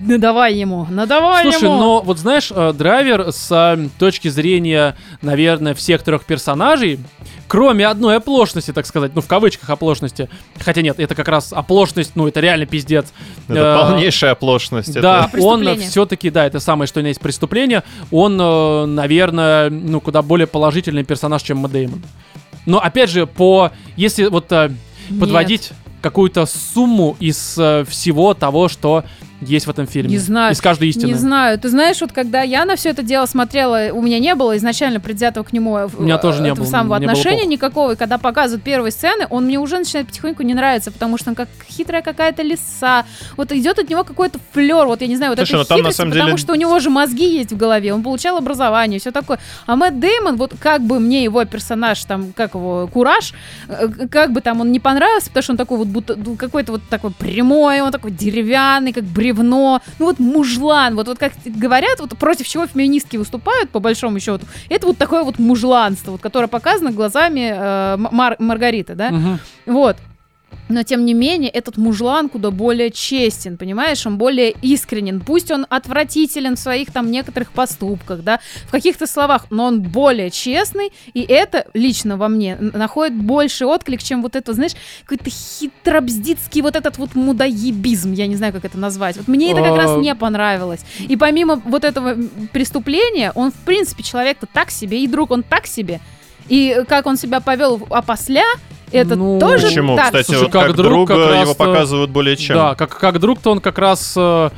[0.00, 1.78] надавай ему, надавай Слушай, ему.
[1.78, 6.98] но вот знаешь, э, драйвер с точки зрения, наверное, всех трех персонажей,
[7.52, 12.12] кроме одной оплошности, так сказать, ну в кавычках оплошности, хотя нет, это как раз оплошность,
[12.14, 13.12] ну это реально пиздец.
[13.46, 14.98] Это Э, полнейшая оплошность.
[14.98, 17.82] Да, это- он все-таки, да, это самое, что у него есть преступление.
[18.10, 22.02] Он, э, наверное, ну, куда более положительный персонаж, чем Мэтт Дэймон.
[22.64, 23.70] Но опять же, по.
[23.96, 24.70] Если вот э,
[25.10, 25.20] Нет.
[25.20, 29.04] подводить какую-то сумму из всего того, что
[29.42, 30.10] есть в этом фильме.
[30.10, 30.52] Не знаю.
[30.54, 31.08] Из каждой истины.
[31.08, 31.58] Не знаю.
[31.58, 35.00] Ты знаешь, вот когда я на все это дело смотрела, у меня не было изначально
[35.00, 37.52] предвзятого к нему э, У меня тоже не было, самого было отношения похуй.
[37.52, 37.92] никакого.
[37.92, 41.34] И когда показывают первые сцены, он мне уже начинает потихоньку не нравиться, потому что он
[41.36, 43.04] как хитрая какая-то лиса.
[43.36, 45.82] Вот идет от него какой-то флер, вот я не знаю, вот Слушай, этой ну там
[45.82, 48.98] на самом потому деле- что у него же мозги есть в голове, он получал образование,
[49.00, 49.38] все такое.
[49.66, 53.34] А Мэтт Дэймон, вот как бы мне его персонаж, там, как его, Кураж,
[53.68, 56.72] э, как бы там он не понравился, потому что он такой вот будто ну, какой-то
[56.72, 62.00] вот такой прямой, он такой деревянный, как бревно, ну вот мужлан, вот, вот как говорят,
[62.00, 66.48] вот против чего феминистки выступают, по большому счету, это вот такое вот мужланство, вот, которое
[66.48, 69.38] показано глазами э, Мар- Маргариты, да, Мгм.
[69.66, 69.96] вот.
[70.68, 74.06] Но, тем не менее, этот мужлан куда более честен, понимаешь?
[74.06, 75.20] Он более искренен.
[75.20, 80.30] Пусть он отвратителен в своих там некоторых поступках, да, в каких-то словах, но он более
[80.30, 84.72] честный, и это лично во мне находит больше отклик, чем вот это, знаешь,
[85.04, 89.16] какой-то хитробздицкий вот этот вот мудоебизм, я не знаю, как это назвать.
[89.16, 89.98] Вот мне это как раз А.
[89.98, 90.80] не понравилось.
[90.98, 92.16] И помимо вот этого
[92.52, 96.00] преступления, он, в принципе, человек-то так себе, и друг он так себе.
[96.48, 98.44] И как он себя повел опосля,
[98.92, 99.96] это Ну, тоже Почему?
[99.96, 102.56] так Кстати, Слушай, вот как как, друг друга как раз, его э, показывают более чем.
[102.56, 104.14] Да, как, как друг-то он как раз...
[104.16, 104.50] э,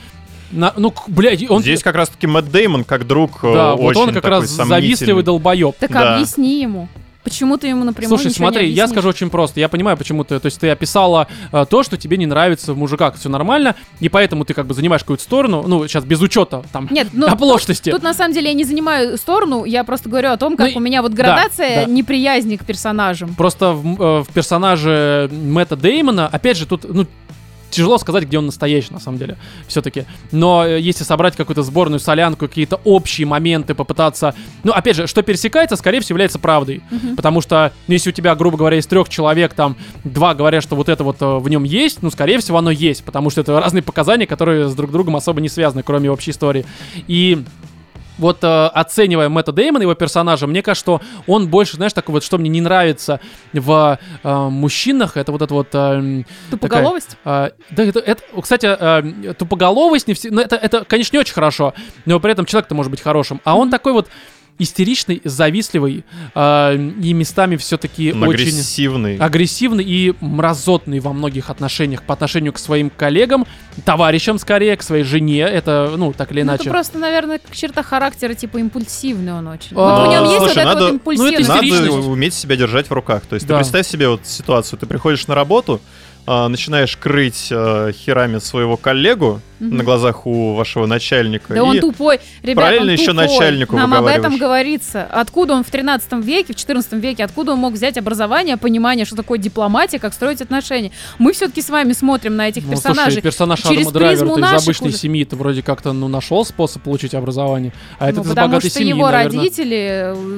[0.53, 1.63] на- ну, блядь, он...
[1.63, 4.49] Здесь как раз-таки Мэтт Деймон как друг э, да, вот очень он как такой раз
[4.49, 5.77] завистливый долбоеб.
[5.79, 6.15] Так Да.
[6.17, 6.89] объясни ему.
[7.25, 9.59] Почему ты ему напрямую Слушай, смотри, я скажу очень просто.
[9.59, 10.39] Я понимаю, почему ты...
[10.39, 13.17] То есть ты описала э, то, что тебе не нравится в мужиках.
[13.17, 15.65] Все нормально, и поэтому ты как бы занимаешь какую-то сторону.
[15.67, 17.91] Ну, сейчас без учета там Нет, ну, оплошности.
[17.91, 20.79] Тут на самом деле я не занимаю сторону, я просто говорю о том, как Ну,
[20.79, 21.91] у меня вот да, градация да.
[21.91, 23.35] неприязни к персонажам.
[23.35, 27.07] Просто в, э, в персонаже Мэтта Деймона, опять же, тут, ну,
[27.75, 29.37] тяжело сказать, где он настоящий, на самом деле,
[29.67, 30.05] все-таки.
[30.33, 34.35] Но э, если собрать какую-то сборную солянку, какие-то общие моменты, попытаться...
[34.63, 36.83] Ну, опять же, что пересекается, скорее всего, является правдой.
[37.17, 40.77] Потому что, ну, если у тебя, грубо говоря, из трех человек, там, два говорят, что
[40.77, 43.61] вот это вот э, в нем есть, ну, скорее всего, оно есть, потому что это
[43.61, 46.65] разные показания, которые с друг другом особо не связаны, кроме общей истории.
[47.09, 47.45] И
[48.19, 52.25] вот э, оценивая Мэтта Деймона, его персонажа, мне кажется, что он больше, знаешь, такой вот,
[52.25, 53.21] что мне не нравится
[53.53, 55.69] в э, мужчинах, это вот это вот...
[55.73, 57.17] э, Тупоголовость?
[57.25, 59.03] а, да, это, это, кстати, а,
[59.39, 61.75] тупоголовость не все, ну, это, это, конечно, не очень хорошо,
[62.05, 63.41] но при этом человек-то может быть хорошим.
[63.45, 64.09] А он такой вот
[64.59, 66.05] истеричный, завистливый
[66.35, 69.17] а, и местами все-таки очень агрессивный.
[69.19, 73.47] агрессивный и мразотный во многих отношениях по отношению к своим коллегам,
[73.85, 75.41] товарищам скорее, к своей жене.
[75.41, 76.63] Это, ну, так или Ну, иначе.
[76.65, 79.77] это просто, наверное, как черта характера, типа импульсивный он очень.
[79.77, 81.49] А, вот в нем есть слушай, вот эта надо- вот ну, это.
[81.49, 83.23] Надо уметь себя держать в руках.
[83.29, 83.55] То есть Да.
[83.55, 84.79] ты представь себе вот ситуацию.
[84.79, 85.81] Ты приходишь на работу,
[86.27, 91.55] а, начинаешь крыть а, херами своего коллегу На глазах у вашего начальника.
[91.55, 92.21] Да он и тупой.
[92.43, 93.27] Ребят, параллельно он еще тупой.
[93.27, 95.05] начальнику Нам об этом говорится.
[95.11, 99.17] Откуда он в 13 веке, в 14 веке, откуда он мог взять образование, понимание, что
[99.17, 100.91] такое дипломатия, как строить отношения?
[101.19, 103.05] Мы все-таки с вами смотрим на этих Ну, персонажей.
[103.13, 104.99] слушай, персонаж через Адама Драйвера из обычной уже.
[104.99, 107.73] семьи, ты вроде как-то ну, нашел способ получить образование.
[107.99, 109.39] А это Ну, из богатой что семьи, его наверное.
[109.41, 109.77] родители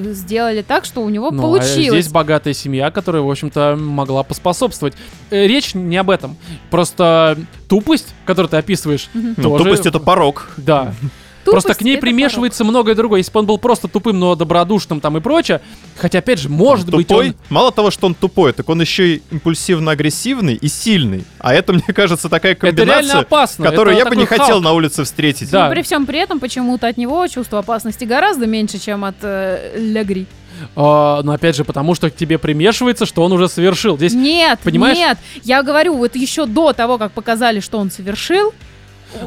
[0.09, 2.03] э, сделали так, что у него Ну, а получилось.
[2.05, 4.94] здесь богатая семья, которая, в общем-то, могла поспособствовать.
[5.31, 6.36] Э, Речь не об этом.
[6.70, 7.36] Просто
[7.69, 9.35] тупость, которую ты описываешь, Мгм.
[9.37, 10.49] Ну, тоже- тупость это порог.
[10.57, 10.95] Да.
[11.45, 13.19] Тупость Просто к ней примешивается многое другое.
[13.21, 15.61] Если бы он был просто тупым, но добродушным там и прочее,
[15.97, 17.29] хотя, опять же, может быть, тупой.
[17.29, 17.35] он...
[17.51, 21.25] Мало того, что он тупой, так он еще и импульсивно-агрессивный и сильный.
[21.39, 23.65] А это, мне кажется, такая Это комбинация, опасно.
[23.65, 25.51] которую Это я бы не хотел на улице встретить.
[25.53, 25.67] Да.
[25.69, 29.77] Но при всем при этом почему-то от него чувство опасности гораздо меньше, чем от э,
[29.79, 30.27] Легри.
[30.74, 33.97] А, но опять же, потому что к тебе примешивается, что он уже совершил.
[33.97, 34.97] Здесь Нет, понимаешь?
[34.97, 35.19] нет.
[35.43, 38.53] Я говорю, вот еще до того, как показали, что он совершил,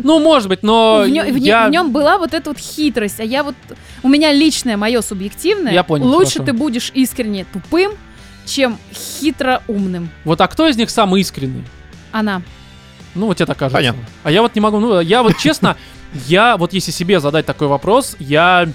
[0.03, 1.68] Ну, может быть, но в, нё- в нё- я...
[1.68, 3.19] в нем была вот эта вот хитрость.
[3.19, 3.56] А я вот...
[4.03, 5.72] У меня личное, мое субъективное.
[5.73, 6.45] Я понял, Лучше хорошо.
[6.45, 7.93] ты будешь искренне тупым,
[8.45, 10.10] чем хитро умным.
[10.26, 11.64] Вот а кто из них самый искренний?
[12.11, 12.41] Она.
[13.15, 13.77] Ну, вот тебе так кажется.
[13.77, 14.03] Понятно.
[14.23, 15.76] А я вот не могу, ну, я вот честно,
[16.27, 18.68] я вот если себе задать такой вопрос, я...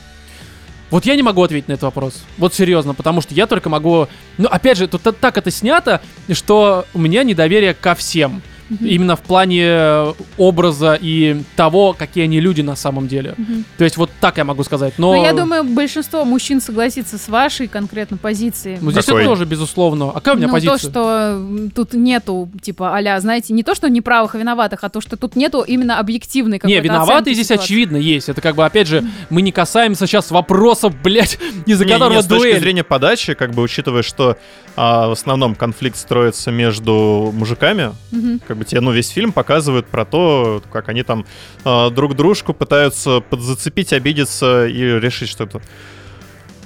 [0.94, 2.22] Вот я не могу ответить на этот вопрос.
[2.38, 4.06] Вот серьезно, потому что я только могу...
[4.38, 6.00] Ну, опять же, тут та- так это снято,
[6.30, 8.42] что у меня недоверие ко всем.
[8.81, 13.35] Именно в плане э, образа и того, какие они люди на самом деле.
[13.36, 13.65] Мгм.
[13.78, 14.95] То есть вот так я могу сказать.
[14.99, 18.78] Но, Но я думаю, большинство мужчин согласится с вашей конкретно позицией.
[18.81, 19.23] Ну, здесь Какой?
[19.23, 20.11] это тоже, безусловно.
[20.11, 20.78] А какая у меня ну, позиция?
[20.78, 25.01] то, что тут нету, типа, а знаете, не то, что неправых и виноватых, а то,
[25.01, 27.65] что тут нету именно объективной Не, какой-то виноватые оценки здесь ситуации.
[27.65, 28.28] очевидно есть.
[28.28, 32.20] Это как бы, опять же, мы не касаемся сейчас вопросов, блядь, из-за Не, не, которого
[32.23, 32.61] с точки дуэль.
[32.61, 34.39] зрения подачи, как бы учитывая, что
[34.77, 38.41] а, в основном конфликт строится между мужиками, Мгм.
[38.55, 41.26] Как бы тебе, ну, весь фильм показывают про то, как они там
[41.64, 45.60] а, друг дружку пытаются подзацепить, обидеться и решить что-то.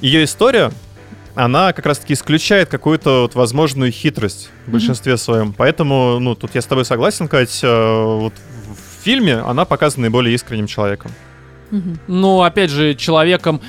[0.02, 0.70] Ее история,
[1.34, 5.54] она как раз-таки исключает какую-то вот возможную хитрость в большинстве своем.
[5.54, 10.34] Поэтому, ну, тут я с тобой согласен, Кать, э, вот в фильме она показана наиболее
[10.34, 11.10] искренним человеком.
[11.70, 11.98] Мгм.
[12.06, 13.62] Ну, опять же, человеком...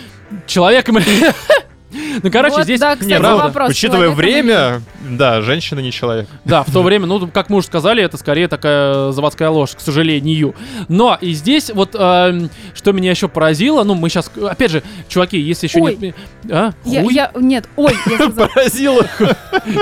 [0.46, 0.98] Человеком...
[1.92, 2.80] Ну, короче, Вот, здесь...
[2.80, 3.44] да, Не, кстати, правда.
[3.46, 3.70] вопрос.
[3.72, 4.82] Учитывая человеком или время,
[5.18, 6.28] да, женщина не человек.
[6.46, 9.80] Да, в то время, ну, как мы уже сказали, это скорее такая заводская ложь, к
[9.80, 10.56] сожалению.
[10.88, 15.40] Но и здесь вот, эм, что меня еще поразило, ну, мы сейчас, опять же, чуваки,
[15.40, 15.98] если еще Ой.
[16.00, 16.16] нет...
[16.52, 16.72] А?
[16.86, 17.14] Я, Хуй?
[17.14, 18.48] я- нет, ой, я сказала.
[18.48, 19.06] Поразило.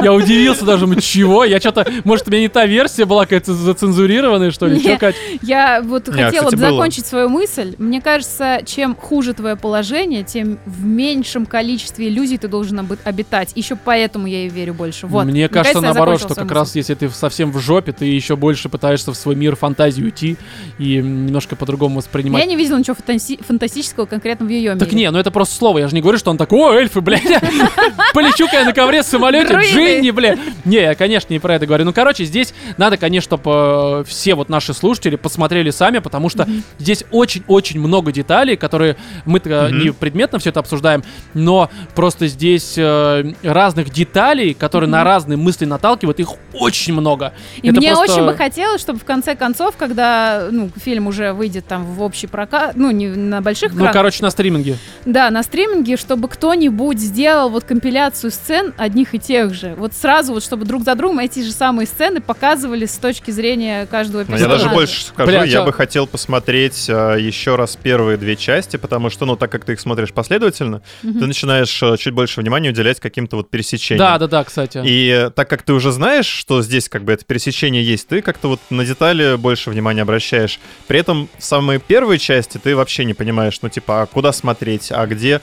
[0.02, 1.44] Я удивился даже, чего?
[1.44, 4.78] Я что-то, может, у меня не та версия была какая-то зацензурированная, что ли?
[4.78, 4.84] Не.
[4.84, 5.16] Чё, Кать?
[5.42, 7.76] Я вот Не, хотела бы закончить свою мысль.
[7.78, 13.52] Мне кажется, чем хуже твое положение, тем в меньшем количестве иллюзий ты должен об- обитать.
[13.56, 15.08] Еще поэтому я и верю больше.
[15.08, 15.26] Вот.
[15.26, 18.70] Мне кажется, наоборот, что как свою раз если ты совсем в жопе, ты еще больше
[18.70, 20.38] пытаешься в свой мир фантазии уйти
[20.78, 22.08] и немножко по-другому мысль.
[22.08, 22.42] воспринимать.
[22.42, 25.06] Я не видела ничего фантаси- фантастического конкретно в ее Так мире.
[25.06, 25.80] не, ну это просто слово.
[25.80, 27.24] Я же не говорю, что он такой, о, эльфы, блядь,
[28.14, 29.54] полечу-ка я на ковре в самолете.
[29.62, 30.40] Джинни, блядь.
[30.66, 31.86] Не, я, конечно, не про это говорю.
[31.86, 36.48] Ну, короче, здесь надо, конечно, чтобы все вот наши слушатели посмотрели сами, потому что
[36.78, 38.96] здесь очень-очень много деталей, которые
[39.26, 39.80] мы-то Мгм.
[39.80, 41.04] не предметно все это обсуждаем,
[41.34, 47.34] но просто здесь э, разных деталей, которые на разные мысли наталкивают, их очень много.
[47.62, 51.34] И Это мне просто- очень бы хотелось, чтобы в конце концов, когда ну, фильм уже
[51.34, 54.78] выйдет там в общий прокат, ну, не на больших Ну, экранах, короче, на стриминге.
[55.06, 59.76] да, на стриминге, чтобы кто-нибудь сделал вот компиляцию сцен одних и тех же.
[59.78, 63.86] Вот сразу вот, чтобы друг за другом эти же самые сцены показывали с точки зрения
[63.86, 64.64] каждого Но я персонажа.
[64.64, 65.66] даже больше скажу, Бля, я чё?
[65.66, 69.74] бы хотел посмотреть а, еще раз первые две части, потому что, ну, так как ты
[69.74, 71.20] их смотришь последовательно, Мгм.
[71.20, 74.00] ты начинаешь а, чуть больше внимания уделять каким-то вот пересечениям.
[74.00, 74.82] Да, да, да, кстати.
[74.86, 78.22] И э, так как ты уже знаешь, что здесь как бы это пересечение есть, ты
[78.22, 80.60] как-то вот на детали больше внимания обращаешь.
[80.88, 84.92] При этом в самой первой части ты вообще не понимаешь, ну типа, а куда смотреть,
[84.92, 85.42] а где...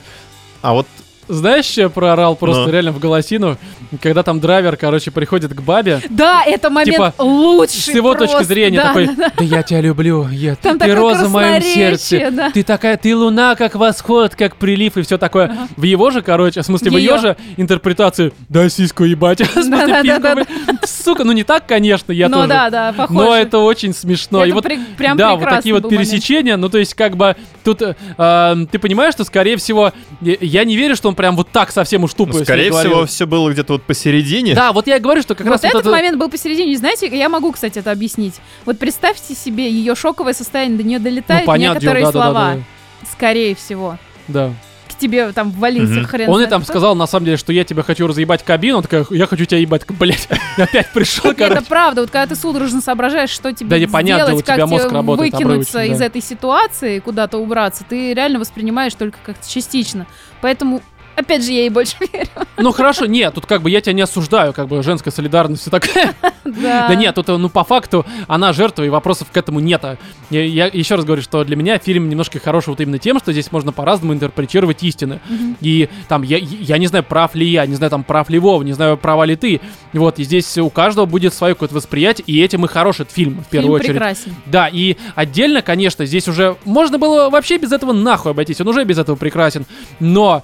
[0.61, 0.87] А вот
[1.27, 2.71] Знаешь, что я проорал просто Ну.
[2.71, 3.57] реально в голосину?
[4.01, 6.01] Когда там драйвер, короче, приходит к бабе.
[6.09, 8.35] Да, это момент Типа, лучший С его просто.
[8.37, 9.31] точки зрения Да, такой, да, да.
[9.37, 12.51] да я тебя люблю, я, Там ты роза в моем сердце, да.
[12.51, 15.45] ты такая, ты луна, как восход, как прилив и все такое.
[15.45, 15.67] Ага.
[15.77, 17.17] В его же, короче, в смысле, в ее Её.
[17.19, 20.35] же интерпретации, да сиську ебать, смысле, Да-да-да-да.
[20.35, 20.79] письку, блин.
[20.85, 22.47] сука, ну не так, конечно, я Ну тоже.
[22.49, 23.19] да, да, похоже.
[23.19, 24.39] Но это очень смешно.
[24.39, 26.09] Это и вот, при- прям да, вот такие вот был момент.
[26.09, 26.57] пересечения.
[26.57, 29.91] Ну, то есть, как бы, тут э, э, ты понимаешь, что, скорее всего,
[30.21, 32.91] я не верю, что он прям вот так совсем уж тупо Ну, скорее говорил.
[32.91, 34.53] всего, все было где-то вот посередине.
[34.53, 35.89] Да, вот я и говорю, что как вот раз вот этот это...
[35.91, 36.77] момент был посередине.
[36.77, 38.35] Знаете, я могу, кстати, это объяснить.
[38.65, 42.51] Вот представьте себе, ее шоковое состояние, до нее Ну, долетают понятное дело, некоторые да-да-да-да.
[42.53, 42.63] слова.
[43.11, 43.97] Скорее всего.
[44.27, 44.53] Да.
[44.87, 46.05] К тебе там ввалился Мгм.
[46.05, 46.29] хрен.
[46.29, 46.71] Он и там кто.
[46.71, 48.77] сказал, на самом деле, что я тебя хочу разъебать кабину.
[48.77, 50.29] Он такая, я хочу тебя ебать, блять.
[50.57, 54.45] Опять пришел, Это правда, вот когда ты судорожно соображаешь, что тебе Да непонятно, сделать, у
[54.45, 56.05] тебя как мозг тебе работает выкинуться из да.
[56.05, 60.07] этой ситуации, куда-то убраться, ты реально воспринимаешь только как-то частично.
[60.41, 60.81] Поэтому,
[61.15, 62.27] опять же, я ей больше верю.
[62.57, 65.71] Ну хорошо, нет, тут как бы я тебя не осуждаю, как бы женская солидарность все
[65.71, 66.13] такая.
[66.45, 69.83] Да, Да нет, тут, ну, по факту, она жертва, и вопросов к этому нет.
[70.29, 73.31] Я, я еще раз говорю, что для меня фильм немножко хороший вот именно тем, что
[73.33, 75.19] здесь можно по-разному интерпретировать истины.
[75.27, 75.57] Мгм.
[75.61, 78.61] И там, я, я не знаю, прав ли я, не знаю, там, прав ли Вова,
[78.61, 79.59] не знаю, права ли ты.
[79.93, 83.43] Вот, и здесь у каждого будет свое какое-то восприятие, и этим и хорош этот фильм,
[83.43, 83.95] в первую Фильм очередь.
[83.95, 84.35] прекрасен.
[84.45, 88.83] Да, и отдельно, конечно, здесь уже можно было вообще без этого нахуй обойтись, он уже
[88.83, 89.65] без этого прекрасен.
[89.99, 90.43] Но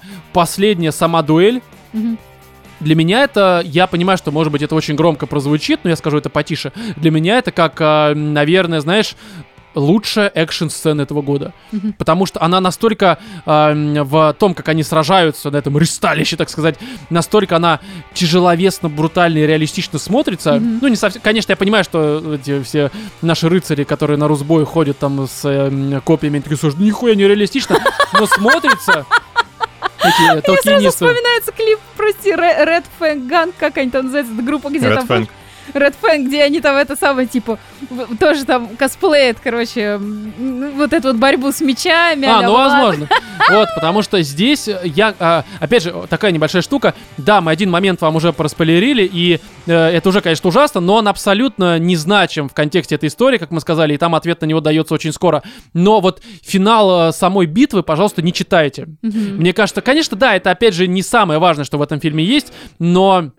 [0.62, 1.60] последняя сама дуэль,
[1.92, 2.18] Мгм.
[2.78, 6.18] для меня это, я понимаю, что, может быть, это очень громко прозвучит, но я скажу
[6.18, 6.72] это потише.
[6.96, 9.16] Для меня это как, а, наверное, знаешь,
[9.74, 11.52] лучшая экшн-сцена этого года.
[11.72, 11.94] Мгм.
[11.94, 16.76] Потому что она настолько м, в том, как они сражаются на этом ристалище, так сказать,
[17.10, 17.80] настолько она
[18.14, 20.52] тяжеловесно, брутально и реалистично смотрится.
[20.60, 20.78] Мгм.
[20.82, 21.22] Ну, не совсем...
[21.22, 22.90] Конечно, я понимаю, что эти все
[23.22, 27.78] наши рыцари, которые на Русбой ходят там с э, копьями, такие, слушай, нихуя не реалистично,
[28.12, 29.06] но смотрится...
[30.04, 34.78] Мне сразу вспоминается клип, прости, Red Fang Gang, как они там называются, эта группа, где
[34.86, 35.06] Red там...
[35.06, 35.28] Fang.
[35.74, 37.58] Red Fang, где они там это самое, типа,
[38.20, 42.26] тоже там косплеят, короче, ну, вот эту вот борьбу с мечами.
[42.26, 43.08] А, ну возможно.
[43.50, 46.94] Вот, потому что здесь я, а, опять же, такая небольшая штука.
[47.16, 51.08] Да, мы один момент вам уже проспойлерили, и э, это уже, конечно, ужасно, но он
[51.08, 54.94] абсолютно незначим в контексте этой истории, как мы сказали, и там ответ на него дается
[54.94, 55.42] очень скоро.
[55.74, 58.86] Но вот финал э, самой битвы, пожалуйста, не читайте.
[59.02, 62.52] Мне кажется, конечно, да, это опять же не самое важное, что в этом фильме есть,
[62.78, 63.32] но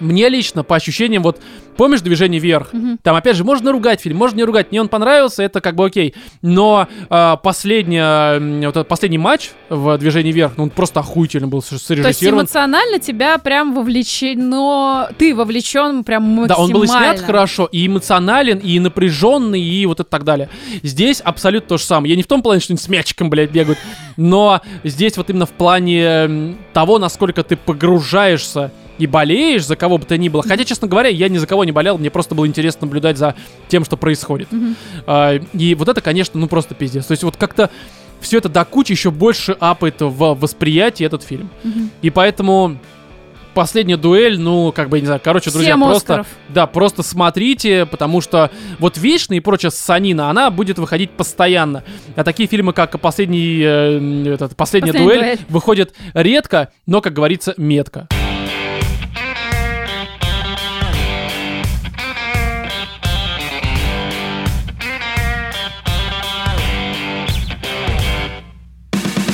[0.00, 1.40] мне лично, по ощущениям, вот
[1.76, 2.72] помнишь движение вверх?
[2.72, 2.98] Мгм.
[3.02, 4.70] Там, опять же, можно ругать фильм, можно не ругать.
[4.70, 6.14] Мне он понравился, это как бы окей.
[6.42, 11.48] Но а, последняя, м, вот этот последний матч в движении вверх, ну, он просто охуительно
[11.48, 12.40] был с- То есть срежиссирован.
[12.40, 16.48] эмоционально тебя прям вовлечено, ты вовлечен прям максимально.
[16.48, 20.48] Да, он был и снят хорошо, и эмоционален, и напряженный, и вот это так далее.
[20.82, 22.10] Здесь абсолютно то же самое.
[22.10, 23.78] Я не в том плане, что они с мячиком, блядь, бегают,
[24.16, 28.72] но здесь вот именно в плане того, насколько ты погружаешься
[29.02, 30.44] и болеешь за кого бы то ни было.
[30.44, 33.34] Хотя, честно говоря, я ни за кого не болел, мне просто было интересно наблюдать за
[33.66, 34.52] тем, что происходит.
[34.52, 34.76] Мгм.
[35.06, 37.06] А, и вот это, конечно, ну просто пиздец.
[37.06, 37.68] То есть вот как-то
[38.20, 41.50] все это до кучи еще больше апает в восприятии этот фильм.
[41.64, 41.90] Мгм.
[42.00, 42.78] И поэтому
[43.54, 45.96] последняя дуэль, ну, как бы, не знаю, короче, друзья, просто...
[46.20, 46.26] Оскаров.
[46.48, 51.82] Да, просто смотрите, потому что вот Вечная и прочая Санина, она будет выходить постоянно.
[52.14, 55.38] А такие фильмы, как последний, э, этот, последняя Последняя дуэль, дуэль.
[55.48, 58.06] выходят редко, но, как говорится, метко.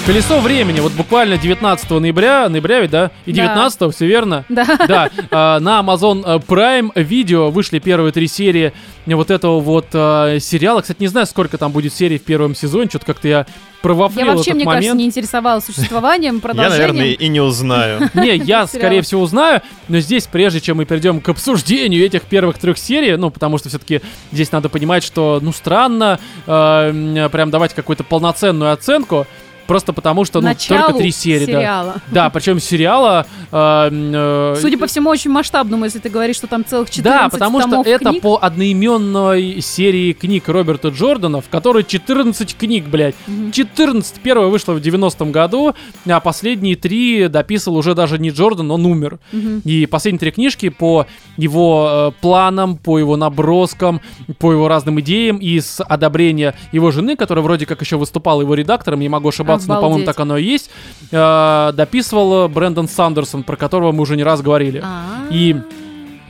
[0.09, 3.11] Колесо времени, вот буквально 19 ноября, ноября ведь, да?
[3.27, 3.43] И Да.
[3.43, 4.47] 19 все верно?
[4.49, 4.65] Да.
[4.89, 8.73] Да, э, на Amazon э, Prime Video вышли первые три серии
[9.05, 10.81] вот этого вот э, сериала.
[10.81, 13.47] Кстати, не знаю, сколько там будет серий в первом сезоне, что-то как-то я
[13.83, 14.99] провафлил Я вообще, этот мне кажется, момент.
[14.99, 16.79] не интересовалась существованием, Я, продолжением.
[16.97, 18.11] наверное, и не узнаю.
[18.15, 22.59] Не, я, скорее всего, узнаю, но здесь, прежде чем мы перейдем к обсуждению этих первых
[22.59, 24.01] трех серий, ну, потому что все-таки
[24.33, 29.27] здесь надо понимать, что, ну, странно э, прям давать какую-то полноценную оценку,
[29.69, 31.53] просто потому что, ну, Началу только три серии, да.
[31.53, 31.95] сериала.
[32.11, 33.27] Да, причем сериала...
[33.53, 37.29] э, э, Судя по всему, очень масштабному, если ты говоришь, что там целых 14 Да,
[37.29, 38.23] потому что томов это книг.
[38.23, 43.15] по одноименной серии книг Роберта Джордана, в которой 14 книг, блядь.
[43.27, 43.53] Мгм.
[43.53, 44.21] 14.
[44.23, 45.75] Первая вышла в 90-м году,
[46.09, 49.19] а последние три дописывал уже даже не Джордан, он умер.
[49.33, 49.61] Мгм.
[49.65, 54.01] И последние три книжки по его э, планам, по его наброскам,
[54.39, 58.55] по его разным идеям и с одобрения его жены, которая вроде как еще выступала его
[58.55, 60.07] редактором, не могу ошибаться, но, по-моему, Обалдеть.
[60.07, 60.71] так оно и есть,
[61.11, 64.83] э, дописывал Брэндон Сандерсон, про которого мы уже не раз говорили.
[64.85, 65.27] А.
[65.31, 65.57] И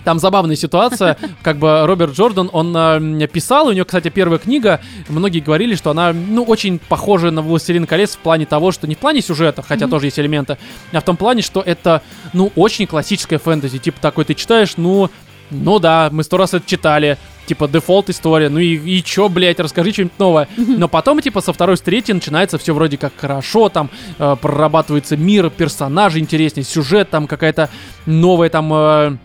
[0.04, 4.80] Там забавная ситуация, как бы Роберт Джордан, он э, писал, у него, кстати, первая книга,
[5.08, 8.94] многие говорили, что она, ну, очень похожа на «Властелин колец» в плане того, что не
[8.94, 9.90] в плане сюжета, хотя Мгм.
[9.90, 10.56] тоже есть элементы,
[10.92, 12.00] а в том плане, что это,
[12.32, 15.10] ну, очень классическая фэнтези, типа такой ты читаешь, ну,
[15.50, 19.60] ну да, мы сто раз это читали, типа дефолт история, ну и, и чё, блядь,
[19.60, 20.48] расскажи что-нибудь новое.
[20.56, 25.50] Но потом, типа, со второй, с начинается все вроде как хорошо, там э, прорабатывается мир,
[25.50, 27.70] персонажи интереснее, сюжет, там какая-то
[28.06, 28.72] новая там...
[28.72, 29.16] э,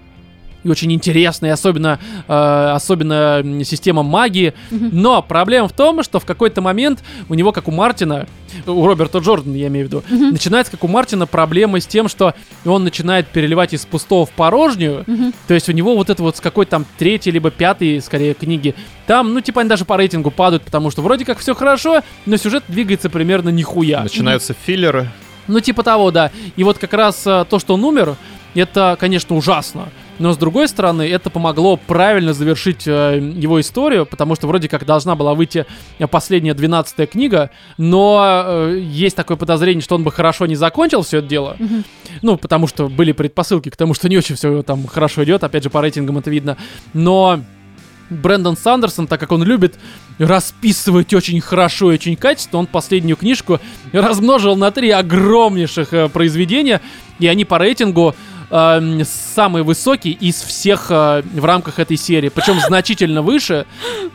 [0.64, 4.54] и очень интересная, и особенно, э, особенно система магии.
[4.70, 8.28] Но проблема в том, что в какой-то момент у него, как у Мартина,
[8.68, 12.34] у Роберта Джордана, я имею в виду, начинается, как у Мартина, проблема с тем, что
[12.66, 15.06] он начинает переливать из пустого в порожнюю.
[15.48, 18.76] То есть у него вот это вот с какой-то там третьей либо пятой, скорее, книги,
[19.06, 22.38] там, ну, типа, они даже по рейтингу падают, потому что вроде как все хорошо, но
[22.38, 24.02] сюжет двигается примерно нихуя.
[24.04, 25.10] Начинаются филлеры.
[25.48, 26.32] Ну, типа того, да.
[26.56, 28.16] И вот как раз э, то, что он умер,
[28.56, 29.90] это, конечно, ужасно.
[30.20, 34.86] Но с другой стороны, это помогло правильно завершить э, его историю, потому что вроде как
[34.86, 35.66] должна была выйти
[36.00, 41.02] э, последняя двенадцатая книга, но э, есть такое подозрение, что он бы хорошо не закончил
[41.02, 41.58] все это дело.
[42.22, 45.64] Ну, потому что были предпосылки к тому, что не очень все там хорошо идет, опять
[45.64, 46.58] же, по рейтингам это видно.
[46.94, 47.42] Но
[48.10, 49.76] Брэндон Сандерсон, так как он любит
[50.20, 53.60] расписывать очень хорошо и очень качественно, он последнюю книжку
[53.92, 56.82] размножил на три огромнейших э, произведения,
[57.20, 58.16] и они по рейтингу
[58.54, 63.66] эм, самые высокие из всех э, в рамках этой серии, причем значительно выше,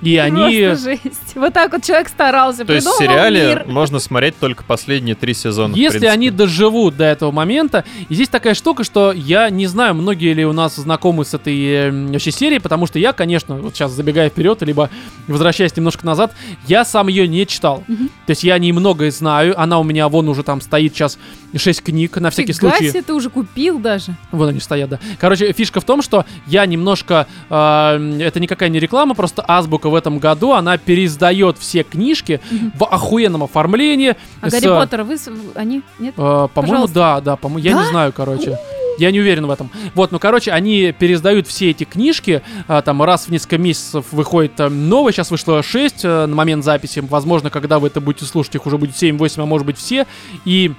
[0.01, 0.67] и они...
[0.67, 1.35] Просто жесть.
[1.35, 3.65] Вот так вот человек старался, То есть в сериале мир.
[3.67, 5.75] можно смотреть только последние три сезона.
[5.75, 10.33] Если они доживут до этого момента, и здесь такая штука, что я не знаю, многие
[10.35, 13.91] ли у нас знакомы с этой э, вообще серией, потому что я, конечно, вот сейчас
[13.91, 14.89] забегая вперед, либо
[15.27, 16.33] возвращаясь немножко назад,
[16.69, 17.83] я сам ее не читал.
[17.89, 18.09] Мгм.
[18.27, 21.19] То есть я о ней многое знаю, она у меня вон уже там стоит сейчас
[21.57, 22.91] 6 книг на всякий Фига случай.
[22.91, 24.15] себе, ты уже купил даже.
[24.31, 24.99] Вон они стоят, да.
[25.19, 27.27] Короче, фишка в том, что я немножко...
[27.49, 32.41] э, это никакая не реклама, просто Азбука в этом году, она переиздает все книжки
[32.75, 34.17] в охуенном оформлении.
[34.41, 35.17] А с, Гарри Поттера вы...
[35.55, 35.83] Они?
[35.99, 36.15] Нет?
[36.17, 37.83] э, по-моему, да, да, по-моему, я Да?
[37.83, 38.59] не знаю, короче.
[38.99, 39.71] Я не уверен в этом.
[39.95, 44.59] Вот, ну, короче, они переиздают все эти книжки, а, там раз в несколько месяцев выходит
[44.59, 48.57] э, новое, сейчас вышло 6 э, на момент записи, возможно, когда вы это будете слушать,
[48.57, 50.05] их уже будет 7-8, а может быть все,
[50.45, 50.73] и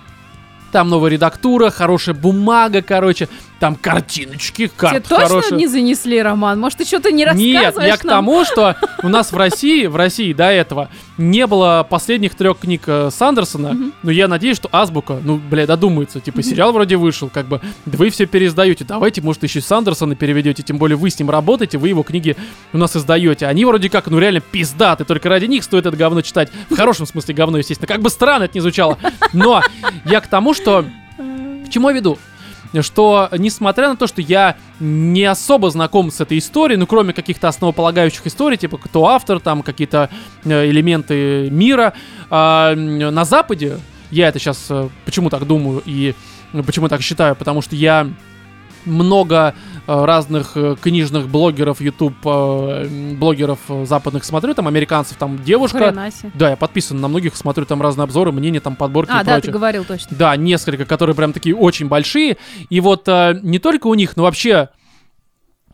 [0.72, 3.28] там новая редактура, хорошая бумага, короче,
[3.60, 5.58] там картиночки, Тебе карты точно хорошие.
[5.58, 6.60] не занесли, Роман?
[6.60, 8.16] Может, ты что-то не Нет, рассказываешь я к нам?
[8.26, 12.84] тому, что у нас в России, в России до этого не было последних трех книг
[12.88, 17.48] э, Сандерсона, но я надеюсь, что Азбука, ну, бля, додумается, типа, сериал вроде вышел, как
[17.48, 21.30] бы, вы все переиздаете, давайте, может, еще и Сандерсона переведете, тем более вы с ним
[21.30, 22.38] работаете, вы его книги
[22.72, 26.22] у нас издаете, они вроде как, ну, реально пиздаты, только ради них стоит это говно
[26.22, 28.98] читать, в хорошем смысле говно, естественно, как бы странно это не звучало,
[29.34, 29.62] но
[30.06, 30.86] я к тому, что
[31.66, 32.18] к чему я веду?
[32.82, 37.48] Что, несмотря на то, что я не особо знаком с этой историей, ну, кроме каких-то
[37.48, 40.10] основополагающих историй, типа кто автор, там какие-то
[40.46, 41.94] э, элементы мира,
[42.30, 43.80] м, на Западе,
[44.12, 44.72] я это сейчас
[45.06, 46.14] почему так думаю и
[46.54, 48.08] э, почему так считаю, потому что я
[48.86, 55.44] много э, разных э, книжных блогеров, YouTube э, блогеров э, западных смотрю, там американцев, там
[55.44, 55.94] девушка.
[56.36, 59.36] Да, я подписан на многих, смотрю там разные обзоры, мнения, там подборки А, и да,
[59.36, 59.54] ты прочее.
[59.54, 60.16] говорил точно.
[60.18, 62.38] Да, несколько, которые прям такие очень большие.
[62.70, 64.70] И вот э, не только у них, но вообще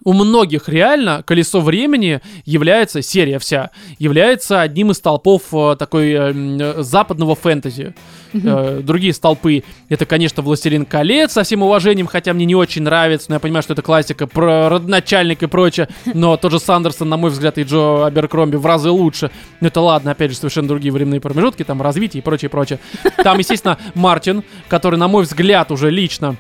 [0.05, 6.33] у многих реально колесо времени является, серия вся, является одним из столпов э, такой э,
[6.33, 7.95] э, западного фэнтези.
[8.33, 13.27] Э, другие столпы это, конечно, Властелин колец, со всем уважением, хотя мне не очень нравится,
[13.29, 15.89] но я понимаю, что это классика про родоначальник и прочее.
[16.13, 19.31] Но тот же Сандерсон, на мой взгляд, и Джо Аберкромби в разы лучше.
[19.59, 22.79] Но это ладно, опять же, совершенно другие временные промежутки, там развитие и прочее, прочее.
[23.23, 26.35] Там, естественно, Мартин, который, на мой взгляд, уже лично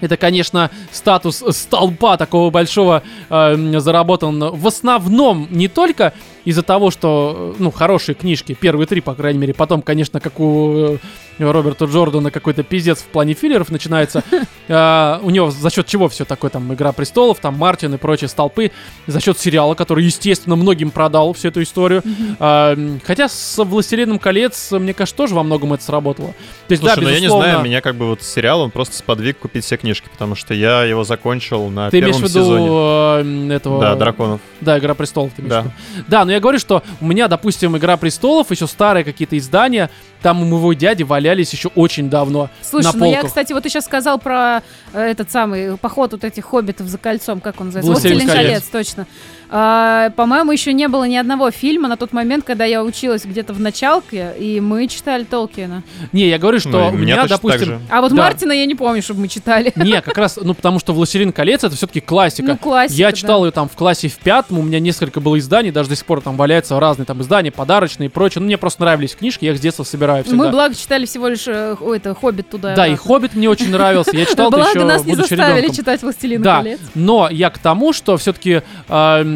[0.00, 6.12] это, конечно, статус столпа такого большого э, заработан в основном не только
[6.46, 10.40] из-за того, что, э, ну, хорошие книжки, первые три, по крайней мере, потом, конечно, как
[10.40, 10.96] у э,
[11.38, 14.22] Роберта Джордана какой-то пиздец в плане филлеров начинается.
[14.68, 18.28] Э, у него за счет чего все такое, там, Игра престолов, там, Мартин и прочие
[18.28, 18.70] столпы,
[19.06, 22.02] за счет сериала, который, естественно, многим продал всю эту историю.
[22.38, 26.28] М, хотя с «Властелином колец», мне кажется, тоже во многом это сработало.
[26.68, 28.96] То есть, Слушай, да, ну я не знаю, меня как бы вот сериал, он просто
[28.96, 32.44] сподвиг купить все книжки, потому что я его закончил на Ты имеешь первом в виду
[32.44, 33.50] сезоне.
[33.50, 33.80] э, этого...
[33.80, 34.40] Да, драконов.
[34.60, 35.62] Да, Игра престолов, ты имеешь Да.
[35.62, 36.04] в виду.
[36.08, 39.90] Да, но я говорю, что у меня, допустим, Игра престолов, еще старые какие-то издания,
[40.22, 42.50] там у моего дяди валялись еще очень давно.
[42.62, 43.28] Слушай, на ну я, полках.
[43.28, 47.40] кстати, вот ты сейчас сказал про э, этот самый поход вот этих хоббитов за кольцом,
[47.40, 47.92] как он называется?
[47.92, 49.06] «Властелин колец, точно.
[49.48, 53.52] А, по-моему, еще не было ни одного фильма на тот момент, когда я училась где-то
[53.52, 55.82] в началке, и мы читали Толкина.
[56.12, 57.80] Не, я говорю, что Ну, у меня, так допустим...
[57.90, 58.22] А вот Да.
[58.22, 59.72] Мартина я не помню, чтобы мы читали.
[59.76, 62.48] Не, как раз, ну, потому что «Властелин колец»— это все-таки классика.
[62.48, 63.12] Ну, классика, Я да.
[63.12, 66.06] читал ее там в классе в пятом, у меня несколько было изданий, даже до сих
[66.06, 68.40] пор там валяются разные там издания, подарочные и прочее.
[68.40, 70.44] Ну, мне просто нравились книжки, я их с детства собираю всегда.
[70.44, 72.74] Мы, благо, читали всего лишь э, ой, это, «Хоббит» туда.
[72.74, 72.96] Да, и.
[72.96, 76.80] «Хоббит» мне очень нравился, я читал Благо, еще нас не заставили читать «Властелина Да, колец».
[76.94, 78.62] но я к тому, что все-таки,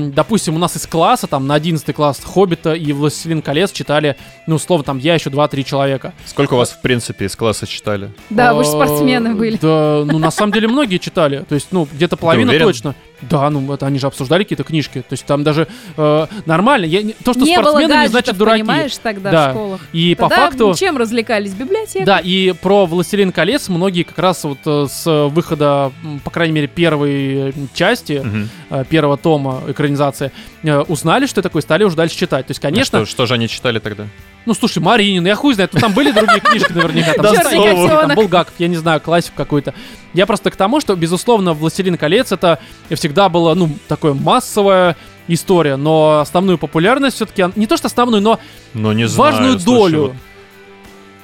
[0.08, 4.16] допустим, у нас из класса, там, на 11 класс «Хоббита» и «Властелин колец» читали,
[4.46, 6.14] ну, условно, там, я еще 2-3 человека.
[6.26, 8.10] Сколько у вас, в принципе, из класса читали?
[8.30, 9.58] Да, вы же Э, спортсмены были.
[9.60, 11.44] Да, ну, на самом деле, многие читали.
[11.48, 12.94] То есть, ну, где-то половина точно.
[13.22, 15.00] Да, ну, это они же обсуждали какие-то книжки.
[15.00, 16.84] То есть, там даже э, нормально.
[16.86, 18.62] Я, не- то, что не было спортсмены, не гаджетов, значит дураки.
[18.62, 19.48] понимаешь, тогда Да.
[19.48, 19.80] в школах.
[19.92, 20.74] И по Тогда факту...
[20.78, 21.52] чем развлекались?
[21.52, 22.04] Библиотека?
[22.06, 25.92] Да, и про «Властелин колец» многие как раз вот э, с выхода,
[26.24, 28.48] по крайней мере, первой части, Мгм.
[28.70, 30.32] э, первого тома экранизации,
[30.62, 32.46] э, узнали, что это такое, стали уже дальше читать.
[32.46, 34.06] То есть, А конечно, Что, что же они читали тогда?
[34.46, 37.14] Ну слушай, Маринин, я хуй знает, ну там были другие книжки наверняка.
[37.14, 39.74] Там, там Булгаков, я не знаю, классик какой-то.
[40.14, 42.58] Я просто к тому, что, безусловно, «Властелин колец» это
[42.90, 44.96] всегда было, ну, такое массовая
[45.28, 48.40] история, но основную популярность все-таки, не то что основную, но
[48.74, 49.32] Ну, не знаю.
[49.32, 50.02] важную слушай, долю.
[50.02, 50.14] вот,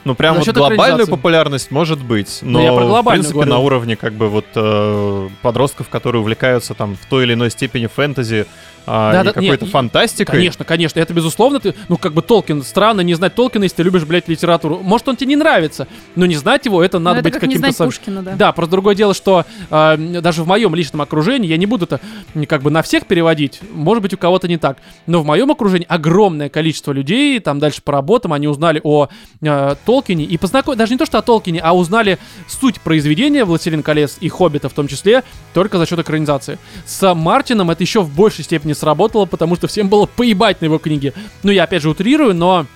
[0.06, 3.50] ну, прям вот глобальную популярность может быть, но, Ну, я про в принципе, говорю.
[3.50, 7.86] на уровне как бы вот э, подростков, которые увлекаются там в той или иной степени
[7.86, 8.46] фэнтези
[8.86, 10.36] а, Да, и да, какой-то нет, фантастикой.
[10.36, 13.82] Конечно, конечно, это безусловно, ты, ну как бы Толкин, странно не знать Толкина, если ты
[13.82, 14.78] любишь, блядь, литературу.
[14.80, 17.42] Может, он тебе не нравится, но не знать его, это Ну, надо это быть как
[17.42, 17.66] не каким-то...
[17.66, 18.34] знать сам- Пушкина, да.
[18.36, 22.00] Да, просто другое дело, что э, даже в моем личном окружении я не буду это
[22.48, 24.78] как бы на всех переводить, может быть, у кого-то не так,
[25.08, 29.08] но в моем окружении огромное количество людей, там дальше по работам, они узнали о
[29.42, 32.18] э, Толкине и познакомились, даже не то, что о Толкине, а узнали
[32.48, 35.24] суть произведения «Властелин колец» и «Хоббита» в том числе,
[35.54, 36.58] только за счет экранизации.
[36.84, 40.78] С Мартином это еще в большей степени сработало, потому что всем было поебать на его
[40.78, 41.12] книги.
[41.42, 42.66] Ну, я опять же утрирую, но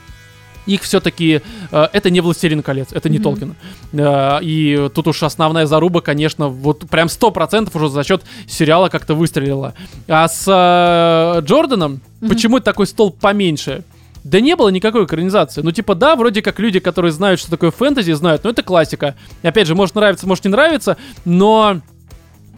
[0.67, 1.41] их все-таки
[1.71, 3.25] это не Властелин колец, это не Мгм.
[3.25, 3.55] Толкин.
[3.93, 9.15] Э, и тут уж основная заруба, конечно, вот прям 100% уже за счет сериала как-то
[9.15, 9.75] выстрелила.
[10.07, 12.29] А с э, Джорданом Мгм.
[12.31, 13.83] почему такой стол поменьше?
[14.25, 15.63] Да не было никакой экранизации.
[15.63, 19.15] Ну, типа, да, вроде как люди, которые знают, что такое фэнтези, знают, но это классика.
[19.43, 21.81] И опять же, может нравится, может не нравится, но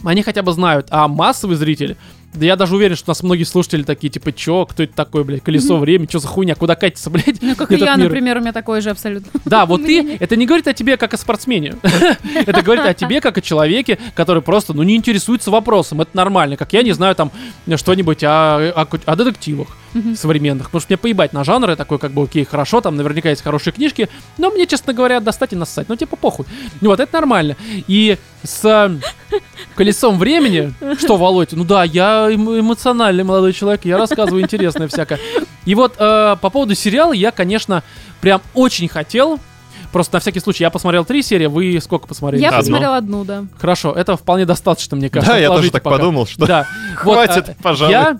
[0.05, 0.89] они хотя бы знают.
[0.90, 1.97] А массовый зритель,
[2.34, 5.22] да я даже уверен, что у нас многие слушатели такие, типа, чё, кто это такое,
[5.22, 7.42] блядь, колесо времени, что за хуйня, куда катится, блядь?
[7.42, 8.04] Ну, как я, мир?
[8.04, 9.30] например, у меня такой же абсолютно.
[9.44, 11.74] Да, вот ты, это не говорит о тебе как о спортсмене.
[12.34, 16.00] Это говорит о тебе как о человеке, который просто, ну, не интересуется вопросом.
[16.00, 16.56] Это нормально.
[16.56, 17.30] Как я не знаю там
[17.76, 19.68] что-нибудь о, о, о детективах
[20.16, 20.66] современных.
[20.66, 23.72] Потому что мне поебать на жанры, такой как бы, окей, хорошо, там наверняка есть хорошие
[23.72, 25.88] книжки, но мне, честно говоря, достать и нассать.
[25.88, 26.46] Ну, типа, похуй.
[26.80, 27.56] Ну, вот это нормально.
[27.88, 29.39] И с э,
[29.74, 35.19] колесом времени, что, Володь, ну да, я эмо- эмоциональный молодой человек, я рассказываю интересное всякое.
[35.64, 37.82] И вот э, по поводу сериала я, конечно,
[38.20, 39.39] прям очень хотел.
[39.93, 42.40] Просто на всякий случай, я посмотрел три серии, вы сколько посмотрели?
[42.40, 42.60] Я Одну.
[42.60, 43.44] посмотрела одну, да.
[43.59, 45.35] Хорошо, это вполне достаточно, мне кажется.
[45.35, 45.98] Да, я тоже так пока.
[45.98, 46.66] подумал, что Да.
[47.05, 47.93] Вот, хватит, э, пожалуй.
[47.93, 48.19] Я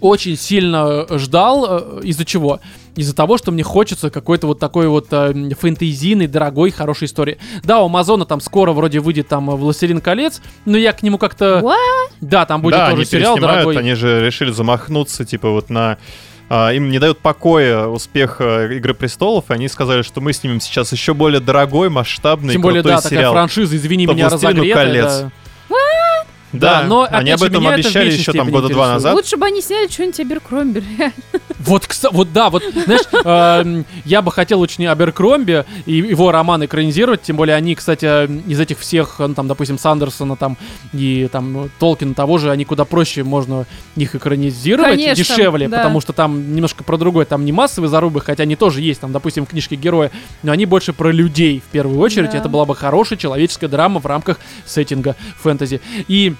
[0.00, 2.60] очень сильно ждал, э, из-за чего?
[2.96, 7.38] Из-за того, что мне хочется какой-то вот такой вот э, фэнтезийной, дорогой, хорошей истории.
[7.64, 11.18] Да, у Амазона там скоро вроде выйдет там э, «Властелин колец», но я к нему
[11.18, 11.60] как-то...
[11.60, 12.12] What?
[12.20, 13.76] Да, там будет да, тоже они сериал дорогой.
[13.76, 15.98] они же решили замахнуться, типа, вот на...
[16.48, 20.60] а, им не дают покоя успех э, Игры престолов, и они сказали, что мы снимем
[20.60, 23.32] сейчас еще более дорогой, масштабный, Тем более, крутой да, такая сериал.
[23.32, 24.86] франшиза, извини по меня, «Властелину разогретая.
[24.86, 25.20] колец».
[25.20, 25.30] да.
[26.54, 29.14] Да, Да, но, они опять об этом это обещали еще там года два назад.
[29.14, 30.84] Лучше бы они сняли что-нибудь Аберкромби.
[31.58, 33.02] Вот, вот да, вот, знаешь,
[33.64, 38.28] эм, я бы хотел очень Аберкромби и его роман экранизировать, тем более они, кстати, э,
[38.46, 40.58] из этих всех, ну, там, допустим, Сандерсона там
[40.92, 43.66] и там Толкина того же, они куда проще можно
[43.96, 45.78] их экранизировать, Конечно, дешевле, да.
[45.78, 49.12] потому что там немножко про другое, там не массовые зарубы, хотя они тоже есть, там,
[49.12, 50.10] допустим, книжки героя,
[50.42, 52.38] но они больше про людей в первую очередь, Да.
[52.38, 55.80] это была бы хорошая человеческая драма в рамках сеттинга фэнтези.
[56.08, 56.34] И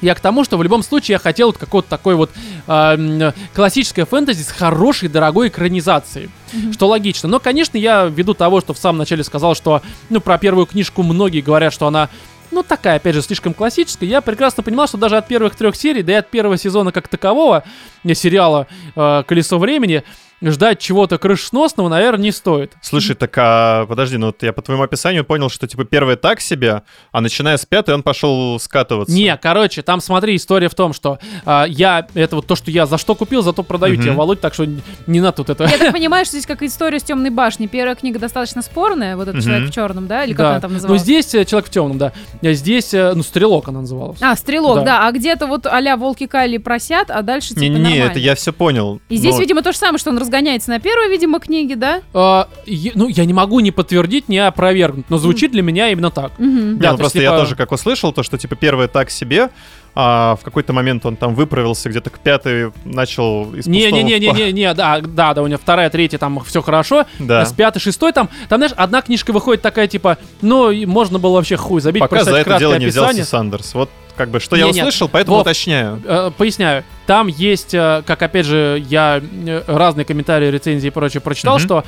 [0.00, 2.30] я к тому, что в любом случае я хотел вот какой-то такой вот
[2.66, 6.30] эм, классическое фэнтези с хорошей, дорогой экранизацией.
[6.72, 7.28] Что логично.
[7.28, 11.02] Но, конечно, я ввиду того, что в самом начале сказал, что, ну, про первую книжку
[11.02, 12.08] многие говорят, что она,
[12.50, 16.02] ну, такая, опять же, слишком классическая, я прекрасно понимал, что даже от первых трех серий,
[16.02, 17.64] да и от первого сезона как такового
[18.04, 20.04] э, сериала э, «Колесо времени»,
[20.42, 22.74] ждать чего-то крышесносного, наверное, не стоит.
[22.82, 26.40] Слушай, так а подожди, ну вот я по твоему описанию понял, что типа первый так
[26.40, 26.82] себе,
[27.12, 29.14] а начиная с пятой он пошел скатываться.
[29.14, 32.86] Не, короче, там смотри, история в том, что а, я, это вот то, что я
[32.86, 34.02] за что купил, зато продаю Мгм.
[34.02, 35.64] тебе, Володь, так что не- не надо тут это...
[35.64, 37.66] Я так понимаю, что здесь как история с темной башней.
[37.68, 39.44] Первая книга достаточно спорная, вот этот Мгм.
[39.44, 40.24] человек в черном, да?
[40.24, 40.50] Или как Да.
[40.50, 41.02] она там Ну, называлась?
[41.02, 42.12] здесь э, человек в темном, да.
[42.42, 44.18] А Здесь, э, ну, стрелок она называлась.
[44.22, 44.84] А, стрелок, Да.
[44.84, 45.06] да.
[45.08, 48.10] А где-то вот а-ля волки Кайли просят, а дальше типа Не-не-не, нормально.
[48.10, 49.00] это я все понял.
[49.08, 52.02] И здесь, Но- видимо, то же самое, что он разгоняется на первой, видимо, книге, да?
[52.12, 56.10] А, е- ну, я не могу ни подтвердить, ни опровергнуть, но звучит для меня именно
[56.10, 56.32] так.
[56.38, 59.10] Не, Да, ну то просто я типа- тоже как услышал, то, что типа первый так
[59.10, 59.48] себе,
[59.94, 63.70] а в какой-то момент он там выправился, где-то к пятой начал из пустого в па-
[63.96, 67.06] Не-не-не-не-не, да, да, да, у него вторая, третья, там все хорошо.
[67.18, 67.40] Да.
[67.42, 71.36] А с пятой, шестой там, там, знаешь, одна книжка выходит такая, типа, ну, можно было
[71.36, 73.12] вообще хуй забить, Пока за это дело не описание.
[73.12, 73.74] взялся Сандерс.
[73.74, 76.02] Вот как бы, что я Не-не, услышал, поэтому Вов, уточняю.
[76.04, 76.84] Э, Поясняю.
[77.08, 81.64] Там есть, э, как опять же, я э, разные комментарии, рецензии и прочее прочитал, Мгм.
[81.64, 81.84] что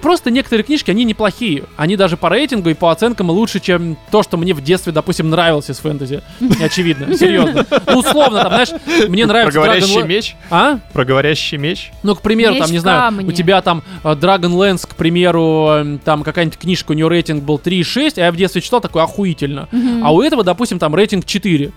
[0.00, 1.64] просто некоторые книжки, они неплохие.
[1.76, 5.28] Они даже по рейтингу и по оценкам лучше, чем то, что мне в детстве, допустим,
[5.28, 6.22] нравилось из фэнтези.
[6.62, 7.66] Очевидно, серьезно.
[7.86, 8.70] Ну, условно, там, знаешь,
[9.10, 10.06] мне Про нравится говорящий Dragon...
[10.08, 10.36] меч?
[10.48, 10.78] А?
[10.94, 11.90] Про говорящий меч?
[12.02, 13.28] Ну, к примеру, Меч там, не знаю, камне.
[13.28, 18.14] у тебя там э, Dragonlance, к примеру, там какая-нибудь книжка, у нее рейтинг был 3,6,
[18.16, 19.68] а я в детстве читал такой охуительно.
[19.70, 20.02] Мгм.
[20.02, 21.72] А у этого, допустим, там рейтинг 4.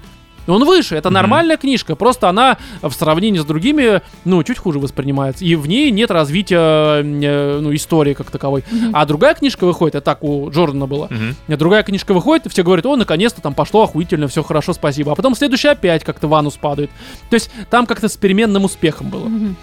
[0.49, 1.13] Он выше, это Мгм.
[1.15, 5.45] нормальная книжка, просто она в сравнении с другими, ну, чуть хуже воспринимается.
[5.45, 6.57] И в ней нет развития,
[7.03, 8.63] э, ну, истории как таковой.
[8.71, 8.91] Мгм.
[8.93, 11.07] А другая книжка выходит, это так у Джордана было.
[11.09, 11.35] Мгм.
[11.57, 15.11] Другая книжка выходит, и все говорят, о, наконец-то там пошло охуительно, все хорошо, спасибо.
[15.11, 16.89] А потом следующая опять как-то в анус падает.
[17.29, 19.25] То есть там как-то с переменным успехом было.
[19.25, 19.55] Мгм.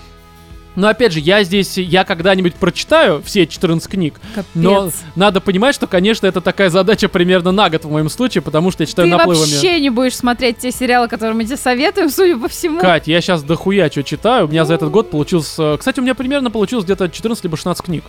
[0.76, 4.46] Но опять же, я здесь, я когда-нибудь прочитаю все 14 книг, Капец.
[4.54, 8.70] но надо понимать, что, конечно, это такая задача примерно на год в моем случае, потому
[8.70, 9.50] что я читаю Ты наплывами.
[9.50, 12.80] вообще не будешь смотреть те сериалы, которые мы тебе советуем, судя по всему.
[12.80, 14.46] Кать, я сейчас дохуя что читаю.
[14.46, 15.54] У меня за этот год получилось...
[15.58, 18.04] э, Кстати, у меня примерно получилось где-то 14 либо 16 книг.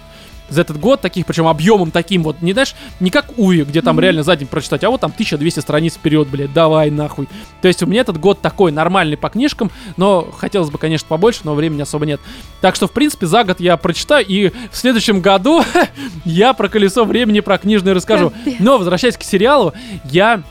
[0.49, 3.95] За этот год таких, причем объемом таким вот, не знаешь, не как Уи, где там
[3.95, 4.03] Мгм.
[4.03, 7.27] реально за день прочитать, а вот там 1200 страниц вперед, блядь, давай нахуй.
[7.61, 11.41] То есть у меня этот год такой нормальный по книжкам, но хотелось бы, конечно, побольше,
[11.43, 12.19] но времени особо нет.
[12.61, 15.63] Так что, в принципе, за год я прочитаю, и в следующем году
[16.25, 18.31] я про колесо времени, про книжное расскажу.
[18.59, 19.73] Но, возвращаясь к сериалу,
[20.05, 20.43] я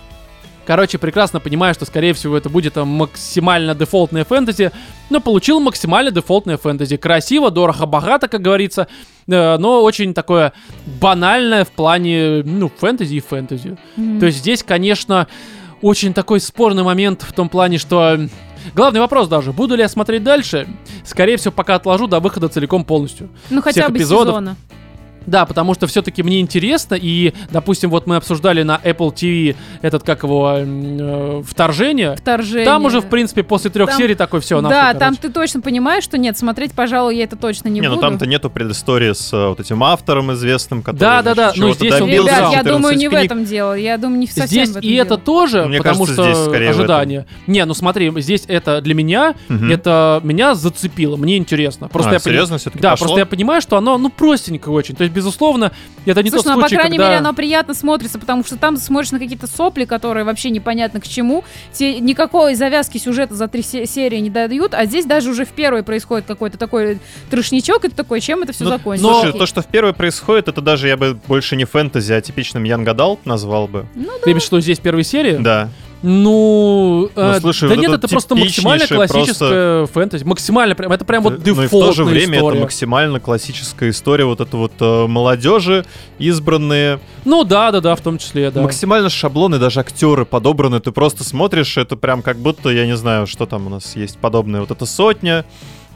[0.66, 4.72] Короче, прекрасно понимаю, что, скорее всего, это будет э, максимально дефолтное фэнтези,
[5.10, 6.96] но получил максимально дефолтное фэнтези.
[6.96, 8.88] Красиво, дорого, богато, как говорится,
[9.28, 10.52] э, но очень такое
[11.00, 13.78] банальное в плане, ну, фэнтези и фэнтези.
[13.96, 14.18] Мгм.
[14.18, 15.28] То есть здесь, конечно,
[15.82, 18.18] очень такой спорный момент в том плане, что...
[18.74, 20.66] Главный вопрос даже, буду ли я смотреть дальше?
[21.04, 23.28] Скорее всего, пока отложу до выхода целиком полностью.
[23.48, 24.34] ну хотя всех бы эпизодов.
[24.34, 24.56] сезона.
[25.26, 30.02] Да, потому что все-таки мне интересно, и, допустим, вот мы обсуждали на Apple TV этот,
[30.04, 32.16] как его, э, вторжение.
[32.16, 32.64] Вторжение.
[32.64, 36.04] Там уже, в принципе, после трех Там- серий такой все, Да, там ты точно понимаешь,
[36.04, 38.06] что нет, смотреть, пожалуй, я это точно не, Не, ну буду.
[38.06, 42.00] там-то нету предыстории с э, вот этим автором известным, который Да, да, да, ну, здесь
[42.00, 42.08] он.
[42.08, 43.24] Ребят, я 14 думаю, не в книг.
[43.24, 43.74] этом дело.
[43.74, 45.20] Я думаю, не совсем Здесь в этом и это дело.
[45.20, 47.26] тоже, Мне потому кажется, что здесь скорее в ожидание.
[47.46, 49.70] Не, ну смотри, здесь это для меня, Мгм.
[49.70, 51.88] это меня зацепило, мне интересно.
[51.88, 53.06] Просто А, я пони- серьезно, все-таки Да, пошло?
[53.06, 54.94] просто я понимаю, что оно, ну, простенькое очень.
[54.94, 55.72] То есть, безусловно,
[56.04, 57.08] это не Слушай, тот ну, случай, по крайней когда...
[57.08, 61.08] мере, оно приятно смотрится, потому что там смотришь на какие-то сопли, которые вообще непонятно к
[61.08, 61.42] чему.
[61.72, 65.50] Те никакой завязки сюжета за три се- серии не дают, а здесь даже уже в
[65.50, 66.98] первой происходит какой-то такой
[67.30, 69.10] трешничок, и ты такой, чем это все Ну, закончится?
[69.10, 72.20] но- Слушай, то, что в первой происходит, это даже я бы больше не фэнтези, а
[72.20, 73.86] типичным Adult назвал бы.
[73.94, 75.36] Ну Ты имеешь в виду здесь первой серии?
[75.38, 75.70] Да.
[76.02, 80.24] Ну, э, Ну, слушай, да вот нет, это это просто максимально классическая фэнтези.
[80.24, 82.56] Максимально прям, это прям вот Ну дефолтная и в то же время история.
[82.56, 85.84] это максимально классическая история вот это вот э, молодежи,
[86.18, 88.62] избранные, Ну да, да, да, в том числе, да.
[88.62, 90.80] максимально шаблоны, даже актеры подобраны.
[90.80, 94.18] Ты просто смотришь, это прям как будто, я не знаю, что там у нас есть
[94.18, 94.60] подобное.
[94.60, 95.44] Вот это сотня,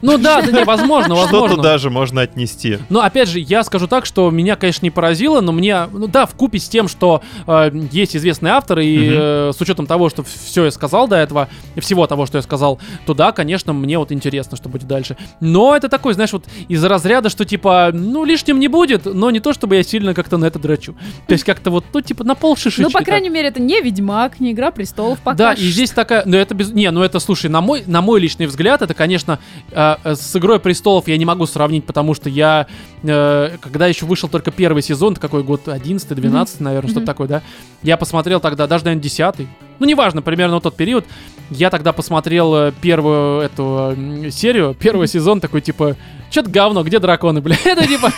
[0.01, 1.63] Ну да, да, не, возможно, что-то возможно.
[1.63, 2.77] даже можно отнести.
[2.89, 6.25] Но опять же, я скажу так, что меня, конечно, не поразило, но мне, ну да,
[6.25, 9.15] в купе с тем, что э, есть известные авторы, и Мгм.
[9.19, 12.41] э, с учетом того, что все я сказал до этого, и всего того, что я
[12.41, 15.17] сказал, то да, конечно, мне вот интересно, что будет дальше.
[15.39, 19.39] Но это такой, знаешь, вот из разряда, что типа, ну, лишним не будет, но не
[19.39, 20.95] то, чтобы я сильно как-то на это драчу.
[21.27, 22.81] То есть как-то вот, ну, типа, на пол шишечки.
[22.81, 23.07] Ну, по так.
[23.07, 25.63] крайней мере, это не Ведьмак, не Игра престолов пока Да, что.
[25.63, 28.45] и здесь такая, ну это без, не, ну это, слушай, на мой, на мой личный
[28.47, 29.39] взгляд, это, конечно,
[29.71, 32.67] э, э, с Игрой престолов я не могу сравнить, потому что я,
[33.03, 37.07] э, когда еще вышел только первый сезон, какой год, 11 12 наверное, что-то Мгм.
[37.07, 37.41] такое, да,
[37.83, 39.47] я посмотрел тогда, даже, наверное, 10
[39.79, 41.05] ну неважно, примерно в тот период,
[41.49, 43.95] я тогда посмотрел э, первую эту
[44.29, 45.95] серию, первый сезон такой, типа,
[46.29, 48.11] что-то говно, где драконы, бля, это типа...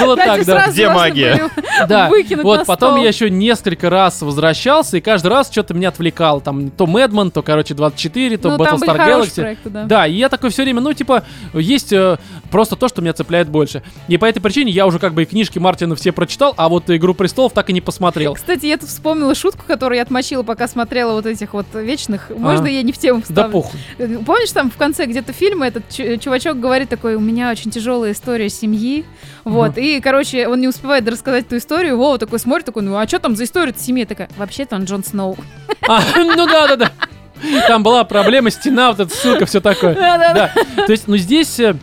[0.00, 0.68] Было так, да.
[0.68, 1.50] Где магия?
[1.88, 2.08] Да,
[2.42, 6.40] вот потом я еще несколько раз возвращался, и каждый раз что-то меня отвлекало.
[6.40, 9.58] Там то Мэдман, то, короче, 24, то Ну, Battlestar Galaxy.
[9.64, 9.84] да.
[9.84, 12.16] Да, и я такой все время, ну, типа, есть э,
[12.50, 13.82] просто то, что меня цепляет больше.
[14.06, 16.88] И по этой причине я уже как бы и книжки Мартина все прочитал, а вот
[16.90, 18.34] «Игру престолов» так и не посмотрел.
[18.34, 22.30] Кстати, я тут вспомнила шутку, которую я отмочила, пока смотрела вот этих вот вечных.
[22.30, 22.70] Можно А.
[22.70, 23.52] я не в тему Да вставлю?
[23.52, 23.80] похуй.
[23.98, 27.70] Э, Помнишь, там в конце где-то фильма этот чу- чувачок говорит такой, у меня очень
[27.72, 29.04] тяжелая история семьи,
[29.54, 33.06] вот, и, короче, он не успевает рассказать эту историю, Вова такой смотрит, такой, ну а
[33.08, 34.04] что там за история семьи?
[34.04, 35.36] Такая, вообще-то он Джон Сноу.
[35.88, 36.92] А, ну да, да, да.
[37.68, 39.94] Там была проблема, стена, вот эта ссылка, все такое.
[39.94, 40.50] Да-да-да.
[40.76, 40.84] Да.
[40.86, 41.60] То есть, ну здесь.
[41.60, 41.76] э,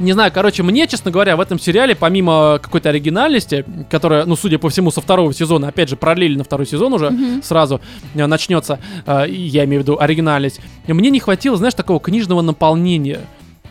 [0.00, 4.58] Не знаю, короче, мне, честно говоря, в этом сериале, помимо какой-то оригинальности, которая, ну, судя
[4.58, 7.42] по всему, со второго сезона, опять же, на второй сезон уже, Мгм.
[7.42, 7.80] сразу
[8.14, 13.20] э, начнется, э, я имею в виду оригинальность, мне не хватило, знаешь, такого книжного наполнения.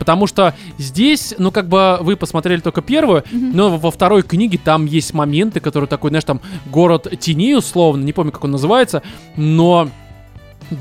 [0.00, 3.52] Потому что здесь, ну, как бы вы посмотрели только первую, Мгм.
[3.54, 6.40] но во второй книге там есть моменты, которые такой, знаешь, там
[6.72, 9.02] город теней условно, не помню, как он называется,
[9.36, 9.90] но,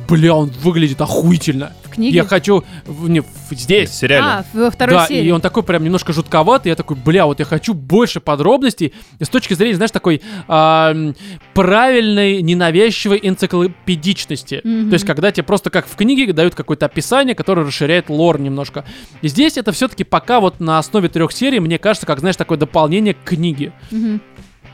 [0.08, 1.74] бля, он выглядит охуительно.
[1.84, 2.18] В книге?
[2.18, 3.90] Я хочу в, не, в- здесь.
[3.90, 4.24] В сериале.
[4.26, 5.28] А, во второй да, серии.
[5.28, 6.70] и он такой прям немножко жутковатый.
[6.70, 11.16] Я такой, бля, вот я хочу больше подробностей с точки зрения, знаешь, такой а, м,
[11.54, 14.62] правильной, ненавязчивой энциклопедичности.
[14.64, 14.90] Мгм.
[14.90, 18.86] То есть, когда тебе просто как в книге дают какое-то описание, которое расширяет лор немножко.
[19.22, 22.58] И здесь это все-таки пока вот на основе трех серий, мне кажется, как, знаешь, такое
[22.58, 23.74] дополнение к книге.
[23.92, 24.22] Мгм.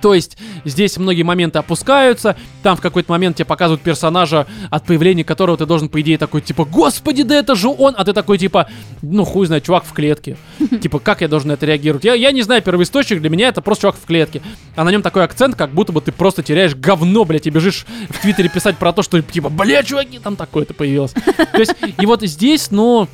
[0.06, 5.24] То есть здесь многие моменты опускаются, там в какой-то момент тебе показывают персонажа, от появления
[5.24, 8.38] которого ты должен, по идее, такой, типа, господи, да это же он, а ты такой,
[8.38, 8.70] типа,
[9.02, 10.38] ну хуй знает, чувак в клетке.
[10.80, 12.04] Типа, как я должен на это реагировать?
[12.04, 14.44] Я, я не знаю первоисточник, для меня это просто чувак в клетке.
[14.76, 17.88] А на нем такой акцент, как будто бы ты просто теряешь говно, блядь, и бежишь
[18.12, 21.14] в Твиттере писать про то, что, типа, бля, чуваки, там такое-то появилось.
[21.52, 23.08] То есть, и вот здесь, ну,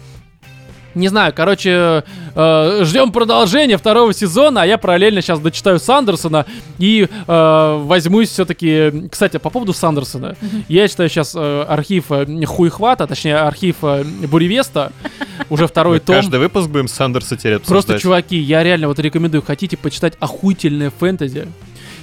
[0.95, 2.03] не знаю, короче,
[2.35, 6.45] э, ждем продолжения второго сезона, а я параллельно сейчас дочитаю Сандерсона
[6.77, 9.07] и э, возьмусь все-таки...
[9.09, 10.35] Кстати, по поводу Сандерсона.
[10.67, 14.91] Я читаю сейчас э, архив э, Хуйхвата, точнее, архив э, Буревеста,
[15.49, 16.15] уже второй Мы том.
[16.15, 21.47] каждый выпуск будем Сандерса теперь Просто, чуваки, я реально вот рекомендую, хотите почитать охуительное фэнтези,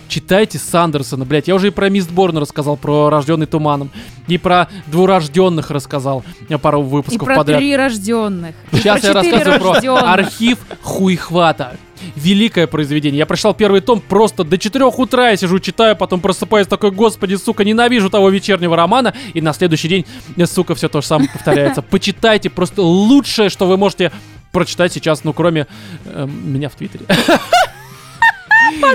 [0.08, 1.48] читайте Сандерсона, блядь.
[1.48, 3.90] Я уже и про Мистборн рассказал, про Рожденный Туманом,
[4.26, 7.58] и про Двурожденных рассказал я пару И выпусков про подряд.
[7.58, 8.54] три рожденных.
[8.72, 10.04] Сейчас я про рассказываю про рождённых.
[10.04, 11.76] архив Хуйхвата.
[12.14, 13.18] Великое произведение.
[13.18, 17.34] Я прочитал первый том просто до 4 утра я сижу, читаю, потом просыпаюсь такой, господи,
[17.34, 19.14] сука, ненавижу того вечернего романа.
[19.34, 20.06] И на следующий день,
[20.36, 21.82] э, сука, все то же самое повторяется.
[21.82, 24.12] Почитайте, просто лучшее, что вы можете
[24.52, 25.66] прочитать сейчас, ну, кроме
[26.04, 27.04] э, меня в Твиттере.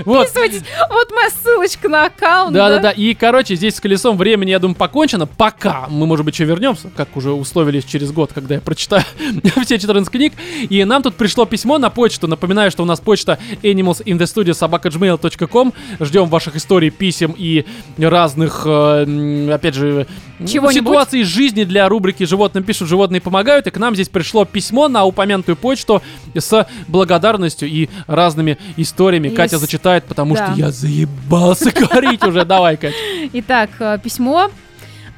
[0.05, 0.63] Подписывайтесь.
[0.89, 2.53] Вот моя ссылочка на аккаунт.
[2.53, 2.91] Да, да, да.
[2.91, 5.25] И, короче, здесь с колесом времени, я думаю, покончено.
[5.25, 5.87] Пока.
[5.89, 9.03] Мы, может быть, еще вернемся, как уже условились через год, когда я прочитаю
[9.63, 10.33] все 14 книг.
[10.69, 12.27] И нам тут пришло письмо на почту.
[12.27, 15.73] Напоминаю, что у нас почта animalsinthestudio.gmail.com.
[15.99, 17.65] Ждем ваших историй, писем и
[17.97, 20.07] разных, э, опять же,
[20.39, 20.73] Чего-нибудь.
[20.73, 23.67] ситуаций из жизни для рубрики «Животным пишут, животные помогают».
[23.67, 26.01] И к нам здесь пришло письмо на упомянутую почту
[26.35, 29.27] с благодарностью и разными историями.
[29.29, 29.35] Yes.
[29.35, 30.47] Катя зачитает, потому Да.
[30.47, 32.45] что я заебался говорить уже.
[32.45, 32.95] Давай, Катя.
[33.33, 34.49] Итак, э, письмо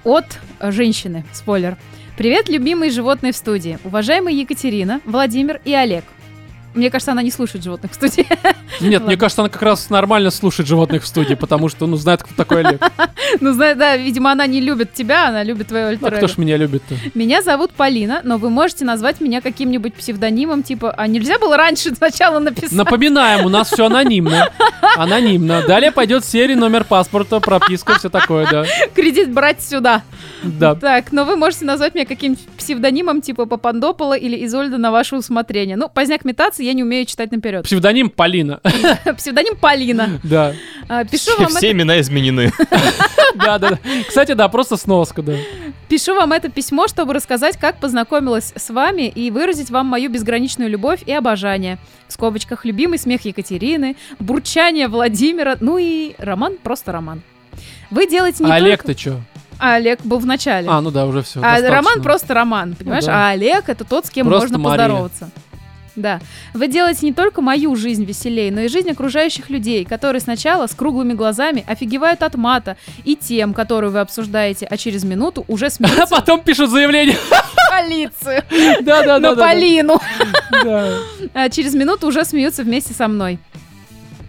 [0.03, 0.25] от
[0.61, 1.25] женщины.
[1.33, 1.77] Спойлер.
[2.17, 3.77] Привет, любимые животные в студии.
[3.83, 6.05] Уважаемые Екатерина, Владимир и Олег.
[6.76, 8.27] Мне кажется, она не слушает животных в студии.
[8.81, 9.18] Нет, мне Ладно.
[9.18, 12.64] кажется, она как раз нормально слушает животных в студии, потому что, ну, знает, кто такой
[12.64, 12.81] Олег.
[13.41, 16.38] ну, знаю, да, видимо, она не любит тебя, она любит твое А альтер кто ж
[16.38, 16.95] меня любит-то?
[17.14, 21.95] Меня зовут Полина, но вы можете назвать меня каким-нибудь псевдонимом, типа, а нельзя было раньше
[21.95, 22.73] сначала написать?
[22.73, 24.52] Напоминаем, у нас все анонимно.
[24.97, 25.64] Анонимно.
[25.68, 28.65] Далее пойдет серия, номер паспорта, прописка, все такое, да.
[28.93, 30.03] Кредит брать сюда.
[30.45, 30.76] Да.
[30.76, 35.76] Так, но вы можете назвать меня каким-нибудь псевдонимом, типа Папандопола или Изольда на ваше усмотрение.
[35.76, 37.63] Ну, поздняк метаться я не умею читать наперед.
[37.65, 38.61] Псевдоним Полина.
[39.17, 40.19] Псевдоним Полина.
[40.23, 40.53] Да.
[40.88, 42.51] А, Пишу Все, вам, все имена изменены.
[43.35, 43.80] Да, да.
[44.07, 45.34] Кстати, да, просто сноска, да.
[45.89, 50.69] пишу вам это письмо, чтобы рассказать, как познакомилась с вами и выразить вам мою безграничную
[50.69, 51.77] любовь и обожание.
[52.07, 57.22] В скобочках любимый смех Екатерины, бурчание Владимира, ну и роман просто роман.
[57.91, 58.88] Вы делаете не А Олег только...
[58.88, 59.22] ты чё?
[59.60, 60.68] А Олег был в начале.
[60.69, 61.40] А, ну да, уже все.
[61.44, 63.03] А роман просто роман, понимаешь?
[63.06, 63.27] Ну да.
[63.27, 64.77] А Олег это тот, с кем Просто можно Мария.
[64.88, 65.30] поздороваться.
[65.95, 66.19] Да.
[66.53, 70.76] Вы делаете не только мою жизнь веселее, но и жизнь окружающих людей, которые сначала с
[70.76, 72.76] круглыми глазами офигевают от мата
[73.06, 77.15] и тем, которую вы обсуждаете, а через минуту уже А смеются потом пишут заявление.
[77.69, 78.44] полицию.
[78.82, 79.36] Да, да, да.
[79.36, 79.36] На.
[79.38, 80.02] Полину.
[81.34, 83.40] А через минуту уже смеются вместе со мной.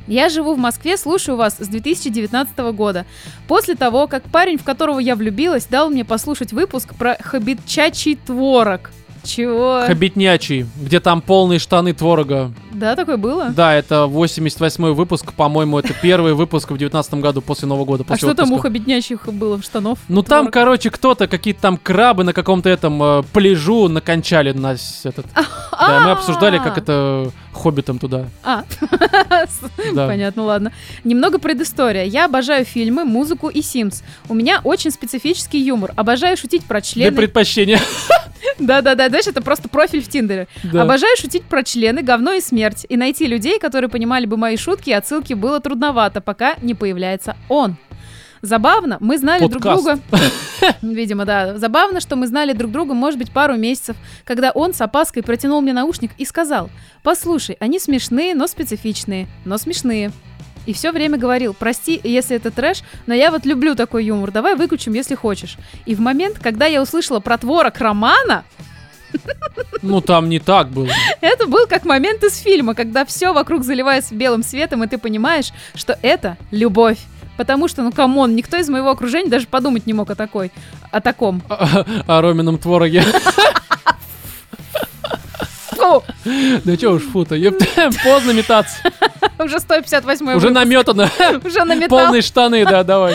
[0.06, 3.06] Я живу в Москве, слушаю вас с 2019 года.
[3.48, 8.90] После того, как парень, в которого я влюбилась, дал мне послушать выпуск про хабитчачий творог.
[9.26, 9.82] Чего?
[9.86, 12.52] Хабитнячий, где там полные штаны творога.
[12.72, 13.46] Да, такое было?
[13.50, 18.04] Да, это 88 выпуск, по-моему, это первый выпуск в 19 году после Нового года.
[18.06, 19.98] А после что там ухо беднячих было в штанов?
[20.08, 25.26] Ну там, короче, кто-то, какие-то там крабы на каком-то этом э, пляжу накончали нас этот.
[25.78, 28.26] Да, мы обсуждали, как это хоббитом туда.
[28.44, 28.64] А,
[29.94, 30.06] Да.
[30.06, 30.72] понятно, ладно.
[31.04, 32.04] Немного предыстория.
[32.04, 34.02] Я обожаю фильмы, музыку и Sims.
[34.28, 35.92] У меня очень специфический юмор.
[35.96, 37.16] Обожаю шутить про Для члены.
[37.16, 37.80] предпочтения.
[38.58, 40.48] Да-да-да, знаешь, это просто профиль в Тиндере.
[40.62, 40.82] Да.
[40.82, 42.86] Обожаю шутить про члены, говно и смерть.
[42.88, 47.36] И найти людей, которые понимали бы мои шутки и отсылки, было трудновато, пока не появляется
[47.48, 47.76] он.
[48.42, 49.84] Забавно, мы знали друг Подкаст.
[49.84, 50.00] друга.
[50.82, 51.58] Видимо, да.
[51.58, 55.60] Забавно, что мы знали друг друга, может быть, пару месяцев, когда он с опаской протянул
[55.60, 56.70] мне наушник и сказал:
[57.02, 60.12] Послушай, они смешные, но специфичные, но смешные.
[60.66, 64.56] И все время говорил, прости, если это трэш, но я вот люблю такой юмор, давай
[64.56, 65.56] выключим, если хочешь.
[65.86, 68.44] И в момент, когда я услышала про творог Романа,
[69.82, 70.88] Ну там не так было.
[71.20, 75.52] это был как момент из фильма, когда все вокруг заливается белым светом, и ты понимаешь,
[75.74, 76.98] что это любовь.
[77.36, 80.50] Потому что, ну come on, никто из моего окружения даже подумать не мог о такой,
[80.90, 81.42] о таком.
[81.48, 83.04] О Ромином твороге.
[85.86, 86.02] Фу,
[86.64, 87.36] Да чё уж, фу-то,
[88.04, 88.76] поздно метаться.
[89.38, 91.10] уже 158 Уже наметано.
[91.44, 91.98] уже наметал.
[91.98, 93.14] Полные штаны, да, давай.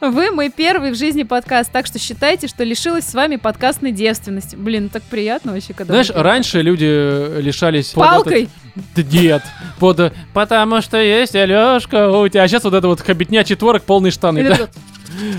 [0.00, 4.56] Вы мой первый в жизни подкаст, так что считайте, что лишилась с вами подкастной девственности.
[4.56, 5.94] Блин, так приятно вообще, когда...
[5.94, 7.90] Знаешь, раньше люди лишались...
[7.90, 8.48] под Палкой?
[8.96, 9.42] Нет,
[9.78, 10.00] под...
[10.00, 12.42] э, Потому что есть Алёшка у тебя.
[12.42, 14.40] А сейчас вот это вот хобетнячий творог, полные штаны.
[14.40, 14.68] Или Да,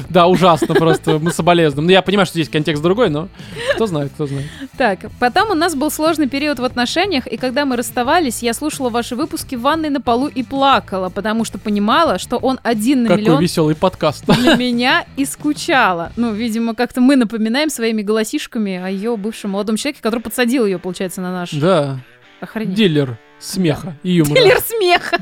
[0.09, 1.19] Да, ужасно просто.
[1.19, 1.85] Мы соболезнуем.
[1.87, 3.27] Ну, я понимаю, что здесь контекст другой, но
[3.75, 4.45] кто знает, кто знает.
[4.77, 8.89] Так, потом у нас был сложный период в отношениях, и когда мы расставались, я слушала
[8.89, 13.09] ваши выпуски в ванной на полу и плакала, потому что понимала, что он один на
[13.09, 14.25] Какой миллион веселый подкаст.
[14.25, 16.11] для меня и скучала.
[16.15, 20.79] Ну, видимо, как-то мы напоминаем своими голосишками о ее бывшем молодом человеке, который подсадил ее,
[20.79, 21.99] получается, на наш Да,
[22.39, 22.75] охранение.
[22.75, 24.39] дилер смеха и юмора.
[24.41, 25.17] Дилер смеха.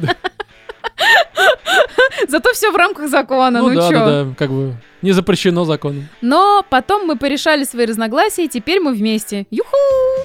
[2.28, 3.94] Зато все в рамках закона, ну, Ну да, чё.
[3.94, 6.08] да, да, как бы не запрещено законом.
[6.22, 9.46] Но потом мы порешали свои разногласия, и теперь мы вместе.
[9.52, 9.76] Юху!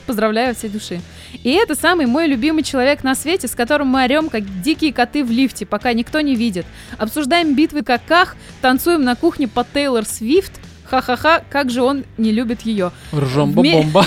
[0.06, 1.00] Поздравляю всей души.
[1.44, 5.22] И это самый мой любимый человек на свете, с которым мы орем, как дикие коты
[5.22, 6.64] в лифте, пока никто не видит.
[6.98, 10.52] Обсуждаем битвы каках, танцуем на кухне под Тейлор Свифт.
[10.90, 12.90] Ха-ха-ха, как же он не любит ее.
[13.14, 14.04] Ржом Вме- бомба.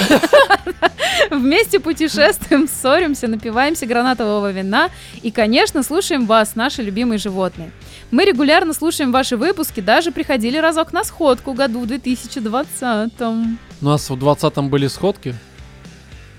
[1.31, 4.89] Вместе путешествуем, ссоримся, напиваемся гранатового вина
[5.22, 7.72] и, конечно, слушаем вас, наши любимые животные.
[8.11, 13.22] Мы регулярно слушаем ваши выпуски, даже приходили разок на сходку году в 2020.
[13.22, 15.35] У нас в 20-м были сходки.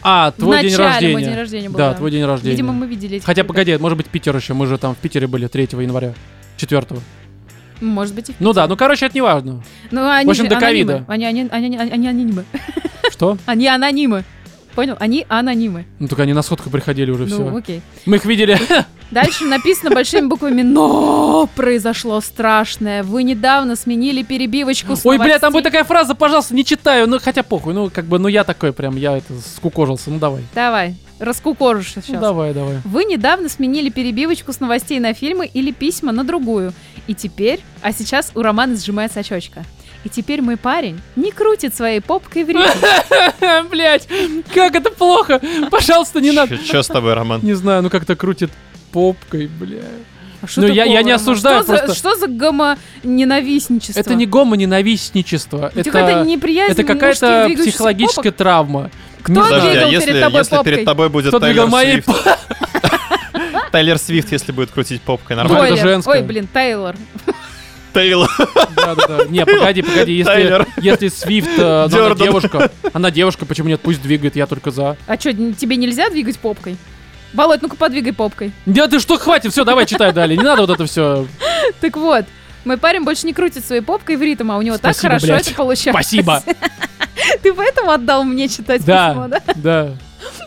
[0.02, 1.12] А, твой день рождения.
[1.14, 1.78] мой день рождения был.
[1.78, 2.52] Да, твой день рождения.
[2.52, 4.52] Видимо, мы видели Хотя, погоди, может быть, Питер еще.
[4.52, 6.12] Мы же там в Питере были 3 января.
[6.58, 6.86] 4
[7.80, 9.62] Может быть, и в Ну да, ну короче, это не важно.
[9.90, 10.92] Ну, они В общем, же до анонимы.
[10.92, 11.04] ковида.
[11.08, 12.44] Они, они, они, они, они анонимы.
[13.10, 13.36] Что?
[13.46, 14.24] Они анонимы.
[14.74, 14.96] Понял?
[14.98, 15.86] Они анонимы.
[16.00, 17.56] Ну только они на сходку приходили уже Ну, все.
[17.56, 17.82] окей.
[18.06, 18.58] Мы их видели.
[19.10, 23.02] Дальше написано большими буквами «Но произошло страшное.
[23.04, 25.52] Вы недавно сменили перебивочку с Ой, бля, там новостей».
[25.52, 27.08] будет такая фраза, пожалуйста, не читаю.
[27.08, 30.10] Ну хотя похуй, ну как бы, ну я такой прям, я это скукожился.
[30.10, 30.42] Ну давай.
[30.54, 32.20] Давай, раскукожишься Ну сейчас.
[32.20, 32.78] давай, давай.
[32.84, 36.72] Вы недавно сменили перебивочку с новостей на фильмы или письма на другую.
[37.06, 37.60] И теперь...
[37.82, 39.62] А сейчас у Романа сжимается очочка.
[40.04, 43.68] И теперь мой парень не крутит своей попкой в ритм.
[43.70, 44.06] Блять,
[44.54, 45.40] как это плохо.
[45.70, 46.58] Пожалуйста, не надо.
[46.58, 47.40] Че с тобой, Роман?
[47.42, 48.50] Не знаю, ну как-то крутит
[48.92, 49.80] попкой, бля.
[50.42, 53.98] А что Ну, я- я не осуждаю, Что за- просто- Что за гомо-ненавистничество?
[53.98, 55.72] Это не гомо-ненавистничество.
[55.74, 58.36] Это неприязнь это мужских какая-то психологическая попок.
[58.36, 58.90] травма.
[59.22, 60.72] Кто Подожди, двигал а перед если, тобой если попкой?
[60.74, 62.10] перед тобой будет Кто Тайлер моей Свифт,
[63.72, 65.76] Тайлер Свифт, если будет крутить попкой, Ну, нормально?
[65.76, 66.10] это.
[66.10, 66.94] Ой, блин, Тейлор.
[67.94, 68.28] Тейлор.
[68.76, 69.24] Да, да, да.
[69.28, 70.12] Не, погоди, погоди.
[70.12, 73.80] Если, если Свифт, э, она девушка, она девушка, почему нет?
[73.80, 74.96] Пусть двигает, я только за.
[75.06, 76.76] А что, тебе нельзя двигать попкой?
[77.32, 78.52] Володь, ну-ка подвигай попкой.
[78.66, 80.36] Да ты что, хватит, все, давай читай далее.
[80.36, 81.26] Не надо вот это все.
[81.80, 82.26] Так вот,
[82.64, 85.26] мой парень больше не крутит своей попкой в ритм, а у него так Спасибо, хорошо
[85.26, 85.46] блядь.
[85.48, 86.02] это получается.
[86.02, 86.42] Спасибо.
[87.42, 89.42] Ты поэтому отдал мне читать письмо, Да, да?
[89.56, 89.96] да,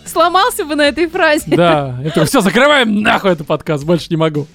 [0.05, 1.43] Сломался бы на этой фразе.
[1.55, 1.95] да.
[2.03, 4.47] Это все, закрываем нахуй этот подкаст, больше не могу.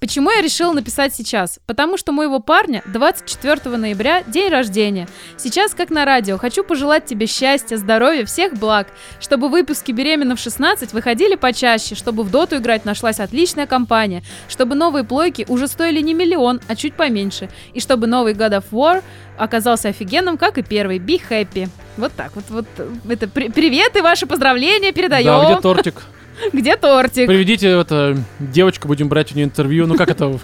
[0.00, 1.60] Почему я решила написать сейчас?
[1.66, 5.06] Потому что моего парня 24 ноября день рождения.
[5.36, 6.38] Сейчас как на радио.
[6.38, 8.86] Хочу пожелать тебе счастья, здоровья, всех благ.
[9.20, 14.74] Чтобы выпуски «Беременна в 16» выходили почаще, чтобы в доту играть нашлась отличная компания, чтобы
[14.74, 19.02] новые плойки уже стоили не миллион, а чуть поменьше, и чтобы новый God of War
[19.36, 20.98] оказался офигенным, как и первый.
[20.98, 21.68] Be happy.
[21.98, 22.44] Вот так вот.
[22.48, 25.42] вот э, это при- привет и ваши поздравления передаем.
[25.42, 26.02] Да, где тортик?
[26.52, 27.26] Где тортик?
[27.26, 29.86] Приведите это девочку, будем брать у нее интервью.
[29.86, 30.38] Ну как это?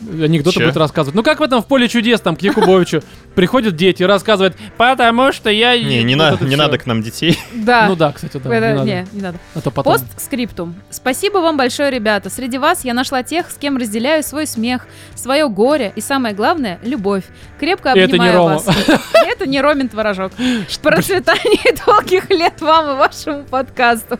[0.00, 0.64] Анекдоты Че?
[0.66, 1.14] будет рассказывать.
[1.14, 3.02] Ну как в этом в поле чудес там к Якубовичу
[3.34, 5.78] приходят дети и рассказывают, потому что я...
[5.78, 7.38] Не, не, Вот на- не надо к нам детей.
[7.54, 7.86] Да.
[7.88, 8.54] Ну да, кстати, да.
[8.54, 8.84] Это- не надо.
[8.86, 9.38] не, не надо.
[9.54, 9.92] А то потом...
[9.94, 10.74] Постскриптум.
[10.90, 12.30] Спасибо вам большое, ребята.
[12.30, 16.78] Среди вас я нашла тех, с кем разделяю свой смех, свое горе и, самое главное,
[16.82, 17.24] любовь.
[17.60, 18.54] Крепко И это не обнимаю Рома.
[18.58, 18.66] вас.
[19.28, 20.32] Это не Ромин творожок.
[20.82, 24.18] Процветания и долгих лет вам и вашему подкасту.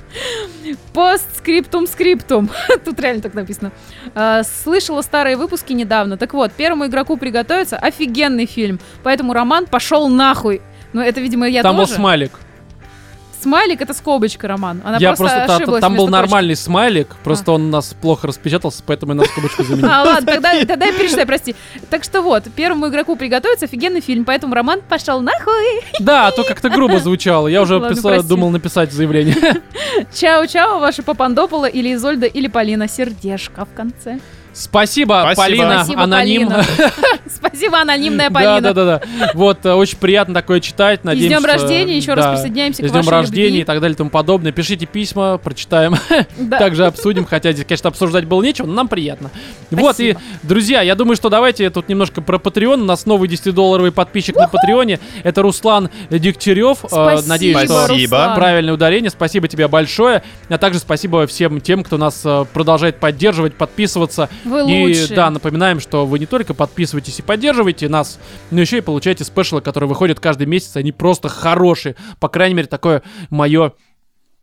[0.93, 2.51] Постскриптум скриптум.
[2.85, 3.73] Тут реально так написано.
[4.15, 6.17] А, Слышала старые выпуски недавно.
[6.17, 8.81] Так вот, первому игроку приготовиться офигенный фильм.
[9.03, 10.61] Поэтому Роман пошел нахуй.
[10.93, 11.97] Ну, это, видимо, я Там был тоже.
[11.97, 12.33] смайлик.
[13.41, 14.83] Смайлик это скобочка, Роман.
[14.85, 18.83] Она я просто, просто ошиблась там был нормальный смайлик, просто он у нас плохо распечатался,
[18.85, 19.89] поэтому я на скобочку заменил.
[19.93, 21.55] А, ладно, тогда, тогда я перечитаю, прости.
[21.89, 25.83] Так что вот, первому игроку приготовиться офигенный фильм, поэтому Роман пошел нахуй.
[26.01, 27.47] Да, а то как-то грубо звучало.
[27.47, 29.37] Я уже писал- думал написать заявление.
[30.13, 32.89] Чао-чао, ваши Папандопола или Изольда или Полина.
[32.89, 34.19] Сердешко в конце.
[34.53, 35.43] Спасибо, Спасибо.
[35.43, 36.49] Полина, Спасибо, аноним.
[36.49, 36.65] Полина.
[37.29, 38.61] Спасибо, анонимная Да, Полина.
[38.61, 39.31] да, да, да.
[39.35, 41.01] Вот, э, очень приятно такое читать.
[41.01, 42.33] И с Надеемся, днем что- рождения, еще раз да.
[42.33, 43.61] присоединяемся И к с днем вашей рождения любви.
[43.61, 44.51] и так далее и тому подобное.
[44.53, 45.95] Пишите письма, прочитаем.
[46.39, 46.59] Да.
[46.59, 49.31] Также обсудим, хотя здесь, конечно, обсуждать было нечего, но нам приятно.
[49.71, 52.81] Вот, и, друзья, я думаю, что давайте тут немножко про Patreon.
[52.81, 54.99] У нас новый 10-долларовый подписчик на Патреоне.
[55.23, 56.85] Это Руслан Дегтярев.
[56.85, 58.17] Э, Спасибо, Надеюсь, что Спасибо.
[58.19, 58.35] Руслан.
[58.35, 59.11] правильное ударение.
[59.11, 60.23] Спасибо тебе большое.
[60.49, 64.29] А также спасибо всем тем, кто нас э, продолжает поддерживать, подписываться.
[64.45, 65.17] Вы И лучшие.
[65.17, 68.19] да, напоминаем, что вы не только подписываетесь и поддерживаете нас,
[68.51, 70.77] но еще и получаете спешлы, которые выходят каждый месяц.
[70.77, 71.97] Они просто хорошие.
[72.21, 73.73] По крайней мере, такое мое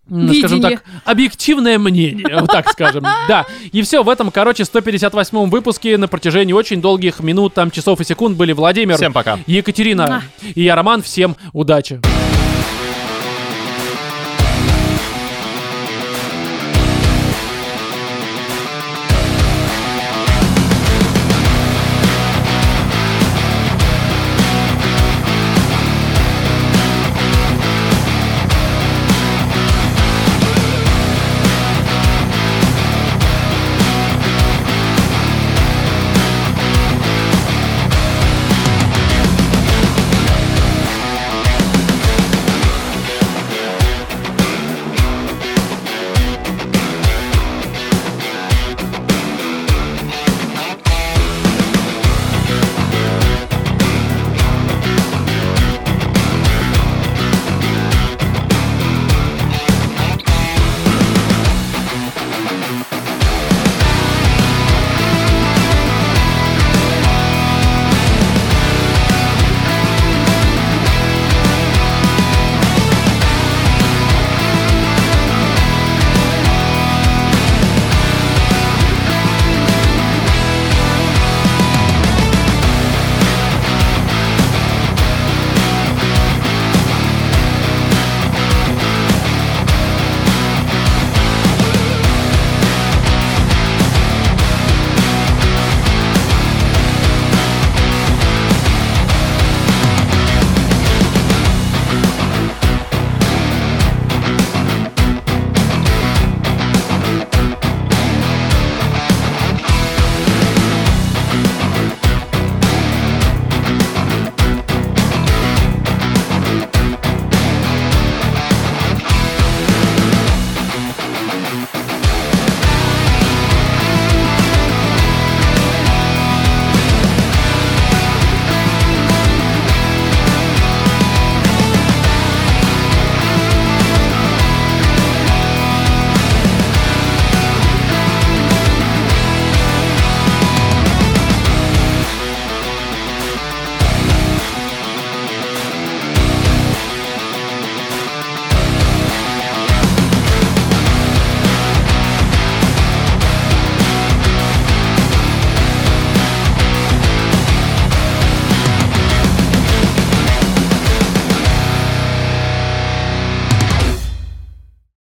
[0.10, 0.78] м, скажем Видение.
[0.78, 3.04] так, объективное мнение, вот так скажем.
[3.28, 8.02] Да, и все, в этом, короче, 158-м выпуске на протяжении очень долгих минут, там, часов
[8.02, 9.40] и секунд были Владимир, Всем пока.
[9.48, 10.22] Екатерина
[10.54, 11.02] и я, Роман.
[11.02, 12.00] Всем удачи.